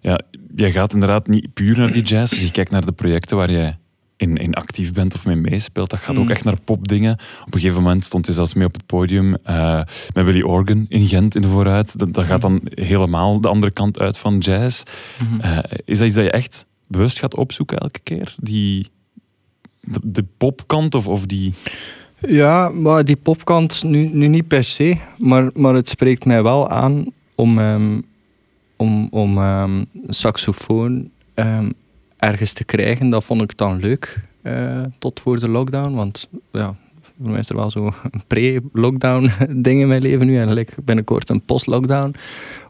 ja. 0.00 0.20
jij 0.56 0.72
gaat 0.72 0.92
inderdaad 0.94 1.26
niet 1.28 1.54
puur 1.54 1.78
naar 1.78 1.92
die 1.92 2.02
jazz. 2.02 2.32
Als 2.32 2.40
je 2.42 2.50
kijkt 2.50 2.70
naar 2.70 2.84
de 2.84 2.92
projecten 2.92 3.36
waar 3.36 3.50
jij 3.50 3.78
in, 4.16 4.36
in 4.36 4.54
actief 4.54 4.92
bent 4.92 5.14
of 5.14 5.24
mee 5.26 5.36
meespeelt, 5.36 5.90
dat 5.90 5.98
gaat 5.98 6.16
ook 6.16 6.24
Mm. 6.24 6.30
echt 6.30 6.44
naar 6.44 6.60
popdingen. 6.64 7.12
Op 7.46 7.54
een 7.54 7.60
gegeven 7.60 7.82
moment 7.82 8.04
stond 8.04 8.26
hij 8.26 8.34
zelfs 8.34 8.54
mee 8.54 8.66
op 8.66 8.74
het 8.74 8.86
podium 8.86 9.36
eh, 9.42 9.82
met 10.14 10.24
Willy 10.24 10.42
Organ 10.42 10.86
in 10.88 11.06
Gent 11.06 11.34
in 11.34 11.42
de 11.42 11.48
vooruit. 11.48 11.98
Dat, 11.98 12.14
dat 12.14 12.24
gaat 12.24 12.40
dan 12.40 12.60
helemaal 12.64 13.40
de 13.40 13.48
andere 13.48 13.72
kant 13.72 13.98
uit 13.98 14.18
van 14.18 14.38
jazz. 14.38 14.82
Mhm. 15.22 15.40
Eh, 15.40 15.58
is 15.84 15.98
dat 15.98 16.06
iets 16.06 16.16
dat 16.16 16.24
je 16.24 16.30
echt 16.30 16.66
bewust 16.96 17.18
gaat 17.18 17.36
opzoeken 17.36 17.78
elke 17.78 18.00
keer? 18.02 18.34
Die, 18.38 18.90
de, 20.02 20.24
popkant 20.36 20.94
of, 20.94 21.06
of 21.06 21.26
die... 21.26 21.52
Ja, 22.18 22.68
maar 22.68 23.04
die 23.04 23.16
popkant 23.16 23.82
nu, 23.82 24.10
nu 24.12 24.26
niet 24.26 24.48
per 24.48 24.64
se, 24.64 24.96
maar, 25.18 25.50
maar 25.54 25.74
het 25.74 25.88
spreekt 25.88 26.24
mij 26.24 26.42
wel 26.42 26.68
aan 26.68 27.04
om, 27.34 27.58
ehm, 27.58 28.00
om, 28.76 29.08
om 29.10 29.38
ehm, 29.38 29.84
saxofoon 30.06 31.10
ehm, 31.34 31.70
ergens 32.16 32.52
te 32.52 32.64
krijgen. 32.64 33.08
Dat 33.08 33.24
vond 33.24 33.42
ik 33.42 33.56
dan 33.56 33.80
leuk 33.80 34.20
eh, 34.42 34.82
tot 34.98 35.20
voor 35.20 35.38
de 35.38 35.48
lockdown, 35.48 35.94
want 35.94 36.28
ja, 36.52 36.76
voor 37.22 37.30
mij 37.30 37.40
is 37.40 37.48
er 37.48 37.56
wel 37.56 37.70
zo'n 37.70 37.92
pre-lockdown 38.26 39.30
ding 39.66 39.80
in 39.80 39.88
mijn 39.88 40.02
leven 40.02 40.26
nu 40.26 40.38
en 40.38 40.48
gelijk 40.48 40.74
binnenkort 40.84 41.28
een 41.28 41.40
post-lockdown 41.40 42.14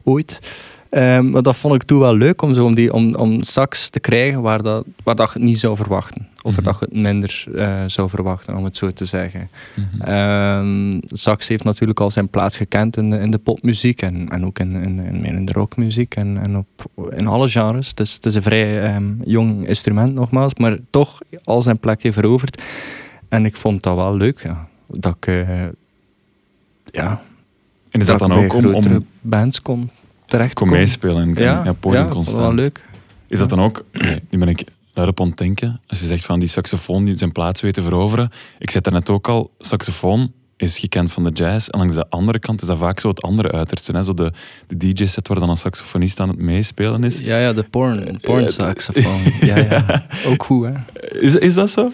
ooit. 0.03 0.41
Ehm, 0.95 1.31
maar 1.31 1.43
dat 1.43 1.57
vond 1.57 1.75
ik 1.75 1.83
toen 1.83 1.99
wel 1.99 2.17
leuk 2.17 2.43
om, 2.43 2.55
zo, 2.55 2.65
om, 2.65 2.75
die, 2.75 2.93
om, 2.93 3.15
om 3.15 3.43
sax 3.43 3.89
te 3.89 4.01
krijgen 4.01 4.43
waar, 4.43 4.63
dat, 4.63 4.85
waar 5.05 5.15
dat 5.15 5.27
je 5.33 5.39
het 5.39 5.49
niet 5.49 5.59
zou 5.59 5.77
verwachten. 5.77 6.29
Of 6.43 6.55
Mhm. 6.55 6.65
dat 6.65 6.79
je 6.79 6.85
het 6.85 6.95
minder 6.95 7.45
eh, 7.55 7.83
zou 7.87 8.09
verwachten, 8.09 8.57
om 8.57 8.65
het 8.65 8.77
zo 8.77 8.91
te 8.91 9.05
zeggen. 9.05 9.49
Ehm, 10.01 11.01
sax 11.07 11.49
heeft 11.49 11.65
natuurlijk 11.65 12.01
al 12.01 12.11
zijn 12.11 12.29
plaats 12.29 12.57
gekend 12.57 12.97
in 12.97 13.11
de, 13.11 13.19
in 13.19 13.31
de 13.31 13.39
popmuziek 13.39 14.03
en, 14.03 14.29
en 14.29 14.47
ook 14.47 14.59
in, 14.59 14.73
in, 14.73 15.25
in, 15.25 15.45
de 15.45 15.53
rockmuziek 15.53 16.15
en, 16.15 16.39
en 16.39 16.57
op, 16.57 17.07
in 17.17 17.27
alle 17.27 17.49
genres. 17.49 17.89
Het 17.89 18.01
is, 18.01 18.15
het 18.15 18.27
is 18.27 18.35
een 18.35 18.43
vrij 18.43 18.83
ehm, 18.83 19.13
jong 19.25 19.69
instrument 19.69 20.15
nogmaals, 20.15 20.55
maar 20.55 20.79
toch 20.91 21.21
al 21.45 21.63
zijn 21.63 21.79
plekje 21.79 22.13
veroverd. 22.13 22.63
En 23.29 23.45
ik 23.45 23.57
vond 23.57 23.83
dat 23.83 23.97
wel 23.97 24.17
leuk, 24.17 24.41
ja. 24.43 24.69
Dat 24.87 25.17
ik, 25.17 25.27
eh, 25.27 25.65
ja, 26.85 27.23
En 27.91 28.01
is 28.01 28.07
dat 28.07 28.19
dan 28.19 28.31
ik 28.31 28.37
bij 28.37 28.47
ook 28.47 28.53
om, 28.55 28.75
om 28.75 29.07
bands 29.21 29.63
kon 29.63 29.91
terecht 30.37 30.55
kon 30.55 30.69
meespelen 30.69 31.23
en 31.23 31.45
Ja, 31.45 31.65
ja, 31.65 31.73
podium 31.73 32.07
ja, 32.07 32.15
dat 32.15 32.33
wel 32.33 32.55
leuk. 32.55 32.85
Is 33.27 33.39
dat 33.39 33.49
dan 33.49 33.61
ook, 33.61 33.85
nu 34.31 34.39
ben 34.39 34.49
ik 34.49 34.65
daarop 34.93 35.21
aan 35.21 35.27
het 35.29 35.37
denken, 35.37 35.81
als 35.87 36.01
je 36.01 36.07
zegt 36.07 36.25
van 36.25 36.39
die 36.39 36.49
saxofoon 36.49 37.05
die 37.05 37.17
zijn 37.17 37.33
plaats 37.33 37.61
weet 37.61 37.75
te 37.75 37.83
veroveren. 37.83 38.31
Ik 38.59 38.71
zei 38.71 38.85
net 38.91 39.11
ook 39.11 39.29
al, 39.29 39.51
saxofoon 39.59 40.33
is 40.57 40.79
gekend 40.79 41.13
van 41.13 41.25
de 41.25 41.31
jazz. 41.31 41.69
En 41.69 41.79
langs 41.79 41.95
de 41.95 42.07
andere 42.09 42.39
kant 42.39 42.61
is 42.61 42.67
dat 42.67 42.79
vaak 42.79 43.01
zo 43.01 43.09
het 43.09 43.23
andere 43.23 43.53
uiterste. 43.53 43.93
Hè? 43.93 44.03
Zo 44.03 44.15
de, 44.15 44.33
de 44.67 44.77
DJ-set 44.77 45.29
waar 45.29 45.39
dan 45.39 45.49
een 45.51 45.57
saxofonist 45.57 46.21
aan 46.21 46.29
het 46.29 46.39
meespelen 46.39 47.05
is. 47.05 47.19
Ja, 47.19 47.39
ja, 47.39 47.53
de 47.53 47.63
porn, 47.63 48.19
porn 48.21 48.43
Ja, 48.43 48.49
saxofoon. 48.49 49.21
Ja, 49.41 49.57
ja. 49.71 50.07
Ook 50.27 50.43
goed, 50.43 50.67
hè? 50.67 50.73
Is, 51.21 51.37
is 51.37 51.55
dat 51.55 51.71
zo? 51.71 51.91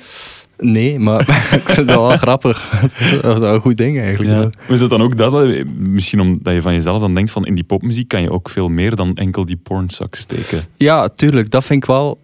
Nee, 0.61 0.99
maar 0.99 1.21
ik 1.61 1.63
vind 1.69 1.77
het 1.77 1.87
wel 1.87 2.17
grappig. 2.27 2.71
Dat 3.23 3.35
is 3.35 3.41
wel 3.41 3.55
een 3.55 3.61
goed 3.61 3.77
ding 3.77 3.99
eigenlijk. 4.01 4.31
Ja. 4.31 4.39
wel. 4.39 4.51
Maar 4.61 4.71
is 4.71 4.81
dat 4.81 4.91
dan 4.91 5.03
ook 5.03 5.17
dat? 5.17 5.65
Misschien 5.79 6.21
omdat 6.21 6.55
je 6.55 6.63
van 6.63 6.73
jezelf 6.73 7.01
dan 7.01 7.15
denkt 7.15 7.31
van 7.31 7.47
in 7.47 7.55
die 7.55 7.65
popmuziek 7.65 8.09
kan 8.09 8.23
je 8.23 8.31
ook 8.31 8.49
veel 8.49 8.69
meer 8.69 8.97
dan 8.97 9.15
enkel 9.17 9.45
die 9.45 9.57
porn 9.57 9.89
sax 9.89 10.19
steken. 10.19 10.63
Ja, 10.77 11.09
tuurlijk. 11.09 11.51
Dat 11.51 11.65
vind 11.65 11.83
ik 11.83 11.89
wel 11.89 12.19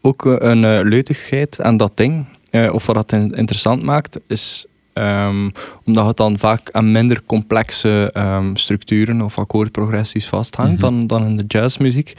ook 0.00 0.26
eh, 0.26 0.34
een 0.50 0.64
eh, 0.64 0.80
leutigheid 0.82 1.60
aan 1.60 1.76
dat 1.76 1.92
ding. 1.94 2.24
Eh, 2.50 2.72
of 2.74 2.86
wat 2.86 2.94
dat 2.94 3.12
in- 3.12 3.34
interessant 3.34 3.82
maakt, 3.82 4.18
is 4.28 4.66
ehm, 4.92 5.50
omdat 5.84 6.06
het 6.06 6.16
dan 6.16 6.38
vaak 6.38 6.68
aan 6.72 6.92
minder 6.92 7.22
complexe 7.26 8.10
ehm, 8.12 8.54
structuren 8.54 9.20
of 9.22 9.38
akkoordprogressies 9.38 10.26
vasthangt 10.26 10.70
Mhm. 10.72 10.80
dan, 10.80 11.06
dan 11.06 11.24
in 11.26 11.36
de 11.36 11.44
jazzmuziek. 11.48 12.12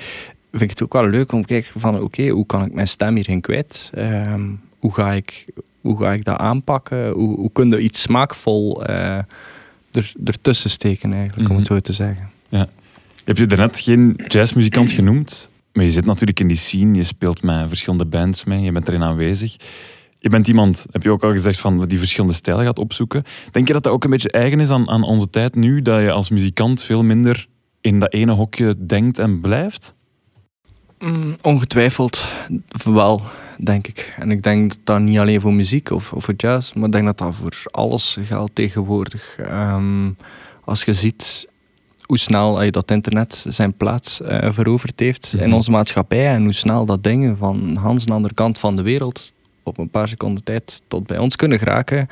Vind 0.51 0.61
ik 0.63 0.69
het 0.69 0.83
ook 0.83 0.93
wel 0.93 1.07
leuk 1.07 1.31
om 1.31 1.41
te 1.41 1.47
kijken 1.47 1.79
van 1.79 2.01
oké, 2.01 2.27
hoe 2.27 2.45
kan 2.45 2.65
ik 2.65 2.73
mijn 2.73 2.87
stem 2.87 3.15
hierin 3.15 3.41
kwijt? 3.41 3.91
Ehm, 3.93 4.41
hoe, 4.79 4.93
ga 4.93 5.11
ik, 5.13 5.45
hoe 5.81 5.97
ga 5.97 6.11
ik 6.13 6.23
dat 6.25 6.37
aanpakken? 6.37 7.09
Hoe, 7.09 7.35
hoe 7.35 7.51
kun 7.51 7.69
je 7.69 7.79
iets 7.79 8.01
smaakvol 8.01 8.85
eh, 8.85 9.17
er, 9.91 10.13
ertussen 10.25 10.69
steken 10.69 11.13
eigenlijk, 11.13 11.49
om 11.49 11.55
het 11.55 11.65
Mhm. 11.65 11.73
zo 11.73 11.79
te 11.79 11.93
zeggen. 11.93 12.29
Je 12.49 13.33
hebt 13.33 13.37
je 13.37 13.45
daarnet 13.45 13.79
geen 13.79 14.19
jazzmuzikant 14.27 14.91
genoemd, 14.91 15.49
maar 15.73 15.83
je 15.83 15.91
zit 15.91 16.05
natuurlijk 16.05 16.39
in 16.39 16.47
die 16.47 16.57
scene, 16.57 16.95
je 16.95 17.03
speelt 17.03 17.41
met 17.43 17.67
verschillende 17.67 18.05
bands 18.05 18.43
mee, 18.43 18.61
je 18.61 18.71
bent 18.71 18.87
erin 18.87 19.03
aanwezig. 19.03 19.55
Je 20.19 20.29
bent 20.29 20.47
iemand, 20.47 20.85
heb 20.91 21.03
je 21.03 21.09
ook 21.11 21.23
al 21.23 21.31
gezegd, 21.31 21.59
van 21.59 21.85
die 21.85 21.97
verschillende 21.99 22.35
stijlen 22.35 22.65
gaat 22.65 22.79
opzoeken. 22.79 23.23
Denk 23.51 23.67
je 23.67 23.73
dat 23.73 23.83
dat 23.83 23.93
ook 23.93 24.03
een 24.03 24.09
beetje 24.09 24.31
eigen 24.31 24.59
is 24.59 24.69
aan, 24.69 24.89
aan 24.89 25.03
onze 25.03 25.29
tijd 25.29 25.55
nu, 25.55 25.81
dat 25.81 26.01
je 26.01 26.11
als 26.11 26.29
muzikant 26.29 26.83
veel 26.83 27.03
minder 27.03 27.47
in 27.81 27.99
dat 27.99 28.13
ene 28.13 28.31
hokje 28.31 28.85
denkt 28.85 29.19
en 29.19 29.41
blijft? 29.41 29.95
Mm, 30.99 31.35
ongetwijfeld 31.41 32.25
wel, 32.83 33.21
denk 33.57 33.87
ik. 33.87 34.13
En 34.19 34.31
ik 34.31 34.43
denk 34.43 34.69
dat 34.69 34.79
dat 34.83 34.99
niet 34.99 35.17
alleen 35.17 35.41
voor 35.41 35.53
muziek 35.53 35.91
of, 35.91 36.13
of 36.13 36.23
voor 36.23 36.33
jazz, 36.37 36.73
maar 36.73 36.85
ik 36.85 36.91
denk 36.91 37.05
dat 37.05 37.17
dat 37.17 37.35
voor 37.35 37.53
alles 37.71 38.17
geldt 38.23 38.55
tegenwoordig. 38.55 39.35
Ehm, 39.37 40.09
als 40.63 40.83
je 40.83 40.93
ziet 40.93 41.47
hoe 42.05 42.17
snel 42.17 42.61
eh, 42.61 42.71
dat 42.71 42.91
internet 42.91 43.45
zijn 43.47 43.73
plaats 43.73 44.21
eh, 44.21 44.51
veroverd 44.51 44.99
heeft 44.99 45.33
Mhm. 45.33 45.43
in 45.43 45.53
onze 45.53 45.71
maatschappij 45.71 46.27
en 46.27 46.43
hoe 46.43 46.53
snel 46.53 46.85
dat 46.85 47.03
dingen 47.03 47.37
van 47.37 47.75
Hans 47.75 47.99
aan 47.99 48.05
de 48.05 48.13
andere 48.13 48.33
kant 48.33 48.59
van 48.59 48.75
de 48.75 48.81
wereld 48.81 49.31
op 49.63 49.77
een 49.77 49.89
paar 49.89 50.07
seconden 50.07 50.43
tijd 50.43 50.81
tot 50.87 51.07
bij 51.07 51.17
ons 51.17 51.35
kunnen 51.35 51.59
geraken. 51.59 52.07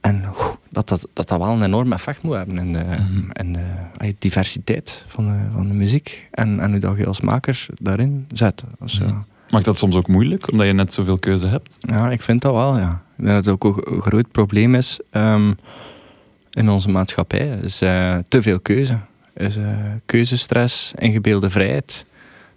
En 0.00 0.24
dat, 0.68 0.88
dat, 0.88 1.08
dat 1.12 1.28
dat 1.28 1.38
wel 1.38 1.48
een 1.48 1.62
enorm 1.62 1.92
effect 1.92 2.22
moet 2.22 2.34
hebben 2.34 2.58
in 2.58 2.72
de, 2.72 2.78
Mhm. 2.84 3.30
in 3.32 3.52
de 3.52 3.64
eh, 3.96 4.12
diversiteit 4.18 5.04
van 5.06 5.24
de, 5.24 5.38
van 5.54 5.68
de 5.68 5.74
muziek. 5.74 6.28
En, 6.30 6.60
en 6.60 6.70
hoe 6.70 6.80
dat 6.80 6.96
je 6.96 7.06
als 7.06 7.20
maker 7.20 7.66
daarin 7.74 8.24
zet. 8.32 8.64
Dus, 8.78 8.96
ja. 8.96 9.04
Mhm. 9.06 9.18
Maakt 9.50 9.64
dat 9.64 9.78
soms 9.78 9.94
ook 9.96 10.08
moeilijk, 10.08 10.50
omdat 10.50 10.66
je 10.66 10.72
net 10.72 10.92
zoveel 10.92 11.18
keuze 11.18 11.46
hebt? 11.46 11.74
Ja, 11.80 12.10
ik 12.10 12.22
vind 12.22 12.42
dat 12.42 12.52
wel, 12.52 12.78
ja. 12.78 13.02
Ik 13.16 13.24
denk 13.24 13.44
dat 13.44 13.46
het 13.46 13.64
ook 13.64 13.86
een 13.86 14.00
groot 14.00 14.30
probleem 14.30 14.74
is 14.74 15.00
ehm, 15.10 15.52
in 16.50 16.68
onze 16.68 16.90
maatschappij. 16.90 17.58
Is 17.62 17.80
eh, 17.82 18.16
te 18.28 18.42
veel 18.42 18.60
keuze. 18.60 18.98
Is 19.34 19.56
eh, 19.56 19.78
keuzestress, 20.06 20.92
ingebeelde 20.98 21.50
vrijheid. 21.50 22.06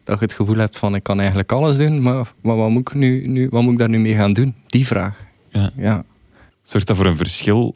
Dat 0.03 0.19
je 0.19 0.25
het 0.25 0.33
gevoel 0.33 0.57
hebt 0.57 0.77
van, 0.77 0.95
ik 0.95 1.03
kan 1.03 1.19
eigenlijk 1.19 1.51
alles 1.51 1.77
doen, 1.77 2.01
maar, 2.01 2.31
maar 2.41 2.55
wat, 2.55 2.69
moet 2.69 2.89
ik 2.89 2.93
nu, 2.95 3.27
nu, 3.27 3.47
wat 3.49 3.61
moet 3.63 3.71
ik 3.71 3.77
daar 3.77 3.89
nu 3.89 3.99
mee 3.99 4.15
gaan 4.15 4.33
doen? 4.33 4.55
Die 4.67 4.87
vraag. 4.87 5.17
Ja. 5.49 5.71
Ja. 5.75 6.03
Zorgt 6.63 6.87
dat 6.87 6.97
voor 6.97 7.05
een 7.05 7.15
verschil 7.15 7.75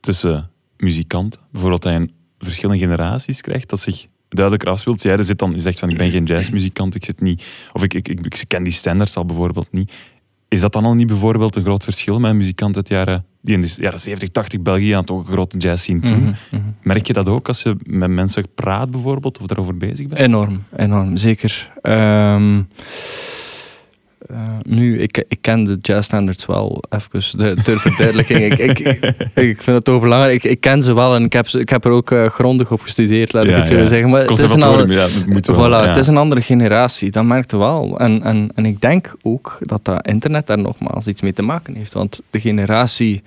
tussen 0.00 0.50
muzikanten? 0.76 1.40
Bijvoorbeeld 1.50 1.82
dat 1.82 1.92
je 1.92 1.98
een 1.98 2.12
verschillende 2.38 2.80
generaties 2.80 3.40
krijgt, 3.40 3.68
dat 3.68 3.80
zich 3.80 4.06
duidelijker 4.28 4.72
afspeelt. 4.72 5.02
Jij 5.02 5.22
zit 5.22 5.38
dan, 5.38 5.52
je 5.52 5.58
zegt 5.58 5.78
van, 5.78 5.90
ik 5.90 5.96
ben 5.96 6.10
geen 6.10 6.24
jazzmuzikant, 6.24 6.94
ik 6.94 7.04
zit 7.04 7.20
niet... 7.20 7.44
Of 7.72 7.82
ik, 7.82 7.94
ik, 7.94 8.08
ik, 8.08 8.20
ik 8.20 8.44
ken 8.48 8.62
die 8.62 8.72
standards 8.72 9.16
al 9.16 9.24
bijvoorbeeld 9.24 9.72
niet. 9.72 9.92
Is 10.48 10.60
dat 10.60 10.72
dan 10.72 10.84
al 10.84 10.94
niet 10.94 11.06
bijvoorbeeld 11.06 11.56
een 11.56 11.62
groot 11.62 11.84
verschil 11.84 12.20
met 12.20 12.30
een 12.30 12.36
muzikant 12.36 12.76
uit 12.76 12.86
de 12.86 12.94
jaren, 12.94 13.24
die 13.40 13.54
in 13.54 13.60
de 13.60 13.74
jaren 13.76 13.98
70, 13.98 14.28
80 14.28 14.60
België 14.60 14.92
aan 14.92 15.04
toch 15.04 15.18
een 15.18 15.32
grote 15.32 15.56
jazz 15.56 15.84
zien 15.84 16.00
toen? 16.00 16.18
Mhm, 16.18 16.34
mhm. 16.50 16.62
Merk 16.82 17.06
je 17.06 17.12
dat 17.12 17.28
ook 17.28 17.48
als 17.48 17.62
je 17.62 17.76
met 17.82 18.10
mensen 18.10 18.44
praat 18.54 18.90
bijvoorbeeld, 18.90 19.38
of 19.38 19.46
daarover 19.46 19.76
bezig 19.76 20.06
bent? 20.06 20.20
Enorm, 20.20 20.64
enorm, 20.76 21.16
zeker. 21.16 21.72
Ehm, 21.82 22.62
eh, 24.26 24.36
nu, 24.62 25.00
ik, 25.00 25.24
ik 25.28 25.38
ken 25.40 25.64
de 25.64 25.78
jazz 25.82 26.06
standards 26.06 26.46
wel, 26.46 26.82
even 26.88 27.38
de, 27.38 27.54
ter 27.62 27.78
verduidelijking. 27.78 28.40
ik, 28.40 28.58
ik, 28.58 28.78
ik 29.34 29.62
vind 29.62 29.76
het 29.76 29.84
toch 29.84 30.00
belangrijk. 30.00 30.44
Ik, 30.44 30.50
ik 30.50 30.60
ken 30.60 30.82
ze 30.82 30.94
wel 30.94 31.14
en 31.14 31.24
ik 31.24 31.32
heb, 31.32 31.46
ik 31.46 31.68
heb 31.68 31.84
er 31.84 31.90
ook 31.90 32.10
eh, 32.10 32.26
grondig 32.26 32.72
op 32.72 32.80
gestudeerd, 32.80 33.32
laat 33.32 33.48
ik 33.48 33.54
het 33.54 33.66
zo 33.66 33.76
ja. 33.76 33.86
zeggen. 33.86 34.10
Maar 34.10 34.20
het 34.20 34.38
is, 34.38 34.52
een 34.52 34.62
andere, 34.62 34.92
ja, 34.92 35.52
wel, 35.52 35.86
het 35.86 35.96
is 35.96 36.06
een 36.06 36.16
andere 36.16 36.40
generatie, 36.40 37.10
dat 37.10 37.24
merkte 37.24 37.56
wel. 37.56 37.98
En, 37.98 38.22
en, 38.22 38.50
en 38.54 38.66
ik 38.66 38.80
denk 38.80 39.14
ook 39.22 39.56
dat 39.60 39.84
dat 39.84 40.06
internet 40.06 40.46
daar 40.46 40.58
nogmaals 40.58 41.06
iets 41.06 41.22
mee 41.22 41.32
te 41.32 41.42
maken 41.42 41.74
heeft. 41.74 41.92
Want 41.92 42.22
de 42.30 42.40
generatie 42.40 43.22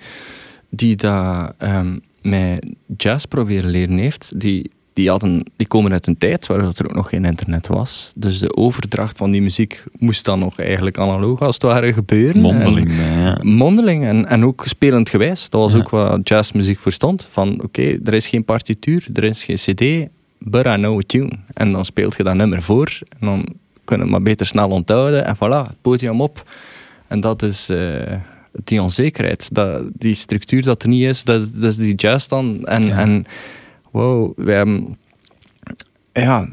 die 0.70 0.96
dat 0.96 1.52
ehm 1.58 1.96
met 2.22 2.66
jazz 2.96 3.24
proberen 3.24 3.70
leren 3.70 3.98
heeft, 3.98 4.40
die, 4.40 4.70
die, 4.98 5.08
hadden, 5.10 5.44
die 5.56 5.66
komen 5.66 5.92
uit 5.92 6.06
een 6.06 6.18
tijd 6.18 6.46
waar 6.46 6.58
er 6.58 6.66
ook 6.66 6.94
nog 6.94 7.08
geen 7.08 7.24
internet 7.24 7.66
was. 7.66 8.12
Dus 8.14 8.38
de 8.38 8.56
overdracht 8.56 9.18
van 9.18 9.30
die 9.30 9.42
muziek 9.42 9.84
moest 9.98 10.24
dan 10.24 10.38
nog 10.38 10.58
eigenlijk 10.58 10.98
analoog 10.98 11.40
als 11.40 11.54
het 11.54 11.62
ware 11.62 11.92
gebeuren. 11.92 12.40
Mondeling, 12.40 12.90
En, 12.90 13.20
ja. 13.20 13.38
mondeling 13.42 14.04
en, 14.04 14.26
en 14.26 14.44
ook 14.44 14.64
spelend 14.66 15.08
gewijs. 15.08 15.48
Dat 15.48 15.60
was 15.60 15.72
Ja. 15.72 15.78
ook 15.78 15.88
wat 15.90 16.28
jazzmuziek 16.28 16.78
voor 16.78 16.92
stond. 16.92 17.26
Van 17.30 17.62
oké, 17.62 17.98
er 18.04 18.14
is 18.14 18.28
geen 18.28 18.44
partituur, 18.44 19.06
er 19.14 19.24
is 19.24 19.44
geen 19.44 19.56
cd, 19.56 20.08
but 20.38 20.66
I 20.66 20.74
know 20.74 20.98
a 20.98 21.02
tune. 21.06 21.30
En 21.54 21.72
dan 21.72 21.84
speelt 21.84 22.16
je 22.16 22.22
dat 22.22 22.34
nummer 22.34 22.62
voor. 22.62 22.98
En 23.18 23.26
dan 23.26 23.44
kun 23.84 23.96
je 23.96 24.02
het 24.02 24.10
maar 24.12 24.22
beter 24.22 24.46
snel 24.46 24.68
onthouden. 24.68 25.24
En 25.24 25.36
voilà, 25.36 25.66
het 25.68 25.80
podium 25.82 26.20
op. 26.20 26.50
En 27.06 27.20
dat 27.20 27.42
is 27.42 27.68
eh, 27.68 28.12
die 28.64 28.82
onzekerheid. 28.82 29.48
Dat, 29.54 29.82
die 29.92 30.14
structuur 30.14 30.62
dat 30.62 30.82
er 30.82 30.88
niet 30.88 31.04
is, 31.04 31.24
dat, 31.24 31.40
is- 31.42 31.52
dat 31.52 31.64
is 31.70 31.76
die 31.76 31.94
jazz 31.94 32.26
dan. 32.28 32.66
En, 32.66 32.86
Ja. 32.86 32.98
en 32.98 33.24
wow, 33.90 34.32
wij 34.36 34.56
hebben... 34.56 34.96
Ja, 36.12 36.48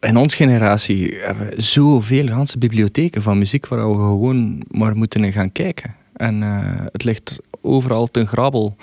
in 0.00 0.16
onze 0.16 0.36
generatie 0.36 1.14
hebben 1.20 1.48
we 1.48 1.62
zoveel 1.62 2.26
ganse 2.26 2.58
bibliotheken 2.58 3.22
van 3.22 3.38
muziek 3.38 3.66
waar 3.68 3.90
we 3.90 3.96
gewoon 3.96 4.62
maar 4.70 4.96
moeten 4.96 5.24
in 5.24 5.32
gaan 5.32 5.52
kijken. 5.52 5.94
En 6.16 6.42
eh, 6.42 6.86
het 6.92 7.04
ligt 7.04 7.38
overal 7.60 8.06
ten 8.06 8.26
grabbel. 8.26 8.76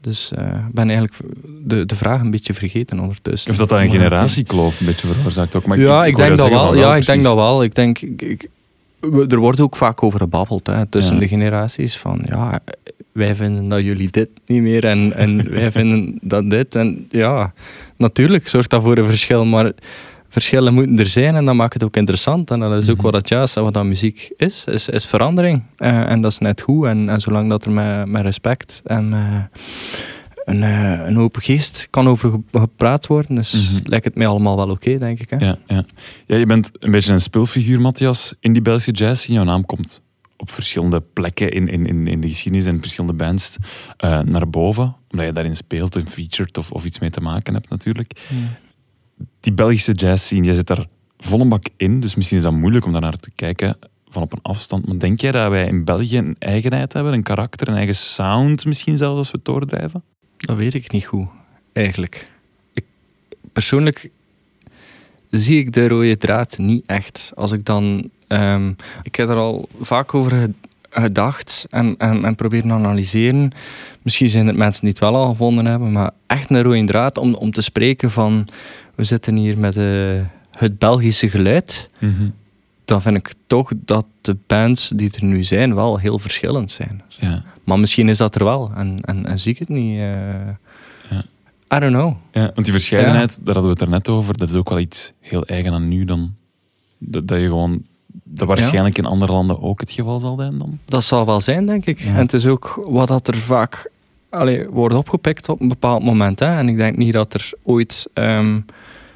Dus 0.00 0.32
eh, 0.32 0.44
ik 0.44 0.72
ben 0.72 0.90
eigenlijk 0.90 1.20
de, 1.64 1.86
de 1.86 1.96
vraag 1.96 2.20
een 2.20 2.30
beetje 2.30 2.54
vergeten 2.54 3.00
ondertussen. 3.00 3.50
Of 3.50 3.56
dat 3.56 3.68
dat 3.68 3.78
een 3.80 3.90
generatiekloof 3.90 4.80
een 4.80 4.86
beetje 4.86 5.06
veroorzaakt 5.06 5.54
ook. 5.54 5.66
Maar 5.66 5.78
ja, 5.78 6.04
ik, 6.04 6.16
denk 6.16 6.36
dat 6.36 6.48
wel. 6.48 6.76
Ja, 6.76 6.96
ik 6.96 7.06
denk 7.06 7.22
dat 7.22 7.34
wel. 7.34 7.62
Ik 7.62 7.74
denk, 7.74 8.00
ik, 8.00 8.48
er 9.28 9.38
wordt 9.38 9.60
ook 9.60 9.76
vaak 9.76 10.02
over 10.02 10.18
gebabbeld 10.18 10.66
hè, 10.66 10.86
tussen 10.86 11.14
Ja. 11.14 11.20
de 11.20 11.28
generaties. 11.28 11.96
Van 11.96 12.22
ja, 12.24 12.58
wij 13.14 13.34
vinden 13.34 13.68
dat 13.68 13.80
jullie 13.82 14.10
dit 14.10 14.28
niet 14.46 14.62
meer 14.62 14.84
en, 14.84 15.12
en 15.12 15.50
wij 15.60 15.70
vinden 15.70 16.18
dat 16.22 16.50
dit. 16.50 16.74
En 16.74 17.06
ja, 17.10 17.52
natuurlijk 17.96 18.48
zorgt 18.48 18.70
dat 18.70 18.82
voor 18.82 18.98
een 18.98 19.04
verschil, 19.04 19.46
maar 19.46 19.72
verschillen 20.28 20.74
moeten 20.74 20.98
er 20.98 21.06
zijn 21.06 21.34
en 21.34 21.44
dat 21.44 21.54
maakt 21.54 21.72
het 21.72 21.84
ook 21.84 21.96
interessant. 21.96 22.50
En 22.50 22.60
dat 22.60 22.82
is 22.82 22.88
ook 22.88 22.94
Mhm. 22.96 23.04
wat 23.04 23.12
dat 23.12 23.28
jazz 23.28 23.56
en 23.56 23.62
wat 23.62 23.74
dat 23.74 23.84
muziek 23.84 24.32
is, 24.36 24.64
is, 24.64 24.88
is 24.88 25.06
verandering. 25.06 25.62
Eh, 25.76 26.10
en 26.10 26.20
dat 26.20 26.30
is 26.32 26.38
net 26.38 26.60
goed. 26.62 26.86
En, 26.86 27.08
en 27.10 27.20
zolang 27.20 27.48
dat 27.48 27.64
er 27.64 27.72
met, 27.72 28.06
met 28.08 28.22
respect 28.22 28.80
en 28.84 29.08
met 29.08 29.48
een, 30.44 30.62
eh, 30.62 31.06
een 31.06 31.18
open 31.18 31.42
geest 31.42 31.86
kan 31.90 32.08
over 32.08 32.30
ge- 32.30 32.58
gepraat 32.58 33.06
worden, 33.06 33.34
dus 33.36 33.72
lijkt 33.84 34.04
het 34.04 34.14
mij 34.14 34.26
allemaal 34.26 34.56
wel 34.56 34.68
oké, 34.70 34.98
denk 34.98 35.20
ik. 35.20 35.30
Hè? 35.30 35.36
Ja, 35.46 35.58
ja. 35.66 35.84
ja, 36.26 36.36
je 36.36 36.46
bent 36.46 36.70
een 36.78 36.90
beetje 36.90 37.12
een 37.12 37.20
speelfiguur, 37.20 37.80
Matthias, 37.80 38.34
in 38.40 38.52
die 38.52 38.62
Belgische 38.62 38.92
jazz. 38.92 39.26
Jouw 39.26 39.44
naam 39.44 39.66
komt 39.66 40.02
op 40.44 40.50
verschillende 40.50 41.00
plekken 41.00 41.50
in, 41.50 41.68
in, 41.68 42.06
in, 42.06 42.20
de 42.20 42.28
geschiedenis 42.28 42.66
en 42.66 42.80
verschillende 42.80 43.16
bands 43.16 43.56
eh, 43.96 44.20
naar 44.20 44.50
boven. 44.50 44.96
Omdat 45.10 45.26
je 45.26 45.32
daarin 45.32 45.56
speelt, 45.56 45.94
een 45.94 46.06
featured 46.06 46.58
of, 46.58 46.70
of 46.70 46.84
iets 46.84 46.98
mee 46.98 47.10
te 47.10 47.20
maken 47.20 47.54
hebt 47.54 47.68
natuurlijk. 47.68 48.20
Die 49.40 49.52
Belgische 49.52 49.92
jazz 49.92 50.24
scene, 50.24 50.44
jij 50.44 50.54
zit 50.54 50.66
daar 50.66 50.86
vol 51.18 51.40
een 51.40 51.48
bak 51.48 51.64
in. 51.76 52.00
Dus 52.00 52.14
misschien 52.14 52.36
is 52.36 52.42
dat 52.42 52.52
moeilijk 52.52 52.84
om 52.84 52.92
daar 52.92 53.00
naar 53.00 53.16
te 53.16 53.30
kijken 53.34 53.76
van 54.08 54.22
op 54.22 54.32
een 54.32 54.42
afstand. 54.42 54.86
Maar 54.86 54.98
denk 54.98 55.20
jij 55.20 55.30
dat 55.30 55.50
wij 55.50 55.66
in 55.66 55.84
België 55.84 56.18
een 56.18 56.36
eigenheid 56.38 56.92
hebben, 56.92 57.12
een 57.12 57.22
karakter, 57.22 57.68
een 57.68 57.76
eigen 57.76 57.96
sound 57.96 58.64
misschien 58.64 58.96
zelfs 58.96 59.16
als 59.16 59.30
we 59.30 59.40
doordrijven? 59.42 60.02
Dat 60.36 60.56
weet 60.56 60.74
ik 60.74 60.92
niet 60.92 61.06
goed, 61.06 61.28
eigenlijk. 61.72 62.30
Ik, 62.72 62.84
persoonlijk 63.52 64.10
zie 65.40 65.58
ik 65.58 65.72
de 65.72 65.88
rode 65.88 66.16
draad 66.16 66.58
niet 66.58 66.82
echt. 66.86 67.32
Als 67.34 67.52
ik 67.52 67.64
dan... 67.64 68.10
ehm, 68.28 68.72
ik 69.02 69.14
heb 69.14 69.28
er 69.28 69.36
al 69.36 69.68
vaak 69.80 70.14
over 70.14 70.30
ge- 70.30 70.52
gedacht 70.90 71.66
en, 71.70 71.94
en, 71.98 72.24
en 72.24 72.34
proberen 72.34 72.72
analyseren. 72.72 73.50
Misschien 74.02 74.28
zijn 74.28 74.48
er 74.48 74.54
mensen 74.56 74.80
die 74.80 74.90
het 74.90 74.98
wel 74.98 75.14
al 75.16 75.28
gevonden 75.28 75.66
hebben, 75.66 75.92
maar 75.92 76.10
echt 76.26 76.50
een 76.50 76.62
rode 76.62 76.84
draad 76.84 77.18
om, 77.18 77.34
om 77.34 77.50
te 77.50 77.62
spreken 77.62 78.10
van... 78.10 78.48
We 78.94 79.04
zitten 79.04 79.36
hier 79.36 79.58
met 79.58 79.76
eh, 79.76 80.20
het 80.50 80.78
Belgische 80.78 81.28
geluid. 81.30 81.90
Dan 82.84 83.02
vind 83.02 83.16
ik 83.16 83.32
toch 83.46 83.72
dat 83.76 84.06
de 84.20 84.36
bands 84.46 84.92
die 84.96 85.10
er 85.14 85.24
nu 85.24 85.42
zijn 85.42 85.74
wel 85.74 85.98
heel 85.98 86.18
verschillend 86.18 86.70
zijn. 86.72 87.02
Ja. 87.08 87.42
Maar 87.64 87.78
misschien 87.78 88.08
is 88.08 88.18
dat 88.18 88.34
er 88.34 88.44
wel 88.44 88.70
en, 88.76 88.98
en, 89.00 89.26
en 89.26 89.38
zie 89.38 89.52
ik 89.52 89.58
het 89.58 89.68
niet. 89.68 90.00
eh. 90.00 90.08
I 91.76 91.78
don't 91.78 91.92
know. 91.92 92.16
Ja, 92.32 92.40
want 92.40 92.64
die 92.64 92.72
verscheidenheid, 92.72 93.38
daar 93.44 93.54
hadden 93.54 93.72
we 93.72 93.78
het 93.78 93.80
er 93.80 93.88
net 93.88 94.08
over, 94.08 94.38
dat 94.38 94.48
is 94.48 94.54
ook 94.54 94.68
wel 94.68 94.78
iets 94.78 95.12
heel 95.20 95.44
eigen 95.44 95.72
aan 95.72 95.88
nu 95.88 96.04
dan. 96.04 96.34
Dat, 96.98 97.28
dat 97.28 97.40
je 97.40 97.46
gewoon, 97.46 97.82
dat 98.24 98.48
waarschijnlijk 98.48 98.98
in 98.98 99.04
andere 99.04 99.32
landen 99.32 99.62
ook 99.62 99.80
het 99.80 99.90
geval 99.90 100.20
zal 100.20 100.36
zijn 100.36 100.58
dan. 100.58 100.78
Dat 100.84 101.04
zal 101.04 101.26
wel 101.26 101.40
zijn, 101.40 101.66
denk 101.66 101.86
ik. 101.86 101.98
Ja. 101.98 102.08
En 102.08 102.16
het 102.16 102.32
is 102.32 102.46
ook 102.46 102.84
wat 102.88 103.08
dat 103.08 103.28
er 103.28 103.36
vaak 103.36 103.90
allee, 104.30 104.68
wordt 104.68 104.94
opgepikt 104.94 105.48
op 105.48 105.60
een 105.60 105.68
bepaald 105.68 106.02
moment. 106.02 106.38
Hè. 106.38 106.56
En 106.56 106.68
ik 106.68 106.76
denk 106.76 106.96
niet 106.96 107.12
dat 107.12 107.34
er 107.34 107.50
ooit... 107.62 108.06
ehm, 108.12 108.60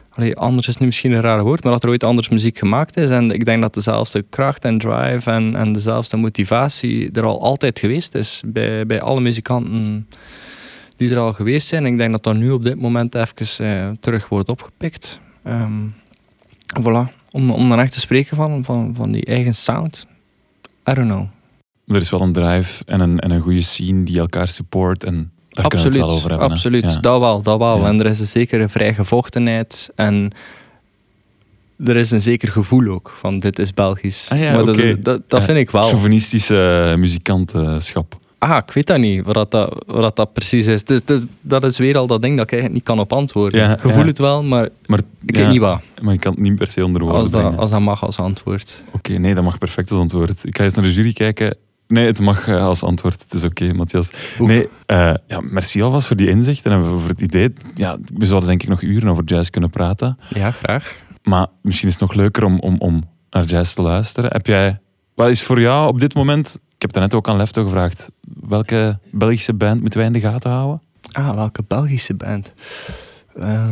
allee, 0.08 0.36
anders 0.36 0.68
is 0.68 0.76
nu 0.76 0.86
misschien 0.86 1.12
een 1.12 1.20
raar 1.20 1.42
woord, 1.42 1.62
maar 1.62 1.72
dat 1.72 1.82
er 1.82 1.88
ooit 1.88 2.04
anders 2.04 2.28
muziek 2.28 2.58
gemaakt 2.58 2.96
is. 2.96 3.10
En 3.10 3.30
ik 3.30 3.44
denk 3.44 3.62
dat 3.62 3.74
dezelfde 3.74 4.24
kracht 4.30 4.64
en 4.64 4.78
drive 4.78 5.30
en, 5.30 5.56
en 5.56 5.72
dezelfde 5.72 6.16
motivatie 6.16 7.10
er 7.12 7.24
al 7.24 7.42
altijd 7.42 7.78
geweest 7.78 8.14
is 8.14 8.42
bij, 8.46 8.86
bij 8.86 9.00
alle 9.00 9.20
muzikanten 9.20 10.06
die 10.98 11.10
er 11.10 11.18
al 11.18 11.32
geweest 11.32 11.66
zijn. 11.68 11.86
Ik 11.86 11.98
denk 11.98 12.12
dat 12.12 12.22
dat 12.22 12.36
nu 12.36 12.50
op 12.50 12.64
dit 12.64 12.80
moment 12.80 13.14
even 13.14 13.66
eh, 13.66 13.90
terug 14.00 14.28
wordt 14.28 14.48
opgepikt. 14.48 15.20
Ehm, 15.42 15.86
voilà. 16.80 17.12
Om, 17.30 17.50
om 17.50 17.68
dan 17.68 17.80
echt 17.80 17.92
te 17.92 18.00
spreken 18.00 18.36
van, 18.36 18.64
van, 18.64 18.94
van 18.96 19.12
die 19.12 19.24
eigen 19.24 19.54
sound. 19.54 20.06
I 20.90 20.94
don't 20.94 21.08
know. 21.08 21.26
Er 21.86 21.96
is 22.00 22.10
wel 22.10 22.20
een 22.20 22.32
drive 22.32 22.84
en 22.84 23.00
een, 23.00 23.18
en 23.18 23.30
een 23.30 23.40
goede 23.40 23.60
scene 23.62 24.04
die 24.04 24.18
elkaar 24.18 24.48
support 24.48 25.04
en 25.04 25.30
daar 25.48 25.64
absoluut, 25.64 25.92
we 25.94 25.98
het 25.98 26.08
wel 26.08 26.16
over 26.16 26.30
hebben. 26.30 26.50
absoluut. 26.50 26.82
Ja. 26.92 27.00
Dat 27.00 27.20
wel, 27.20 27.42
dat 27.42 27.58
wel. 27.58 27.78
Ja. 27.78 27.86
En 27.86 28.00
er 28.00 28.06
is 28.06 28.20
een 28.20 28.26
zekere 28.26 28.68
vrijgevochteneheid 28.68 29.90
en 29.94 30.32
er 31.84 31.96
is 31.96 32.10
een 32.10 32.20
zeker 32.20 32.48
gevoel 32.52 32.88
ook 32.92 33.12
van 33.16 33.38
dit 33.38 33.58
is 33.58 33.74
Belgisch. 33.74 34.30
Ah 34.30 34.40
ja, 34.40 34.52
maar 34.54 34.64
dat, 34.64 34.76
dat, 34.76 35.04
dat 35.04 35.40
Ja. 35.40 35.42
vind 35.46 35.58
ik 35.58 35.70
wel. 35.70 35.86
Chauvinistische 35.86 36.94
muzikantenschap. 36.98 38.18
Ah, 38.38 38.56
ik 38.66 38.72
weet 38.72 38.86
dat 38.86 38.98
niet, 38.98 39.24
wat 39.24 39.34
dat, 39.34 39.50
dat, 39.50 39.84
wat 39.86 40.02
dat, 40.02 40.16
dat 40.16 40.32
precies 40.32 40.66
is. 40.66 40.84
Dus, 40.84 41.04
dus 41.04 41.20
dat 41.40 41.64
is 41.64 41.78
weer 41.78 41.96
al 41.96 42.06
dat 42.06 42.22
ding 42.22 42.36
dat 42.36 42.44
ik 42.44 42.52
eigenlijk 42.52 42.80
niet 42.80 42.96
kan 42.96 43.04
op 43.04 43.12
antwoorden. 43.12 43.60
Ja, 43.60 43.76
gevoel 43.76 44.00
ja. 44.00 44.06
het 44.06 44.18
wel, 44.18 44.42
maar 44.42 44.68
Maar, 44.86 45.00
ik 45.24 45.36
ja, 45.36 45.42
weet 45.42 45.50
niet 45.50 45.60
wat. 45.60 45.80
Maar 46.02 46.12
je 46.12 46.18
kan 46.18 46.32
het 46.32 46.40
niet 46.40 46.54
per 46.54 46.70
se 46.70 46.84
onder 46.84 47.00
woorden 47.02 47.20
Als 47.20 47.30
dat, 47.30 47.40
brengen. 47.40 47.58
als 47.58 47.70
dat 47.70 47.80
mag 47.80 48.04
als 48.04 48.18
antwoord. 48.18 48.84
Oké, 48.92 49.12
nee, 49.12 49.34
dat 49.34 49.44
mag 49.44 49.58
perfect 49.58 49.90
als 49.90 50.00
antwoord. 50.00 50.44
Ik 50.44 50.56
ga 50.56 50.64
eens 50.64 50.74
naar 50.74 50.84
de 50.84 50.92
jury 50.92 51.12
kijken. 51.12 51.56
Nee, 51.88 52.06
het 52.06 52.20
mag 52.20 52.48
eh, 52.48 52.64
als 52.64 52.82
antwoord. 52.82 53.22
Het 53.22 53.32
is 53.32 53.44
oké, 53.44 53.72
Matthias. 53.72 54.10
Nee, 54.38 54.68
eh, 54.86 55.14
ja, 55.26 55.40
merci 55.40 55.82
alvast 55.82 56.06
voor 56.06 56.16
die 56.16 56.28
inzichten 56.28 56.72
en 56.72 56.84
voor 56.84 57.08
het 57.08 57.20
idee. 57.20 57.52
Ja, 57.74 57.98
we 58.14 58.26
zouden 58.26 58.48
denk 58.48 58.62
ik 58.62 58.68
nog 58.68 58.82
uren 58.82 59.08
over 59.08 59.24
jazz 59.24 59.50
kunnen 59.50 59.70
praten. 59.70 60.18
Ja, 60.28 60.50
graag. 60.50 60.96
Maar 61.22 61.46
misschien 61.62 61.88
is 61.88 61.94
het 61.94 62.02
nog 62.02 62.14
leuker 62.14 62.44
om, 62.44 62.58
om, 62.60 62.76
om 62.78 63.04
naar 63.30 63.44
jazz 63.44 63.74
te 63.74 63.82
luisteren. 63.82 64.30
Heb 64.30 64.46
jij, 64.46 64.80
wat 65.14 65.28
is 65.28 65.42
voor 65.42 65.60
jou 65.60 65.88
op 65.88 66.00
dit 66.00 66.14
moment, 66.14 66.58
ik 66.78 66.84
heb 66.84 66.94
het 66.94 67.02
net 67.02 67.14
ook 67.14 67.28
aan 67.28 67.36
Lefto 67.36 67.62
gevraagd, 67.64 68.10
welke 68.40 68.98
Belgische 69.10 69.54
band 69.54 69.80
moeten 69.80 69.98
wij 69.98 70.06
in 70.08 70.12
de 70.14 70.20
gaten 70.20 70.50
houden? 70.50 70.80
Ah, 71.12 71.34
welke 71.34 71.64
Belgische 71.68 72.14
band? 72.14 72.52
Ah, 73.40 73.70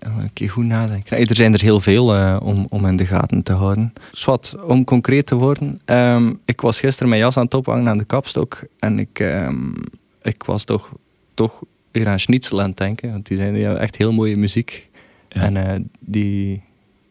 een 0.00 0.30
keer 0.32 0.50
goed 0.50 0.64
nadenken. 0.64 1.16
Nee, 1.16 1.26
er 1.26 1.36
zijn 1.36 1.52
er 1.52 1.60
heel 1.60 1.80
veel 1.80 2.14
eh, 2.16 2.36
om, 2.42 2.66
om 2.68 2.86
in 2.86 2.96
de 2.96 3.06
gaten 3.06 3.42
te 3.42 3.52
houden. 3.52 3.92
Zwat, 4.12 4.56
om 4.66 4.84
concreet 4.84 5.26
te 5.26 5.34
worden. 5.34 5.80
ehm, 5.84 6.32
ik 6.44 6.60
was 6.60 6.80
gisteren 6.80 7.08
mijn 7.08 7.20
jas 7.20 7.36
aan 7.36 7.44
het 7.44 7.54
ophangen 7.54 7.88
aan 7.88 7.98
de 7.98 8.04
kapstok. 8.04 8.60
En 8.78 8.98
ik, 8.98 9.18
ehm, 9.18 9.70
ik 10.22 10.42
was 10.42 10.64
toch, 10.64 10.90
toch 11.34 11.62
weer 11.90 12.08
aan 12.08 12.20
Schnitzel 12.20 12.60
aan 12.62 12.68
het 12.68 12.76
denken. 12.78 13.10
Want 13.12 13.26
die 13.26 13.36
zijn 13.36 13.52
die 13.54 13.62
hebben 13.62 13.80
echt 13.82 13.96
heel 13.96 14.12
mooie 14.12 14.36
muziek. 14.36 14.88
Ja. 15.28 15.40
En 15.42 15.56
eh, 15.56 15.80
die 16.00 16.62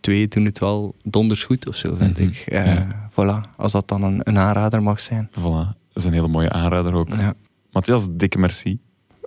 twee 0.01 0.27
doen 0.27 0.45
het 0.45 0.59
wel 0.59 0.95
donders 1.03 1.43
goed 1.43 1.67
of 1.67 1.75
zo, 1.75 1.95
vind 1.95 2.17
Mhm, 2.17 2.27
ik. 2.27 2.43
Ja. 2.51 3.00
Voilà, 3.11 3.55
als 3.57 3.71
dat 3.71 3.87
dan 3.87 4.03
een, 4.03 4.19
een 4.23 4.37
aanrader 4.37 4.83
mag 4.83 4.99
zijn. 4.99 5.29
Voilà, 5.39 5.41
dat 5.75 5.75
is 5.93 6.03
een 6.03 6.13
hele 6.13 6.27
mooie 6.27 6.49
aanrader 6.49 6.93
ook. 6.93 7.09
Ja. 7.09 7.33
Matthias, 7.71 8.07
dikke 8.11 8.37
merci. 8.37 8.79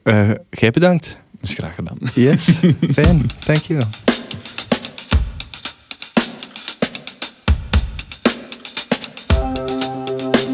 Eh, 0.03 0.31
jij 0.51 0.71
bedankt. 0.71 1.23
Dat 1.33 1.51
is 1.51 1.55
graag 1.55 1.75
gedaan. 1.75 1.99
Yes, 2.15 2.61
fijn. 2.97 3.27
Thank 3.39 3.61
you. 3.63 3.81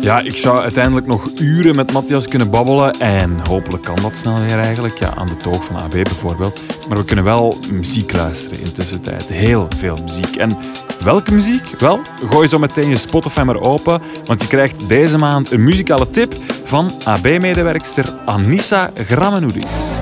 Ja, 0.00 0.20
ik 0.20 0.36
zou 0.36 0.58
uiteindelijk 0.58 1.06
nog 1.06 1.30
uren 1.40 1.76
met 1.76 1.92
Matthias 1.92 2.28
kunnen 2.28 2.50
babbelen. 2.50 2.92
En 2.92 3.40
hopelijk 3.48 3.82
kan 3.82 3.98
dat 4.02 4.16
snel 4.16 4.38
weer 4.40 4.58
eigenlijk. 4.58 4.98
Ja, 4.98 5.14
aan 5.14 5.26
de 5.26 5.36
toog 5.36 5.64
van 5.64 5.80
AB 5.80 5.90
bijvoorbeeld. 5.90 6.62
Maar 6.88 6.98
we 6.98 7.04
kunnen 7.04 7.24
wel 7.24 7.56
muziek 7.72 8.12
luisteren 8.12 8.60
in 8.60 8.72
tussentijd. 8.72 9.28
Heel 9.28 9.68
veel 9.76 9.96
muziek. 10.02 10.36
En 10.36 10.58
welke 11.04 11.32
muziek? 11.32 11.66
Wel, 11.78 12.00
gooi 12.30 12.48
zo 12.48 12.58
meteen 12.58 12.88
je 12.88 12.96
Spotify 12.96 13.40
maar 13.40 13.60
open. 13.60 14.02
Want 14.24 14.42
je 14.42 14.48
krijgt 14.48 14.88
deze 14.88 15.18
maand 15.18 15.50
een 15.50 15.62
muzikale 15.62 16.10
tip 16.10 16.34
van 16.64 16.90
AB-medewerkster 17.04 18.04
Anissa 18.24 18.90
Gramenoudis. 18.94 19.94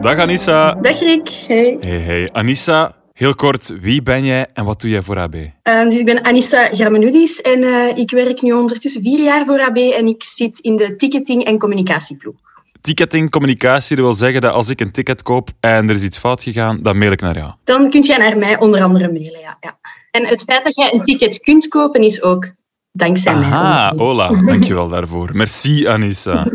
Dag 0.00 0.18
Anissa. 0.18 0.74
Dag 0.74 0.98
Rick, 0.98 1.28
hey. 1.46 1.76
Hey, 1.80 1.98
hey. 1.98 2.28
Anissa, 2.32 2.92
heel 3.22 3.34
kort, 3.34 3.74
wie 3.80 4.02
ben 4.02 4.24
jij 4.24 4.46
en 4.54 4.64
wat 4.64 4.80
doe 4.80 4.90
jij 4.90 5.02
voor 5.02 5.18
AB? 5.18 5.34
Ehm, 5.62 5.88
dus 5.88 5.98
ik 5.98 6.04
ben 6.04 6.24
Anissa 6.24 6.68
Garmenoudis 6.72 7.40
en 7.40 7.64
eh, 7.64 7.96
ik 7.96 8.10
werk 8.10 8.42
nu 8.42 8.52
ondertussen 8.52 9.02
vier 9.02 9.22
jaar 9.22 9.46
voor 9.46 9.60
AB 9.60 9.76
en 9.76 10.06
ik 10.06 10.22
zit 10.22 10.58
in 10.58 10.76
de 10.76 10.96
ticketing- 10.96 11.44
en 11.44 11.58
communicatieploeg. 11.58 12.34
Ticketing, 12.80 13.30
communicatie, 13.30 13.96
dat 13.96 14.04
wil 14.04 14.14
zeggen 14.14 14.40
dat 14.40 14.52
als 14.52 14.68
ik 14.68 14.80
een 14.80 14.92
ticket 14.92 15.22
koop 15.22 15.48
en 15.60 15.88
er 15.88 15.94
is 15.94 16.02
iets 16.02 16.18
fout 16.18 16.42
gegaan, 16.42 16.82
dan 16.82 16.98
mail 16.98 17.12
ik 17.12 17.20
naar 17.20 17.36
jou. 17.36 17.52
Dan 17.64 17.90
kun 17.90 18.02
jij 18.02 18.18
naar 18.18 18.38
mij 18.38 18.58
onder 18.58 18.82
andere 18.82 19.12
mailen, 19.12 19.40
ja. 19.40 19.56
ja. 19.60 19.78
En 20.10 20.26
het 20.26 20.42
feit 20.42 20.64
dat 20.64 20.74
jij 20.74 20.92
een 20.92 21.02
ticket 21.02 21.40
kunt 21.40 21.68
kopen 21.68 22.02
is 22.02 22.22
ook 22.22 22.52
dankzij 22.92 23.34
mij. 23.34 23.42
Aha, 23.42 23.88
andere. 23.88 24.04
hola, 24.04 24.28
dankjewel 24.52 24.88
daarvoor. 24.88 25.30
Merci, 25.32 25.86
Anissa. 25.86 26.46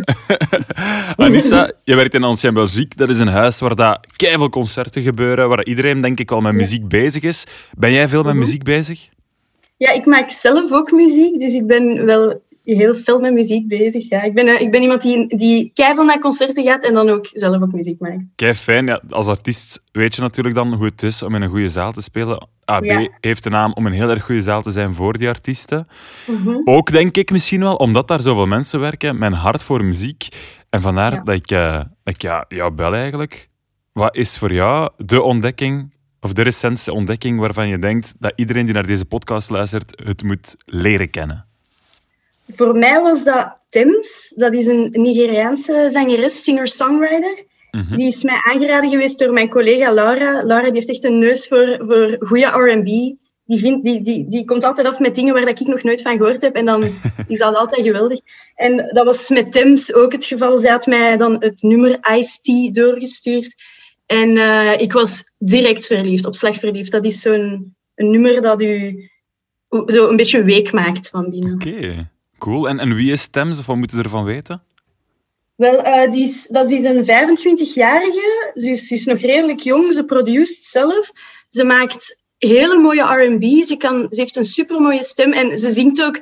Anissa, 1.16 1.72
je 1.84 1.96
werkt 1.96 2.14
in 2.14 2.24
Ancien 2.24 2.54
Belgique. 2.54 2.96
Dat 2.96 3.10
is 3.10 3.20
een 3.20 3.28
huis 3.28 3.60
waar 3.60 3.76
dat 3.76 4.00
keiveel 4.16 4.50
concerten 4.50 5.02
gebeuren, 5.02 5.50
waar 5.50 5.66
iedereen 5.66 6.02
denk 6.02 6.20
ik 6.20 6.30
wel 6.30 6.42
met 6.42 6.54
muziek 6.54 6.88
bezig 6.88 7.24
is. 7.24 7.46
Ben 7.78 7.92
jij 7.92 8.08
veel 8.08 8.24
met 8.24 8.32
Mhm. 8.34 8.40
muziek 8.42 8.64
bezig? 8.64 9.08
Ja, 9.78 9.92
ik 9.92 10.06
maak 10.06 10.30
zelf 10.30 10.72
ook 10.72 10.92
muziek, 10.92 11.40
dus 11.40 11.54
ik 11.54 11.68
ben 11.68 12.06
wel 12.06 12.42
heel 12.76 12.96
veel 12.96 13.20
met 13.20 13.34
muziek 13.34 13.68
bezig. 13.68 14.10
Ja. 14.10 14.22
Ik, 14.22 14.34
ben, 14.34 14.48
eh, 14.48 14.62
ik 14.62 14.72
ben 14.72 14.82
iemand 14.82 15.02
die, 15.02 15.38
die 15.38 15.72
keiveel 15.74 16.06
naar 16.06 16.20
concerten 16.20 16.64
gaat 16.64 16.84
en 16.86 16.94
dan 16.94 17.10
ook 17.10 17.28
zelf 17.32 17.62
ook 17.62 17.72
muziek 17.72 18.00
maakt. 18.00 18.22
Kei 18.36 18.54
fijn. 18.54 18.86
Ja, 18.86 19.02
als 19.10 19.28
artiest 19.28 19.84
weet 19.92 20.16
je 20.16 20.22
natuurlijk 20.22 20.56
dan 20.56 20.74
hoe 20.74 20.86
het 20.86 21.04
is 21.04 21.24
om 21.24 21.36
in 21.36 21.42
een 21.42 21.50
goede 21.50 21.70
zaal 21.70 21.92
te 21.92 22.02
spelen. 22.02 22.48
AB 22.66 22.84
Ja. 22.84 23.10
heeft 23.22 23.44
de 23.44 23.50
naam 23.50 23.74
om 23.74 23.86
een 23.86 23.92
heel 23.94 24.10
erg 24.10 24.24
goede 24.24 24.42
zaal 24.42 24.62
te 24.62 24.72
zijn 24.72 24.94
voor 24.94 25.18
die 25.18 25.28
artiesten. 25.28 25.88
Mhm. 26.28 26.58
Ook 26.64 26.92
denk 26.92 27.16
ik 27.18 27.32
misschien 27.32 27.60
wel, 27.60 27.76
omdat 27.76 28.08
daar 28.08 28.20
zoveel 28.20 28.46
mensen 28.48 28.80
werken, 28.80 29.18
mijn 29.18 29.34
hart 29.34 29.64
voor 29.64 29.84
muziek. 29.86 30.28
En 30.70 30.82
vandaar 30.82 31.14
Ja. 31.14 31.22
dat 31.24 31.36
ik, 31.36 31.48
dat 31.48 31.88
ik 32.04 32.22
ja, 32.22 32.46
jou 32.48 32.72
bel 32.72 32.94
eigenlijk. 32.94 33.50
Wat 33.94 34.16
is 34.16 34.38
voor 34.38 34.54
jou 34.54 34.90
de 34.98 35.22
ontdekking, 35.22 35.94
of 36.22 36.34
de 36.34 36.42
recentste 36.42 36.94
ontdekking 36.94 37.40
waarvan 37.40 37.68
je 37.68 37.80
denkt 37.80 38.16
dat 38.20 38.34
iedereen 38.36 38.66
die 38.66 38.74
naar 38.74 38.86
deze 38.88 39.06
podcast 39.06 39.50
luistert 39.50 40.02
het 40.06 40.24
moet 40.24 40.56
leren 40.66 41.10
kennen? 41.10 41.46
Voor 42.48 42.76
mij 42.76 43.02
was 43.02 43.24
dat 43.24 43.58
Thames. 43.70 44.34
Dat 44.36 44.54
is 44.54 44.66
een 44.66 44.90
Nigeriaanse 44.92 45.88
zangeres, 45.90 46.44
singer-songwriter. 46.44 47.46
Mhm. 47.72 47.96
Die 47.96 48.08
is 48.08 48.24
mij 48.24 48.42
aangeraden 48.44 48.90
geweest 48.90 49.20
door 49.20 49.34
mijn 49.34 49.50
collega 49.50 49.94
Laura. 49.94 50.44
Laura 50.44 50.66
die 50.66 50.74
heeft 50.74 50.90
echt 50.90 51.04
een 51.04 51.18
neus 51.18 51.48
voor, 51.48 51.76
voor 51.80 52.18
goede 52.20 52.46
R&B. 52.46 52.86
Die, 53.46 53.60
vindt, 53.60 53.84
die, 53.84 54.02
die, 54.04 54.28
die 54.30 54.46
komt 54.46 54.64
altijd 54.64 54.88
af 54.88 55.00
met 55.00 55.16
dingen 55.16 55.34
waar 55.34 55.46
dat 55.46 55.60
ik 55.60 55.68
nog 55.68 55.84
nooit 55.84 56.02
van 56.02 56.18
gehoord 56.18 56.42
heb. 56.42 56.56
En 56.56 56.66
dan 56.66 56.84
is 57.28 57.40
dat 57.40 57.56
altijd 57.56 57.86
geweldig. 57.86 58.20
En 58.56 58.90
dat 58.94 59.06
was 59.06 59.30
met 59.30 59.52
Thames 59.52 59.94
ook 59.94 60.12
het 60.12 60.26
geval. 60.26 60.58
Zij 60.58 60.72
had 60.72 60.86
mij 60.86 61.18
dan 61.18 61.36
het 61.40 61.62
nummer 61.62 62.00
Ice-T 62.18 62.76
doorgestuurd. 62.76 63.56
En 64.06 64.38
eh, 64.38 64.80
ik 64.80 64.94
was 64.94 65.24
direct 65.38 65.86
verliefd, 65.86 66.26
op 66.26 66.36
slag 66.36 66.56
verliefd. 66.56 66.92
Dat 66.92 67.06
is 67.06 67.22
zo'n 67.22 67.76
een 67.96 68.10
nummer 68.10 68.42
dat 68.42 68.62
u 68.62 69.04
zo 69.86 70.10
een 70.10 70.16
beetje 70.16 70.44
week 70.44 70.72
maakt 70.72 71.10
van 71.10 71.30
binnen. 71.30 71.54
Oké, 71.54 72.10
cool. 72.38 72.70
En, 72.70 72.80
en 72.80 72.96
wie 72.96 73.12
is 73.12 73.28
Thames, 73.28 73.60
of 73.60 73.66
wat 73.66 73.76
moeten 73.76 73.98
ze 73.98 74.04
ervan 74.04 74.24
weten? 74.24 74.62
Wel, 75.56 75.82
eh, 75.82 76.12
die 76.12 76.28
is, 76.28 76.48
dat 76.48 76.72
is 76.72 76.84
een 76.84 77.04
25-jarige. 77.04 78.52
Dus 78.54 78.88
ze 78.88 78.94
is 78.94 79.06
nog 79.06 79.18
redelijk 79.20 79.60
jong. 79.60 79.94
Ze 79.94 80.04
produceert 80.06 80.64
zelf. 80.66 81.12
Ze 81.48 81.64
maakt 81.64 82.22
hele 82.38 82.78
mooie 82.78 83.02
R&B. 83.04 83.66
Ze, 83.66 83.76
kan- 83.78 84.06
ze 84.10 84.20
heeft 84.22 84.36
een 84.36 84.44
supermooie 84.44 85.04
stem. 85.04 85.32
En 85.34 85.60
ze 85.60 85.70
zingt 85.70 86.02
ook 86.04 86.20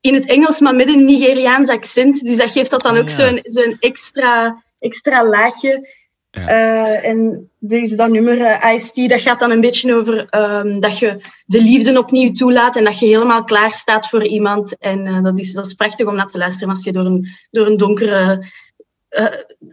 in 0.00 0.14
het 0.14 0.26
Engels, 0.26 0.60
maar 0.60 0.74
met 0.74 0.88
een 0.88 1.04
Nigeriaans 1.04 1.68
accent. 1.68 2.20
Dus 2.24 2.36
dat 2.36 2.50
geeft 2.50 2.70
dat 2.70 2.82
dan 2.82 2.94
Ah, 2.94 3.00
ook 3.00 3.08
ja. 3.08 3.14
zo'n 3.14 3.40
zo'n 3.42 3.76
extra, 3.80 4.64
extra 4.78 5.24
laagje. 5.28 5.88
Ja. 6.34 6.46
Eh, 6.48 7.08
en 7.10 7.50
dus 7.58 7.90
dat 7.90 8.10
nummer 8.10 8.40
eh, 8.40 8.74
Ice-T, 8.74 9.08
dat 9.08 9.20
gaat 9.20 9.38
dan 9.38 9.50
een 9.50 9.60
beetje 9.60 9.94
over 9.94 10.26
ehm, 10.28 10.80
dat 10.80 10.98
je 10.98 11.20
de 11.46 11.60
liefde 11.60 11.98
opnieuw 11.98 12.30
toelaat 12.30 12.76
en 12.76 12.84
dat 12.84 12.98
je 12.98 13.06
helemaal 13.06 13.44
klaar 13.44 13.70
staat 13.70 14.08
voor 14.08 14.24
iemand. 14.24 14.78
En 14.78 15.06
eh, 15.06 15.22
dat, 15.22 15.38
is, 15.38 15.52
dat 15.52 15.66
is 15.66 15.74
prachtig 15.74 16.06
om 16.06 16.14
naar 16.14 16.26
te 16.26 16.38
luisteren 16.38 16.68
als 16.68 16.84
je 16.84 16.92
door 16.92 17.04
een, 17.04 17.28
door 17.50 17.66
een 17.66 17.76
donkere, 17.76 18.44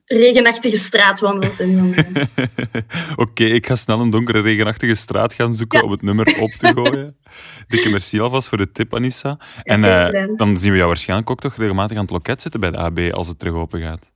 regenachtige 0.06 0.78
straat 0.78 1.20
wandelt. 1.20 1.62
Oké, 3.16 3.44
ik 3.44 3.66
ga 3.66 3.76
snel 3.76 4.00
een 4.00 4.10
donkere, 4.10 4.42
regenachtige 4.42 4.96
straat 4.96 5.34
gaan 5.34 5.54
zoeken 5.54 5.80
Ja. 5.80 5.86
om 5.86 5.92
het 5.92 6.02
nummer 6.02 6.38
op 6.42 6.50
te 6.50 6.68
gooien. 6.68 7.18
Dikke 7.68 7.90
merci 7.90 8.20
alvast 8.20 8.50
voor 8.50 8.58
de 8.58 8.72
tip, 8.72 8.96
Anissa. 8.96 9.40
En 9.64 9.82
dan 10.38 10.58
zien 10.58 10.72
we 10.72 10.78
jou 10.78 10.88
waarschijnlijk 10.88 11.30
ook 11.30 11.40
toch 11.40 11.56
regelmatig 11.56 11.98
aan 11.98 12.04
het 12.04 12.12
loket 12.12 12.42
zitten 12.42 12.60
bij 12.60 12.72
de 12.72 12.78
AB 12.78 13.00
als 13.12 13.28
het 13.28 13.40
terug 13.40 13.54
open 13.54 13.82
gaat. 13.82 14.11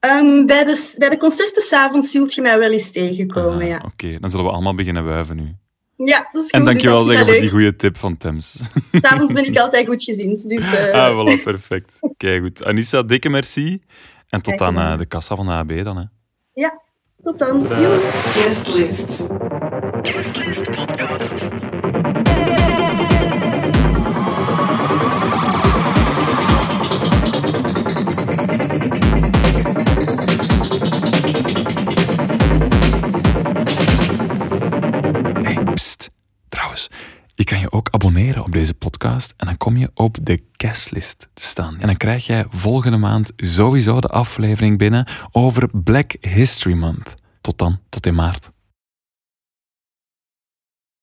Ehm, 0.00 0.46
bij, 0.46 0.64
de, 0.64 0.94
bij 0.98 1.08
de 1.08 1.16
concerten 1.16 1.62
s'avonds 1.62 2.10
zult 2.10 2.34
je 2.34 2.42
mij 2.42 2.58
wel 2.58 2.70
eens 2.72 2.90
tegenkomen, 2.90 3.62
Ah, 3.62 3.68
ja. 3.68 3.82
Oké, 3.84 4.18
dan 4.18 4.30
zullen 4.30 4.44
we 4.44 4.52
allemaal 4.52 4.74
beginnen 4.74 5.04
wuiven 5.04 5.36
nu. 5.36 5.54
Ja, 5.96 6.28
dat 6.32 6.42
is 6.44 6.50
goed. 6.50 6.50
En 6.50 6.64
dankjewel 6.64 7.04
zeggen 7.04 7.24
wel 7.24 7.34
voor 7.34 7.42
die 7.42 7.50
goede 7.50 7.76
tip 7.76 7.96
van 7.96 8.16
Thames. 8.16 8.60
S'avonds 9.02 9.32
ben 9.32 9.44
ik 9.44 9.56
altijd 9.56 9.86
goed 9.86 10.04
gezind. 10.04 10.48
Dus, 10.48 10.72
eh, 10.72 10.92
ah, 10.92 11.12
voilà, 11.12 11.42
perfect. 11.42 11.98
Kijk 12.16 12.42
goed. 12.42 12.64
Anissa, 12.64 13.02
dikke 13.02 13.28
merci. 13.28 13.82
En 14.28 14.42
tot 14.42 14.60
aan 14.60 14.78
eh, 14.78 14.98
de 14.98 15.06
kassa 15.06 15.34
van 15.34 15.46
de 15.46 15.52
AB 15.52 15.84
dan. 15.84 15.96
Hè. 15.96 16.04
Ja, 16.52 16.80
tot 17.22 17.38
dan. 17.38 17.66
Guestlist. 18.32 19.26
Guestlist 20.02 20.70
Podcast. 20.70 21.48
Je 37.36 37.44
kan 37.44 37.58
je 37.58 37.72
ook 37.72 37.88
abonneren 37.90 38.44
op 38.44 38.52
deze 38.52 38.74
podcast 38.74 39.34
en 39.36 39.46
dan 39.46 39.56
kom 39.56 39.76
je 39.76 39.90
op 39.94 40.16
de 40.22 40.42
guestlist 40.52 41.28
te 41.34 41.42
staan. 41.42 41.78
En 41.78 41.86
dan 41.86 41.96
krijg 41.96 42.26
jij 42.26 42.44
volgende 42.48 42.96
maand 42.96 43.32
sowieso 43.36 44.00
de 44.00 44.08
aflevering 44.08 44.78
binnen 44.78 45.06
over 45.32 45.68
Black 45.72 46.16
History 46.20 46.74
Month. 46.74 47.14
Tot 47.40 47.58
dan, 47.58 47.80
tot 47.88 48.06
in 48.06 48.14
maart. 48.14 48.50